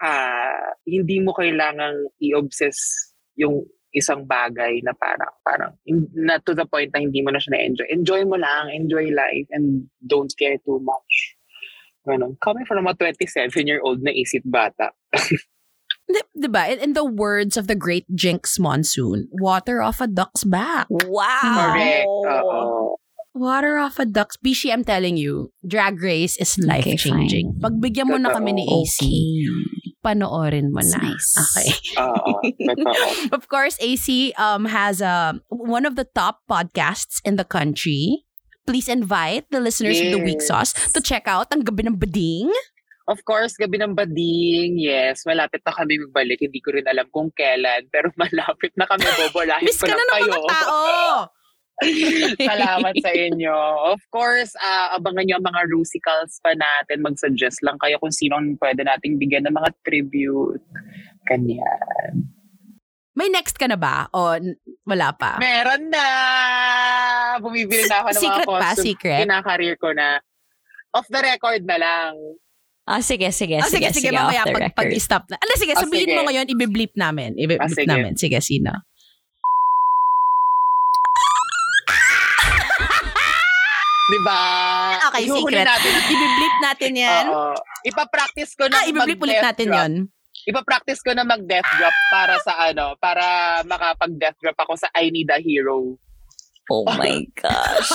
ah, 0.00 0.70
hindi 0.86 1.18
mo 1.20 1.34
kailangang 1.34 2.06
i-obsess 2.22 3.12
yung 3.34 3.66
isang 3.90 4.22
bagay 4.22 4.78
na 4.86 4.94
parang 4.94 5.34
parang 5.42 5.72
na 6.14 6.38
to 6.42 6.54
the 6.54 6.66
point 6.66 6.90
na 6.94 7.02
hindi 7.02 7.22
mo 7.22 7.34
na 7.34 7.42
siya 7.42 7.58
na-enjoy. 7.58 7.88
Enjoy 7.90 8.22
mo 8.26 8.38
lang, 8.38 8.70
enjoy 8.70 9.10
life 9.10 9.48
and 9.50 9.90
don't 10.06 10.30
care 10.38 10.58
too 10.62 10.78
much. 10.82 11.34
Ganun. 12.06 12.38
Coming 12.40 12.64
from 12.64 12.86
a 12.86 12.94
27-year-old 12.94 14.00
na 14.02 14.14
isip 14.14 14.46
bata. 14.46 14.94
Di, 16.10 16.20
diba? 16.34 16.66
In, 16.66 16.90
in 16.90 16.92
the 16.98 17.06
words 17.06 17.54
of 17.54 17.70
the 17.70 17.78
great 17.78 18.06
Jinx 18.14 18.58
Monsoon, 18.58 19.30
water 19.30 19.78
off 19.82 20.00
a 20.00 20.10
duck's 20.10 20.42
back. 20.42 20.90
Wow! 20.90 21.38
Correct. 21.42 22.06
Oo. 22.08 22.98
Water 23.30 23.78
off 23.78 24.02
a 24.02 24.06
duck's 24.06 24.34
Bishi, 24.34 24.74
I'm 24.74 24.82
telling 24.82 25.14
you, 25.14 25.54
Drag 25.62 26.02
Race 26.02 26.34
is 26.42 26.58
Okay, 26.58 26.66
life-changing. 26.66 27.62
Pagbigyan 27.62 28.10
mo 28.10 28.18
na 28.18 28.34
kami 28.34 28.58
ni 28.58 28.66
AC, 28.66 29.06
panoorin 30.00 30.72
mo 30.72 30.80
na. 30.80 30.98
nice. 31.12 31.36
Okay. 31.36 31.68
Oo. 32.00 32.40
Totoo. 32.42 33.06
of 33.36 33.44
course, 33.46 33.76
AC 33.80 34.32
um 34.36 34.64
has 34.66 35.00
a 35.00 35.38
one 35.48 35.84
of 35.84 35.96
the 35.96 36.04
top 36.04 36.42
podcasts 36.48 37.20
in 37.22 37.36
the 37.36 37.44
country. 37.46 38.24
Please 38.64 38.86
invite 38.86 39.48
the 39.50 39.58
listeners 39.58 39.98
of 39.98 40.12
the 40.14 40.20
Week 40.22 40.38
Yes. 40.38 40.48
Sauce 40.48 40.72
to 40.94 41.00
check 41.02 41.26
out 41.26 41.50
ang 41.50 41.64
Gabi 41.66 41.88
ng 41.88 41.96
Bading. 41.98 42.52
Of 43.10 43.26
course, 43.26 43.58
gabi 43.58 43.82
ng 43.82 43.98
bading. 43.98 44.78
Yes, 44.78 45.26
malapit 45.26 45.66
na 45.66 45.74
kami 45.74 45.98
magbalik. 45.98 46.38
Hindi 46.46 46.62
ko 46.62 46.70
rin 46.70 46.86
alam 46.86 47.10
kung 47.10 47.34
kailan. 47.34 47.90
Pero 47.90 48.14
malapit 48.20 48.70
na 48.78 48.86
kami. 48.86 49.02
Bobolahin 49.02 49.66
Miss 49.66 49.82
ko 49.82 49.90
ka 49.90 49.98
na, 49.98 49.98
na 49.98 50.04
ng 50.06 50.10
kayo. 50.14 50.30
mga 50.30 50.46
tao! 50.46 50.78
Salamat 52.50 52.94
sa 52.98 53.10
inyo. 53.10 53.56
Of 53.88 54.00
course, 54.08 54.52
ah, 54.56 54.94
abangan 54.94 55.24
nyo 55.24 55.36
ang 55.36 55.46
mga 55.46 55.62
rusicals 55.68 56.38
pa 56.38 56.52
natin. 56.52 57.00
Mag-suggest 57.00 57.60
lang 57.60 57.76
kayo 57.76 57.96
kung 57.96 58.12
sino 58.12 58.36
pwede 58.58 58.82
nating 58.82 59.16
bigyan 59.16 59.48
ng 59.48 59.56
mga 59.56 59.70
tribute. 59.80 60.60
Ganyan. 61.24 62.28
May 63.12 63.28
next 63.28 63.56
ka 63.56 63.66
na 63.66 63.74
ba? 63.74 64.06
O 64.10 64.32
n- 64.34 64.56
wala 64.82 65.12
pa? 65.12 65.36
Meron 65.36 65.88
na! 65.88 66.06
Bumibili 67.38 67.84
na 67.84 68.00
ako 68.00 68.08
ng 68.08 68.20
Secret 68.20 68.46
mga 68.46 68.50
pa? 68.50 68.60
costume. 68.62 68.84
Secret? 68.86 69.20
Kinakareer 69.24 69.76
ko 69.76 69.88
na. 69.90 70.08
Off 70.90 71.06
the 71.06 71.20
record 71.20 71.62
na 71.62 71.76
lang. 71.76 72.12
Ah, 72.84 72.98
sige, 73.00 73.30
sige, 73.30 73.54
Ah, 73.56 73.70
sige, 73.70 73.86
sige, 73.86 74.02
sige, 74.02 74.10
sige, 74.10 74.10
mamaya 74.10 74.42
pag, 74.42 74.74
pag-stop 74.74 75.30
na. 75.30 75.38
Ano, 75.38 75.52
sige, 75.54 75.72
Ah, 75.76 75.80
sabihin 75.80 76.10
sige. 76.10 76.16
mo 76.16 76.26
ngayon, 76.26 76.46
i-bleep 76.48 76.94
namin. 76.94 77.38
I-bleep 77.38 77.62
Ah, 77.62 77.70
sige. 77.70 77.86
namin. 77.86 78.18
Sige, 78.18 78.38
sino? 78.42 78.72
Di 84.10 84.18
ba? 84.26 84.42
Okay, 85.10 85.30
Ihuhuli 85.30 85.54
secret. 85.54 85.66
Natin. 85.70 85.92
I-bleep 86.14 86.56
natin 86.58 86.92
yan. 86.98 87.24
Oo. 87.30 87.54
Ipa-practice 87.86 88.52
ko 88.58 88.64
na 88.66 88.82
ah, 88.82 88.88
i-bleep 88.90 89.20
ulit 89.22 89.38
natin 89.38 89.68
yon. 89.70 89.92
Ipa-practice 90.50 91.00
ko 91.04 91.14
na 91.14 91.22
mag-death 91.22 91.68
drop 91.78 91.96
para 92.10 92.34
sa 92.42 92.52
ano, 92.72 92.96
para 92.98 93.24
makapag-death 93.62 94.38
drop 94.42 94.58
ako 94.58 94.72
sa 94.74 94.88
I 94.96 95.14
Need 95.14 95.30
a 95.30 95.38
Hero. 95.38 95.94
Oh 96.70 96.84
my 96.86 97.22
gosh. 97.40 97.92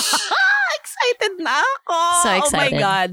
Excited 0.96 1.34
na 1.44 1.60
ako. 1.60 1.98
So 2.16 2.26
Oh 2.26 2.32
my 2.32 2.38
excited. 2.40 2.80
God. 2.80 3.12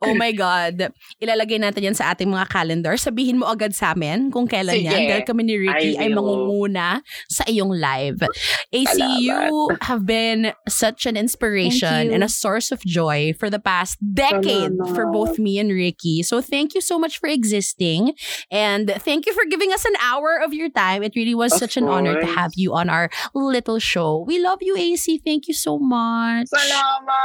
Oh 0.00 0.14
my 0.16 0.32
God. 0.32 0.74
Ilalagay 1.22 1.60
natin 1.60 1.92
yan 1.92 1.96
sa 1.96 2.16
ating 2.16 2.32
mga 2.32 2.48
calendar. 2.48 2.96
Sabihin 2.96 3.36
mo 3.36 3.44
agad 3.46 3.76
sa 3.76 3.92
amin 3.92 4.32
kung 4.32 4.48
kailan 4.48 4.80
Sige. 4.80 4.88
yan. 4.88 5.00
Dahil 5.12 5.24
kami 5.28 5.42
ni 5.44 5.54
Ricky 5.60 5.90
I 5.94 6.06
ay 6.06 6.08
mangunguna 6.08 7.04
sa 7.28 7.44
iyong 7.44 7.68
live. 7.70 8.24
AC, 8.72 8.96
you 9.20 9.36
have 9.88 10.08
been 10.08 10.52
such 10.68 11.04
an 11.04 11.16
inspiration 11.16 12.08
and 12.08 12.24
a 12.24 12.28
source 12.32 12.72
of 12.72 12.80
joy 12.84 13.36
for 13.36 13.50
the 13.52 13.60
past 13.60 14.00
decade 14.00 14.72
Salamat. 14.72 14.94
for 14.96 15.04
both 15.12 15.36
me 15.38 15.58
and 15.58 15.68
Ricky. 15.68 16.22
So 16.24 16.40
thank 16.40 16.72
you 16.74 16.80
so 16.80 16.96
much 16.98 17.20
for 17.20 17.28
existing. 17.28 18.16
And 18.50 18.88
thank 19.04 19.26
you 19.28 19.32
for 19.36 19.44
giving 19.44 19.72
us 19.72 19.84
an 19.84 19.94
hour 20.00 20.40
of 20.40 20.52
your 20.56 20.68
time. 20.72 21.02
It 21.04 21.12
really 21.14 21.34
was 21.36 21.52
Of 21.52 21.60
such 21.60 21.76
an 21.76 21.84
honor 21.88 22.16
to 22.16 22.24
course. 22.24 22.36
have 22.36 22.52
you 22.56 22.72
on 22.74 22.88
our 22.88 23.08
little 23.34 23.78
show. 23.78 24.24
We 24.26 24.40
love 24.40 24.58
you, 24.60 24.76
AC. 24.76 25.20
Thank 25.24 25.48
you 25.48 25.54
so 25.54 25.78
much. 25.78 26.48
Salamat, 26.48 27.17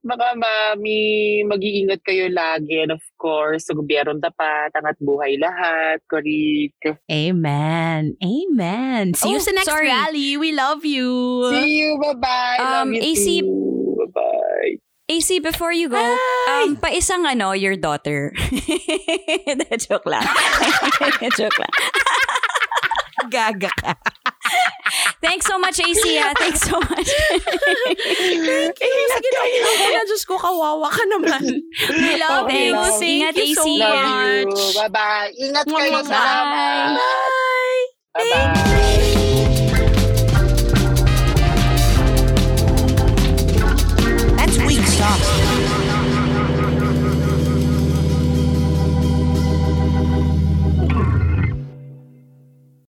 mga 0.00 0.28
mami. 0.34 1.04
Mag-iingat 1.44 2.00
kayo 2.02 2.28
lagi. 2.28 2.80
And 2.80 2.92
of 2.92 3.02
course, 3.16 3.66
sa 3.66 3.74
gobyerong 3.74 4.20
dapat, 4.20 4.72
angat 4.74 4.96
buhay 4.98 5.36
lahat. 5.36 6.00
Korik. 6.06 6.76
Amen. 7.06 8.14
Amen. 8.18 9.14
See 9.14 9.30
you 9.30 9.40
Oh, 9.40 9.44
sa 9.44 9.52
next 9.52 9.68
sorry. 9.68 9.88
rally. 9.88 10.36
We 10.36 10.52
love 10.52 10.84
you. 10.84 11.08
See 11.50 11.84
you. 11.84 11.98
Bye-bye. 11.98 12.56
Love 12.58 12.86
Um, 12.88 12.94
you 12.94 13.02
AC 13.02 13.26
too. 13.40 13.48
Bye-bye. 14.12 14.72
AC, 15.08 15.40
before 15.40 15.72
you 15.72 15.88
go, 15.88 15.96
Hi! 15.96 16.68
um, 16.68 16.76
paisang 16.76 17.24
ano, 17.24 17.56
your 17.56 17.80
daughter. 17.80 18.28
Joke 19.88 20.04
lang. 20.04 20.20
Joke 21.40 21.56
lang. 21.56 21.72
Gaga 23.26 23.70
ka. 23.74 23.92
Thanks 25.20 25.44
so 25.46 25.58
much, 25.58 25.82
AC. 25.82 26.04
ah. 26.22 26.32
Thanks 26.38 26.62
so 26.62 26.78
much. 26.78 27.08
Thank 27.10 28.76
you. 28.80 28.96
Sige 29.12 29.28
na, 29.34 29.40
ako 29.42 29.84
na. 29.90 30.02
Diyos 30.06 30.22
ko, 30.24 30.34
kawawa 30.38 30.88
ka 30.88 31.04
naman. 31.10 31.42
We 31.90 32.16
love 32.22 32.46
Okay 32.46 32.70
you. 32.70 32.78
lang. 32.78 32.86
Thank 32.96 33.18
Ingat, 33.26 33.34
you 33.36 33.54
so 33.54 33.62
AC. 33.66 33.78
Love 33.82 33.98
much. 33.98 34.54
you. 34.54 34.78
Bye-bye. 34.78 35.28
Ingat 35.36 35.64
kayo 35.66 35.90
lahat. 36.06 36.96
Bye. 36.96 37.84
Bye-bye. 38.14 39.46